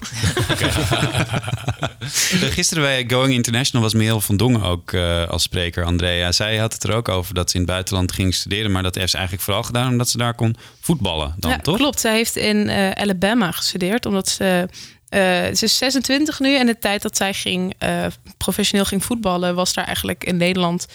Gisteren 2.55 2.83
bij 2.83 3.05
Going 3.07 3.33
International 3.33 3.81
was 3.81 3.93
Meel 3.93 4.21
van 4.21 4.37
Dongen 4.37 4.61
ook 4.61 4.91
uh, 4.91 5.27
als 5.27 5.43
spreker, 5.43 5.83
Andrea. 5.83 6.31
Zij 6.31 6.57
had 6.57 6.73
het 6.73 6.83
er 6.83 6.93
ook 6.93 7.09
over 7.09 7.33
dat 7.33 7.49
ze 7.49 7.55
in 7.55 7.61
het 7.61 7.71
buitenland 7.71 8.11
ging 8.11 8.33
studeren. 8.33 8.71
Maar 8.71 8.83
dat 8.83 8.95
heeft 8.95 9.09
ze 9.09 9.15
eigenlijk 9.15 9.45
vooral 9.45 9.63
gedaan 9.63 9.91
omdat 9.91 10.09
ze 10.09 10.17
daar 10.17 10.33
kon 10.33 10.55
voetballen 10.81 11.33
dan, 11.37 11.51
ja, 11.51 11.57
toch? 11.57 11.77
klopt. 11.77 11.99
Zij 11.99 12.15
heeft 12.15 12.35
in 12.35 12.69
Alabama 12.95 13.51
gestudeerd 13.51 14.05
omdat 14.05 14.29
ze... 14.29 14.67
Uh, 15.09 15.19
ze 15.53 15.65
is 15.65 15.77
26 15.77 16.39
nu 16.39 16.57
en 16.57 16.65
de 16.65 16.79
tijd 16.79 17.01
dat 17.01 17.17
zij 17.17 17.33
ging, 17.33 17.73
uh, 17.83 18.05
professioneel 18.37 18.85
ging 18.85 19.05
voetballen, 19.05 19.55
was 19.55 19.73
daar 19.73 19.85
eigenlijk 19.85 20.23
in 20.23 20.37
Nederland 20.37 20.85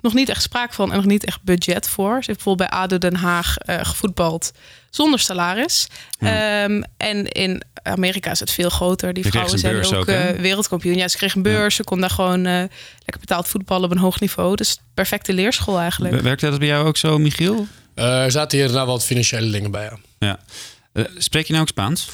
nog 0.00 0.14
niet 0.14 0.28
echt 0.28 0.42
sprake 0.42 0.74
van 0.74 0.90
en 0.90 0.96
nog 0.96 1.04
niet 1.04 1.24
echt 1.24 1.42
budget 1.42 1.88
voor. 1.88 2.10
Ze 2.10 2.14
heeft 2.14 2.26
bijvoorbeeld 2.26 2.70
bij 2.70 2.78
ADO 2.78 2.98
Den 2.98 3.16
Haag 3.16 3.56
uh, 3.66 3.78
gevoetbald 3.82 4.52
zonder 4.90 5.18
salaris. 5.18 5.86
Ja. 6.18 6.64
Um, 6.64 6.84
en 6.96 7.28
in 7.28 7.62
Amerika 7.82 8.30
is 8.30 8.40
het 8.40 8.50
veel 8.50 8.68
groter. 8.68 9.12
Die 9.12 9.26
vrouwen 9.26 9.58
zijn 9.58 9.84
ook, 9.84 9.94
ook 9.94 10.06
wereldkampioen. 10.40 10.96
Ja, 10.96 11.08
ze 11.08 11.16
kreeg 11.16 11.34
een 11.34 11.42
beurs. 11.42 11.76
Ja. 11.76 11.82
Ze 11.82 11.84
kon 11.84 12.00
daar 12.00 12.10
gewoon 12.10 12.42
lekker 12.42 13.20
betaald 13.20 13.48
voetballen 13.48 13.84
op 13.84 13.90
een 13.90 13.98
hoog 13.98 14.20
niveau. 14.20 14.56
Dus 14.56 14.80
perfecte 14.94 15.32
leerschool 15.32 15.78
eigenlijk. 15.78 16.20
Werkte 16.20 16.50
dat 16.50 16.58
bij 16.58 16.68
jou 16.68 16.86
ook 16.86 16.96
zo, 16.96 17.18
Michiel? 17.18 17.66
er 17.94 18.30
zaten 18.30 18.58
hier 18.58 18.70
nou 18.70 18.86
wat 18.86 19.04
financiële 19.04 19.50
dingen 19.50 19.70
bij, 19.70 19.90
ja. 20.18 20.38
ja. 20.92 21.06
spreek 21.16 21.46
je 21.46 21.52
nou 21.52 21.62
ook 21.64 21.70
Spaans? 21.70 22.08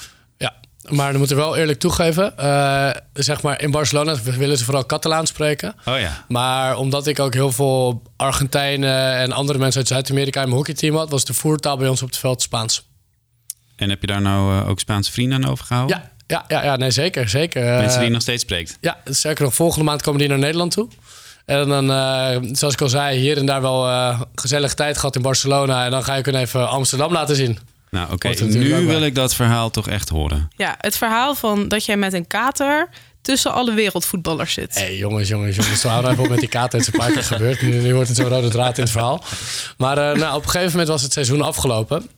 Maar 0.89 1.11
dan 1.11 1.21
moet 1.21 1.31
ik 1.31 1.37
wel 1.37 1.57
eerlijk 1.57 1.79
toegeven. 1.79 2.33
Uh, 2.39 2.91
zeg 3.13 3.43
maar, 3.43 3.63
in 3.63 3.71
Barcelona 3.71 4.17
willen 4.23 4.59
ze 4.59 4.65
vooral 4.65 4.87
Catalaan 4.87 5.27
spreken. 5.27 5.75
Oh 5.85 5.99
ja. 5.99 6.25
Maar 6.29 6.77
omdat 6.77 7.07
ik 7.07 7.19
ook 7.19 7.35
heel 7.35 7.53
veel 7.53 8.03
Argentijnen 8.17 9.17
en 9.17 9.33
andere 9.33 9.59
mensen 9.59 9.81
uit 9.81 9.89
Zuid-Amerika 9.89 10.41
in 10.41 10.47
mijn 10.47 10.57
hockeyteam 10.57 10.97
had, 10.97 11.11
was 11.11 11.25
de 11.25 11.35
voertaal 11.35 11.77
bij 11.77 11.89
ons 11.89 12.03
op 12.03 12.09
het 12.09 12.19
veld 12.19 12.43
Spaans. 12.43 12.87
En 13.77 13.91
heb 13.91 14.01
je 14.01 14.07
daar 14.07 14.21
nou 14.21 14.55
uh, 14.55 14.69
ook 14.69 14.81
Spaanse 14.81 15.13
vrienden 15.13 15.45
aan 15.45 15.51
overgehouden? 15.51 15.97
Ja, 15.97 16.11
ja, 16.27 16.45
ja, 16.49 16.65
ja 16.65 16.77
nee, 16.77 16.91
zeker. 16.91 17.29
zeker. 17.29 17.65
Mensen 17.65 17.99
die 17.99 18.07
je 18.09 18.13
nog 18.13 18.23
steeds 18.23 18.43
spreekt? 18.43 18.79
Ja, 18.81 18.97
zeker 19.05 19.45
nog. 19.45 19.55
Volgende 19.55 19.85
maand 19.85 20.03
komen 20.03 20.21
die 20.21 20.29
naar 20.29 20.39
Nederland 20.39 20.71
toe. 20.71 20.89
En 21.45 21.69
dan, 21.69 21.91
uh, 21.91 22.37
zoals 22.53 22.75
ik 22.75 22.81
al 22.81 22.89
zei, 22.89 23.19
hier 23.19 23.37
en 23.37 23.47
daar 23.47 23.63
wel 23.63 24.17
gezellige 24.35 24.75
tijd 24.75 24.97
gehad 24.97 25.17
in 25.17 25.23
Barcelona. 25.23 25.85
En 25.85 25.91
dan 25.91 26.05
ga 26.05 26.15
ik 26.15 26.25
hun 26.25 26.35
even 26.35 26.69
Amsterdam 26.69 27.13
laten 27.13 27.37
zien. 27.37 27.59
Nou, 27.95 28.13
oké. 28.13 28.29
Okay. 28.29 28.47
Nu 28.47 28.87
wil 28.87 29.03
ik 29.03 29.15
dat 29.15 29.35
verhaal 29.35 29.71
toch 29.71 29.89
echt 29.89 30.09
horen. 30.09 30.49
Ja, 30.57 30.75
het 30.79 30.97
verhaal 30.97 31.35
van 31.35 31.69
dat 31.69 31.85
jij 31.85 31.97
met 31.97 32.13
een 32.13 32.27
kater 32.27 32.89
tussen 33.23 33.53
alle 33.53 33.75
wereldvoetballers 33.75 34.53
zit. 34.53 34.75
Hé, 34.75 34.81
hey, 34.81 34.97
jongens, 34.97 35.29
jongens, 35.29 35.57
jongens. 35.57 35.83
We 35.83 35.89
houden 35.89 36.11
even 36.11 36.23
op 36.23 36.29
met 36.29 36.39
die 36.39 36.49
kater. 36.49 36.79
Het 36.79 36.89
is 36.89 36.95
een 36.95 37.01
paar 37.01 37.13
keer 37.13 37.23
gebeurd. 37.23 37.63
Nu, 37.63 37.81
nu 37.81 37.95
wordt 37.95 38.09
het 38.09 38.17
zo'n 38.17 38.29
rode 38.29 38.49
draad 38.49 38.77
in 38.77 38.83
het 38.83 38.93
verhaal. 38.93 39.25
Maar 39.77 39.99
uh, 39.99 40.21
nou, 40.21 40.37
op 40.37 40.43
een 40.43 40.51
gegeven 40.51 40.71
moment 40.71 40.89
was 40.89 41.03
het 41.03 41.13
seizoen 41.13 41.43
afgelopen. 41.43 42.09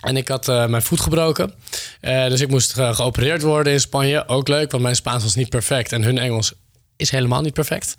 En 0.00 0.16
ik 0.16 0.28
had 0.28 0.48
uh, 0.48 0.66
mijn 0.66 0.82
voet 0.82 1.00
gebroken. 1.00 1.54
Uh, 2.00 2.28
dus 2.28 2.40
ik 2.40 2.48
moest 2.48 2.72
geopereerd 2.72 3.42
worden 3.42 3.72
in 3.72 3.80
Spanje. 3.80 4.28
Ook 4.28 4.48
leuk, 4.48 4.70
want 4.70 4.82
mijn 4.82 4.96
Spaans 4.96 5.22
was 5.22 5.34
niet 5.34 5.48
perfect. 5.48 5.92
En 5.92 6.02
hun 6.02 6.18
Engels 6.18 6.52
is 6.96 7.10
helemaal 7.10 7.40
niet 7.40 7.54
perfect. 7.54 7.94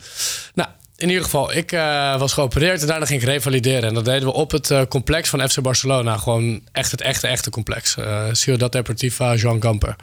Nou, 0.54 0.70
in 1.00 1.08
ieder 1.08 1.24
geval, 1.24 1.54
ik 1.54 1.72
uh, 1.72 2.20
was 2.20 2.34
geopereerd 2.34 2.82
en 2.82 2.88
daarna 2.88 3.06
ging 3.06 3.22
ik 3.22 3.28
revalideren. 3.28 3.84
En 3.84 3.94
dat 3.94 4.06
deden 4.06 4.28
we 4.28 4.34
op 4.34 4.52
het 4.52 4.70
uh, 4.70 4.82
complex 4.90 5.30
van 5.30 5.50
FC 5.50 5.62
Barcelona. 5.62 6.18
Gewoon 6.18 6.62
echt 6.72 6.92
het 6.92 7.02
echte, 7.02 7.28
echte 7.28 7.50
complex. 7.50 7.96
Uh, 8.00 8.24
Ciudad 8.32 8.72
Deportiva 8.72 9.36
Jean 9.36 9.60
Camper. 9.60 9.96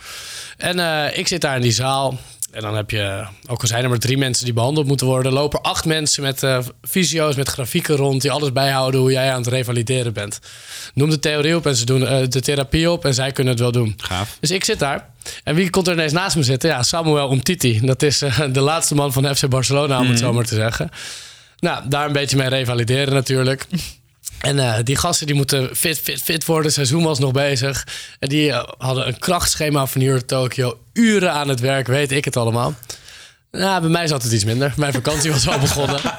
En 0.57 0.79
ik 1.15 1.29
zit 1.29 1.41
daar 1.41 1.57
in 1.57 1.63
die 1.63 1.73
zaal. 1.73 2.19
En 2.57 2.63
dan 2.63 2.77
heb 2.77 2.91
je, 2.91 3.25
ook 3.47 3.61
al 3.61 3.69
zijn 3.69 3.83
er 3.83 3.89
maar 3.89 3.99
drie 3.99 4.19
mensen 4.19 4.45
die 4.45 4.55
behandeld 4.55 4.87
moeten 4.87 5.07
worden, 5.07 5.33
lopen 5.33 5.63
acht 5.63 5.85
mensen 5.85 6.23
met 6.23 6.43
uh, 6.43 6.59
fysio's, 6.83 7.37
met 7.37 7.49
grafieken 7.49 7.97
rond, 7.97 8.23
die 8.23 8.31
alles 8.31 8.53
bijhouden 8.53 9.01
hoe 9.01 9.11
jij 9.11 9.33
aan 9.33 9.39
het 9.39 9.47
revalideren 9.47 10.13
bent. 10.13 10.41
Noem 10.95 11.11
de 11.11 11.19
theorie 11.19 11.57
op 11.57 11.67
en 11.67 11.77
ze 11.77 11.85
doen 11.85 12.03
uh, 12.03 12.19
de 12.29 12.41
therapie 12.41 12.91
op 12.91 13.05
en 13.05 13.15
zij 13.15 13.33
kunnen 13.33 13.53
het 13.53 13.63
wel 13.63 13.73
doen. 13.73 13.95
Gaaf. 13.97 14.37
Dus 14.41 14.51
ik 14.51 14.65
zit 14.65 14.79
daar. 14.79 15.09
En 15.45 15.55
wie 15.55 15.71
komt 15.71 15.87
er 15.87 15.93
ineens 15.93 16.13
naast 16.13 16.37
me 16.37 16.43
zitten? 16.43 16.71
Ja, 16.71 16.83
Samuel 16.83 17.33
Umtiti. 17.33 17.81
Dat 17.81 18.03
is 18.03 18.23
uh, 18.23 18.41
de 18.53 18.61
laatste 18.61 18.95
man 18.95 19.13
van 19.13 19.37
FC 19.37 19.49
Barcelona, 19.49 19.99
om 19.99 20.05
mm. 20.05 20.11
het 20.11 20.19
zo 20.19 20.33
maar 20.33 20.45
te 20.45 20.55
zeggen. 20.55 20.91
Nou, 21.59 21.89
daar 21.89 22.07
een 22.07 22.13
beetje 22.13 22.37
mee 22.37 22.49
revalideren 22.49 23.15
natuurlijk. 23.15 23.67
En 24.41 24.57
uh, 24.57 24.79
die 24.83 24.97
gasten 24.97 25.27
die 25.27 25.37
moeten 25.37 25.77
fit, 25.77 25.99
fit, 25.99 26.23
fit 26.23 26.45
worden. 26.45 26.73
Seizoen 26.73 27.03
was 27.03 27.19
nog 27.19 27.33
bezig. 27.33 27.87
En 28.19 28.29
die 28.29 28.49
uh, 28.49 28.65
hadden 28.79 29.07
een 29.07 29.19
krachtschema 29.19 29.87
van 29.87 30.01
hier 30.01 30.25
Tokio. 30.25 30.79
Uren 30.93 31.33
aan 31.33 31.49
het 31.49 31.61
werk, 31.61 31.87
weet 31.87 32.13
ik 32.13 32.25
het 32.25 32.37
allemaal. 32.37 32.75
Nou, 33.57 33.81
bij 33.81 33.91
mij 33.91 34.07
zat 34.07 34.23
het 34.23 34.33
iets 34.33 34.45
minder. 34.45 34.73
Mijn 34.77 34.93
vakantie 34.93 35.33
was 35.33 35.49
al 35.49 35.59
begonnen. 35.59 36.01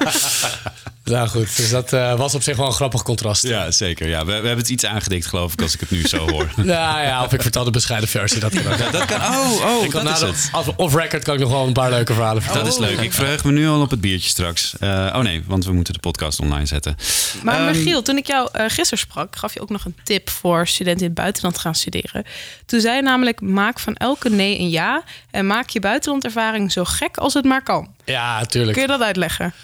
Nou 1.08 1.28
goed, 1.28 1.56
dus 1.56 1.70
dat 1.70 1.92
uh, 1.92 2.14
was 2.14 2.34
op 2.34 2.42
zich 2.42 2.56
wel 2.56 2.66
een 2.66 2.72
grappig 2.72 3.02
contrast. 3.02 3.42
Ja, 3.42 3.70
zeker. 3.70 4.08
Ja. 4.08 4.18
We, 4.18 4.24
we, 4.24 4.32
hebben 4.32 4.56
het 4.56 4.68
iets 4.68 4.84
aangedikt, 4.84 5.26
geloof 5.26 5.52
ik, 5.52 5.62
als 5.62 5.74
ik 5.74 5.80
het 5.80 5.90
nu 5.90 6.06
zo 6.06 6.30
hoor. 6.30 6.48
ja, 6.56 7.02
ja, 7.08 7.24
of 7.24 7.32
ik 7.32 7.42
vertel 7.42 7.64
de 7.64 7.70
bescheiden 7.70 8.08
versie. 8.08 8.40
Dat 8.40 8.54
kan 8.54 8.72
ook. 8.72 8.78
Ja, 8.78 8.90
dat 8.90 9.04
kan, 9.04 9.20
oh, 9.20 9.76
oh, 9.76 9.84
ik 9.84 9.90
kan 9.90 10.04
dat 10.04 10.14
is 10.14 10.20
de, 10.20 10.26
het. 10.26 10.48
Als 10.52 10.66
off-record 10.76 11.24
kan 11.24 11.34
ik 11.34 11.40
nog 11.40 11.50
wel 11.50 11.66
een 11.66 11.72
paar 11.72 11.90
leuke 11.90 12.14
verhalen 12.14 12.42
vertellen. 12.42 12.66
Dat 12.66 12.80
is 12.80 12.86
leuk. 12.88 13.00
Ik 13.00 13.12
verheug 13.12 13.44
me 13.44 13.52
nu 13.52 13.68
al 13.68 13.80
op 13.80 13.90
het 13.90 14.00
biertje 14.00 14.28
straks. 14.28 14.74
Uh, 14.80 14.88
oh 14.88 15.22
nee, 15.22 15.42
want 15.46 15.64
we 15.64 15.72
moeten 15.72 15.92
de 15.92 16.00
podcast 16.00 16.40
online 16.40 16.66
zetten. 16.66 16.96
Maar 17.42 17.60
um, 17.60 17.66
Michiel, 17.66 18.02
toen 18.02 18.16
ik 18.16 18.26
jou 18.26 18.48
uh, 18.56 18.64
gisteren 18.68 18.98
sprak, 18.98 19.36
gaf 19.36 19.54
je 19.54 19.60
ook 19.60 19.70
nog 19.70 19.84
een 19.84 19.96
tip 20.02 20.30
voor 20.30 20.66
studenten 20.66 21.00
in 21.00 21.06
het 21.06 21.20
buitenland 21.20 21.54
te 21.54 21.60
gaan 21.60 21.74
studeren. 21.74 22.24
Toen 22.66 22.80
zei 22.80 22.96
je 22.96 23.02
namelijk, 23.02 23.40
maak 23.40 23.78
van 23.78 23.94
elke 23.94 24.30
nee 24.30 24.58
een 24.58 24.70
ja 24.70 25.02
en 25.30 25.46
maak 25.46 25.68
je 25.68 25.80
buitenlandervaring 25.80 26.72
zo 26.72 26.84
gek 26.84 27.16
als 27.16 27.27
het 27.34 27.44
maar 27.44 27.62
kan. 27.62 27.94
Ja, 28.04 28.44
tuurlijk. 28.44 28.72
Kun 28.72 28.82
je 28.82 28.88
dat 28.88 29.02
uitleggen? 29.02 29.54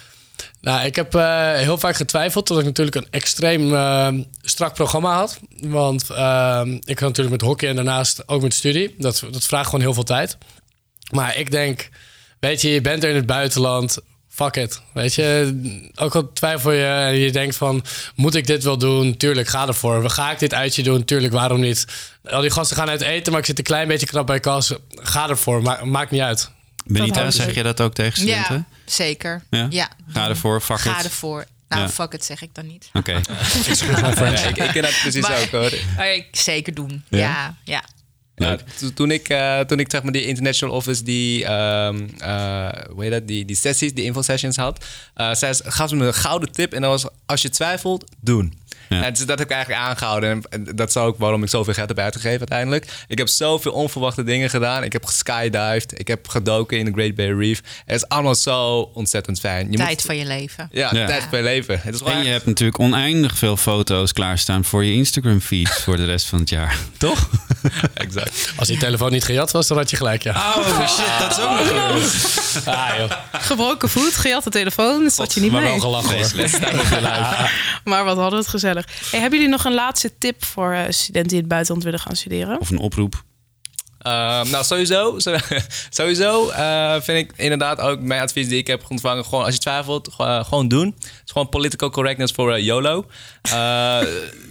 Nou, 0.61 0.85
ik 0.85 0.95
heb 0.95 1.15
uh, 1.15 1.53
heel 1.53 1.77
vaak 1.77 1.95
getwijfeld 1.95 2.47
dat 2.47 2.59
ik 2.59 2.65
natuurlijk 2.65 2.95
een 2.95 3.07
extreem 3.09 3.73
uh, 3.73 4.07
strak 4.41 4.73
programma 4.73 5.15
had. 5.15 5.39
Want 5.61 6.07
uh, 6.11 6.61
ik 6.65 6.99
had 6.99 7.07
natuurlijk 7.09 7.29
met 7.29 7.41
hockey 7.41 7.69
en 7.69 7.75
daarnaast 7.75 8.27
ook 8.27 8.41
met 8.41 8.53
studie. 8.53 8.95
Dat, 8.97 9.23
dat 9.31 9.43
vraagt 9.43 9.65
gewoon 9.65 9.81
heel 9.81 9.93
veel 9.93 10.03
tijd. 10.03 10.37
Maar 11.11 11.37
ik 11.37 11.51
denk, 11.51 11.89
weet 12.39 12.61
je, 12.61 12.69
je 12.69 12.81
bent 12.81 13.03
er 13.03 13.09
in 13.09 13.15
het 13.15 13.25
buitenland 13.25 13.99
fuck 14.35 14.55
it. 14.55 14.81
Weet 14.93 15.13
je, 15.13 15.59
ook 15.95 16.15
al 16.15 16.33
twijfel 16.33 16.71
je 16.71 16.85
en 16.85 17.15
je 17.15 17.31
denkt 17.31 17.55
van, 17.55 17.83
moet 18.15 18.35
ik 18.35 18.47
dit 18.47 18.63
wel 18.63 18.77
doen? 18.77 19.17
Tuurlijk, 19.17 19.47
ga 19.47 19.67
ervoor. 19.67 20.09
Ga 20.09 20.31
ik 20.31 20.39
dit 20.39 20.53
uitje 20.53 20.83
doen? 20.83 21.05
Tuurlijk, 21.05 21.33
waarom 21.33 21.59
niet? 21.59 21.85
Al 22.23 22.41
die 22.41 22.49
gasten 22.49 22.77
gaan 22.77 22.89
uit 22.89 23.01
eten, 23.01 23.31
maar 23.31 23.41
ik 23.41 23.47
zit 23.47 23.57
een 23.57 23.63
klein 23.63 23.87
beetje 23.87 24.05
knap 24.05 24.27
bij 24.27 24.39
kas. 24.39 24.73
Ga 24.89 25.29
ervoor, 25.29 25.61
Ma 25.61 25.79
maakt 25.83 26.11
niet 26.11 26.21
uit. 26.21 26.51
Benita, 26.85 27.31
zeg 27.31 27.53
je 27.55 27.63
dat 27.63 27.81
ook 27.81 27.93
tegen 27.93 28.17
studenten? 28.17 28.55
Ja, 28.69 28.77
zeker. 28.85 29.43
Ja? 29.49 29.67
ja. 29.69 29.89
Ga 30.11 30.27
ervoor, 30.29 30.61
fuck 30.61 30.79
Ga 30.79 30.99
it. 30.99 31.05
ervoor. 31.05 31.45
Nou, 31.69 31.81
Ja. 31.81 31.89
fuck 31.89 32.13
it 32.13 32.25
zeg 32.25 32.41
ik 32.41 32.49
dan 32.53 32.67
niet. 32.67 32.89
Oké. 32.93 33.11
Ja, 33.21 34.47
ik, 34.47 34.57
ik 34.57 34.69
ken 34.71 34.81
dat 34.81 34.99
precies 35.01 35.21
Maar- 35.21 35.41
ook 35.41 35.49
hoor. 35.49 35.73
Maar 35.95 36.13
ik 36.13 36.25
zeker 36.31 36.73
doen. 36.73 37.03
Ja? 37.09 37.55
Ja, 37.63 37.83
ja. 38.35 38.49
Ja, 38.49 38.57
to- 38.79 38.93
toen 38.93 39.11
ik, 39.11 39.29
eh, 39.29 39.59
toen 39.59 39.79
ik 39.79 39.91
zeg 39.91 40.03
maar 40.03 40.11
die 40.11 40.25
International 40.25 40.75
Office 40.75 41.03
die, 41.03 41.45
ehm, 41.45 42.07
eh, 42.17 42.67
hoe 42.93 43.03
heet 43.03 43.11
dat, 43.11 43.27
die, 43.27 43.45
die 43.45 43.55
sessies, 43.55 43.93
die 43.93 44.03
info 44.03 44.21
sessions 44.21 44.55
had, 44.55 44.85
eh 45.13 45.33
zei 45.33 45.53
ze, 45.53 45.63
gaf 45.71 45.89
ze 45.89 45.95
me 45.95 46.05
een 46.05 46.13
gouden 46.13 46.51
tip 46.51 46.73
en 46.73 46.81
dat 46.81 46.89
was 47.01 47.11
als 47.25 47.41
je 47.41 47.49
twijfelt, 47.49 48.03
doen. 48.21 48.63
En 48.89 49.13
dus 49.13 49.25
dat 49.25 49.39
heb 49.39 49.47
ik 49.49 49.53
eigenlijk 49.53 49.83
aangehouden. 49.83 50.41
En- 50.49 50.63
dat 50.75 50.89
is 50.89 50.97
ook 50.97 51.17
waarom 51.17 51.43
ik 51.43 51.49
zoveel 51.49 51.73
geld 51.73 51.87
heb 51.89 51.99
uitgegeven 51.99 52.39
uiteindelijk. 52.39 52.87
Ik 53.07 53.17
heb 53.17 53.27
zoveel 53.27 53.71
onverwachte 53.71 54.23
dingen 54.23 54.49
gedaan. 54.49 54.83
Ik 54.83 54.93
heb 54.93 55.05
geskydived. 55.05 55.99
Ik 55.99 56.07
heb 56.07 56.27
gedoken 56.27 56.77
in 56.77 56.85
de 56.85 56.91
Great 56.91 57.15
Barrier 57.15 57.37
Reef. 57.37 57.61
Het 57.85 57.95
is 57.95 58.07
allemaal 58.07 58.35
zo 58.35 58.79
ontzettend 58.93 59.39
fijn. 59.39 59.71
Je 59.71 59.77
Tijd 59.77 59.89
moet- 59.89 60.01
van 60.01 60.17
je 60.17 60.25
leven. 60.25 60.69
Ja, 60.71 60.89
Ja. 60.93 61.05
tijd 61.05 61.23
van 61.29 61.37
je 61.37 61.43
leven. 61.43 61.79
Het 61.81 61.93
is 61.95 61.99
wel 62.01 62.09
En 62.09 62.17
je 62.17 62.23
echt- 62.23 62.31
hebt 62.33 62.45
natuurlijk 62.45 62.79
oneindig 62.79 63.37
veel 63.37 63.57
foto's 63.57 64.13
klaarstaan 64.13 64.63
voor 64.65 64.83
je 64.85 64.93
Instagram 64.93 65.41
feed 65.41 65.69
voor 65.69 65.97
de 65.97 66.05
rest 66.05 66.25
van 66.25 66.39
het 66.39 66.49
jaar. 66.49 66.77
Toch? 66.97 67.29
exact. 67.93 68.24
Als 68.59 68.67
die 68.67 68.77
telefoon 68.77 69.11
niet 69.11 69.23
gejat 69.23 69.51
was, 69.51 69.67
dan 69.67 69.77
had 69.77 69.89
je 69.89 69.95
gelijk, 69.97 70.23
ja. 70.23 70.53
Oh 70.55 70.87
shit, 70.87 71.05
dat 71.19 71.31
is 71.37 71.43
ook 71.43 71.49
nog 71.49 71.67
gebeurd. 71.67 72.67
Ah, 72.77 72.97
joh. 72.97 73.11
Gebroken 73.31 73.89
voet, 73.89 74.13
gejatte 74.15 74.49
telefoon, 74.49 75.03
dat 75.03 75.13
zat 75.13 75.33
je 75.33 75.39
niet 75.41 75.51
maar 75.51 75.61
mee. 75.61 75.79
wel 75.79 75.79
gelachen, 75.79 76.15
hoor. 76.39 77.49
Maar 77.83 78.03
wat 78.05 78.15
hadden 78.15 78.31
we 78.31 78.37
het 78.37 78.47
gezellig. 78.47 78.85
Hey, 79.11 79.19
hebben 79.19 79.39
jullie 79.39 79.53
nog 79.53 79.65
een 79.65 79.73
laatste 79.73 80.11
tip 80.17 80.45
voor 80.45 80.71
eh, 80.73 80.81
studenten 80.89 81.27
die 81.27 81.35
in 81.37 81.43
het 81.43 81.47
buitenland 81.47 81.83
willen 81.83 81.99
gaan 81.99 82.15
studeren? 82.15 82.59
Of 82.59 82.69
een 82.69 82.77
oproep. 82.79 83.23
Ehm, 84.01 84.49
nou, 84.49 84.63
sowieso, 84.63 85.19
zo- 85.19 85.35
sowieso 85.89 86.49
eh, 86.49 86.93
vind 87.01 87.17
ik 87.29 87.31
inderdaad 87.37 87.79
ook 87.79 87.99
mijn 87.99 88.21
advies 88.21 88.47
die 88.47 88.57
ik 88.57 88.67
heb 88.67 88.83
ontvangen. 88.89 89.23
Gewoon 89.25 89.43
als 89.45 89.53
je 89.53 89.59
twijfelt, 89.59 90.09
gewoon, 90.15 90.31
eh, 90.39 90.43
gewoon 90.45 90.67
doen. 90.67 90.95
Het 90.99 91.21
is 91.25 91.31
gewoon 91.31 91.49
political 91.49 91.89
correctness 91.89 92.33
voor 92.33 92.53
eh, 92.53 92.63
YOLO. 92.63 93.05
Eh, 93.41 93.97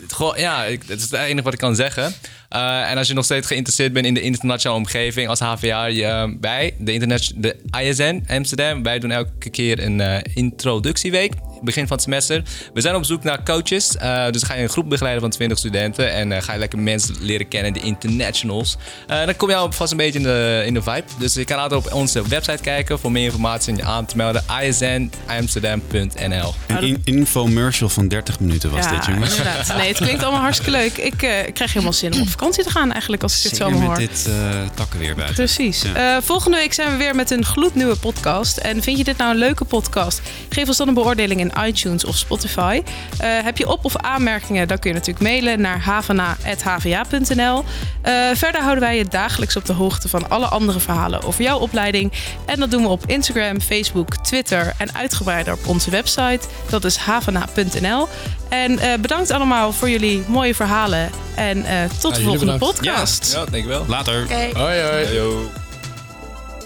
gewoon, 0.08 0.38
ja, 0.38 0.64
ik, 0.64 0.82
het 0.86 0.98
is 0.98 1.02
het 1.10 1.12
enige 1.12 1.42
wat 1.42 1.52
ik 1.52 1.58
kan 1.58 1.74
zeggen. 1.74 2.14
Eh, 2.48 2.90
en 2.90 2.98
als 2.98 3.08
je 3.08 3.14
nog 3.14 3.24
steeds 3.24 3.46
geïnteresseerd 3.46 3.92
bent 3.92 4.06
in 4.06 4.14
de 4.14 4.20
internationale 4.20 4.78
omgeving 4.80 5.28
als 5.28 5.40
HVA, 5.40 5.84
je, 5.84 6.04
eh, 6.04 6.28
wij, 6.40 6.74
de, 6.78 7.32
de 7.36 7.56
ISN 7.80 8.24
Amsterdam, 8.28 8.82
wij 8.82 8.98
doen 8.98 9.10
elke 9.10 9.50
keer 9.50 9.82
een 9.84 10.00
eh, 10.00 10.20
introductieweek. 10.34 11.32
Begin 11.62 11.82
van 11.86 11.92
het 11.96 12.02
semester. 12.04 12.42
We 12.74 12.80
zijn 12.80 12.94
op 12.94 13.04
zoek 13.04 13.22
naar 13.22 13.42
coaches. 13.42 13.96
eh, 13.96 14.30
dus 14.30 14.42
ga 14.42 14.54
je 14.54 14.62
een 14.62 14.68
groep 14.68 14.88
begeleiden 14.88 15.22
van 15.22 15.30
20 15.30 15.58
studenten. 15.58 16.12
En 16.12 16.32
eh, 16.32 16.42
ga 16.42 16.52
je 16.52 16.58
lekker 16.58 16.78
mensen 16.78 17.14
leren 17.20 17.48
kennen, 17.48 17.72
de 17.72 17.80
internationals. 17.80 18.76
Eh, 19.06 19.24
dan 19.24 19.36
kom 19.36 19.48
je 19.48 19.54
al 19.56 19.72
vast 19.72 19.90
een 19.90 19.96
beetje 19.96 20.18
in 20.18 20.24
de, 20.24 20.62
in 20.66 20.74
de 20.74 20.82
vibe. 20.82 21.02
Dus 21.18 21.34
je 21.34 21.44
kan 21.44 21.58
altijd 21.58 21.86
op 21.86 21.92
onze 21.92 22.28
website 22.28 22.62
kijken 22.62 22.98
voor 22.98 23.12
meer 23.12 23.24
informatie 23.24 23.72
en 23.72 23.78
je 23.78 23.84
aan 23.84 24.06
te 24.06 24.16
melden. 24.16 24.44
isnamsterdam.nl 24.62 26.54
Een 26.66 26.82
in- 26.82 27.00
infomercial 27.04 27.88
van 27.88 28.08
30 28.08 28.40
minuten 28.40 28.70
was 28.70 28.88
dit, 28.88 29.04
jongens. 29.06 29.30
inderdaad. 29.36 29.76
Nee, 29.76 29.88
het 29.88 29.96
klinkt 29.96 30.22
allemaal 30.22 30.40
hartstikke 30.42 30.70
leuk. 30.72 30.96
Ik 30.96 31.22
eh, 31.22 31.52
krijg 31.52 31.72
helemaal 31.72 31.92
zin 31.92 32.14
om 32.14 32.20
op 32.20 32.28
vakantie 32.38 32.64
te 32.64 32.70
gaan 32.70 32.92
eigenlijk 32.92 33.22
als 33.22 33.36
ik 33.36 33.42
dit 33.42 33.56
zo 33.56 33.64
allemaal 33.64 33.88
met 33.88 33.98
hoor. 33.98 33.98
dit 33.98 34.28
takken 34.74 34.98
weer 34.98 35.14
buiten. 35.14 35.34
Precies. 35.36 35.82
Ja. 35.82 36.16
Eh, 36.16 36.22
volgende 36.22 36.56
week 36.56 36.72
zijn 36.72 36.90
we 36.90 36.96
weer 36.96 37.14
met 37.14 37.30
een 37.30 37.44
gloednieuwe 37.44 37.96
podcast. 37.96 38.56
En 38.56 38.82
vind 38.82 38.98
je 38.98 39.04
dit 39.04 39.16
nou 39.16 39.30
een 39.30 39.36
leuke 39.38 39.64
podcast? 39.64 40.20
Geef 40.48 40.68
ons 40.68 40.76
dan 40.76 40.88
een 40.88 40.94
beoordeling 40.94 41.40
in 41.40 41.52
iTunes 41.66 42.04
of 42.04 42.16
Spotify. 42.16 42.82
Eh, 43.18 43.28
heb 43.42 43.58
je 43.58 43.68
op- 43.68 43.84
of 43.84 43.96
aanmerkingen? 43.96 44.68
Dan 44.68 44.78
kun 44.78 44.90
je 44.90 44.96
natuurlijk 44.96 45.24
mailen 45.24 45.60
naar 45.60 45.80
havana.hva.nl. 45.80 47.64
Eh, 48.02 48.12
verder 48.34 48.60
houden 48.60 48.80
wij 48.84 48.96
je 48.96 49.04
dagelijks 49.04 49.56
op 49.56 49.64
de 49.64 49.72
hoogte 49.72 50.08
van 50.08 50.30
alle 50.30 50.46
andere 50.46 50.80
verhalen 50.80 51.22
over 51.22 51.42
jouw 51.42 51.58
opleiding. 51.58 52.12
En 52.46 52.60
dat 52.60 52.70
doen 52.70 52.82
we 52.82 52.88
op 52.88 53.06
Instagram, 53.06 53.60
Facebook, 53.60 54.16
Twitter 54.16 54.72
en 54.78 54.94
uitgebreider 54.94 55.52
op 55.52 55.66
onze 55.66 55.90
website. 55.90 56.40
Dat 56.70 56.84
is 56.84 56.96
havana.nl. 56.96 58.08
En 58.48 58.78
eh, 58.78 59.00
bedankt 59.00 59.30
allemaal 59.30 59.72
voor 59.72 59.90
jullie 59.90 60.24
mooie 60.28 60.54
verhalen. 60.54 61.10
En 61.34 61.64
eh, 61.64 61.84
tot 62.00 62.14
de 62.14 62.22
volgende 62.22 62.52
bedankt. 62.52 62.76
podcast. 62.76 63.32
Ja, 63.32 63.44
dankjewel. 63.44 63.84
Later. 63.88 64.22
Oké. 64.22 64.50
Hoi, 64.58 64.80
hoi. 64.80 65.48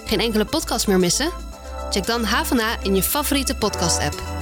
Geen 0.04 0.20
enkele 0.20 0.44
podcast 0.44 0.86
meer 0.86 0.98
missen? 0.98 1.30
Check 1.90 2.06
dan 2.06 2.24
Havana 2.24 2.76
in 2.82 2.94
je 2.94 3.02
favoriete 3.02 3.54
podcast-app. 3.54 4.37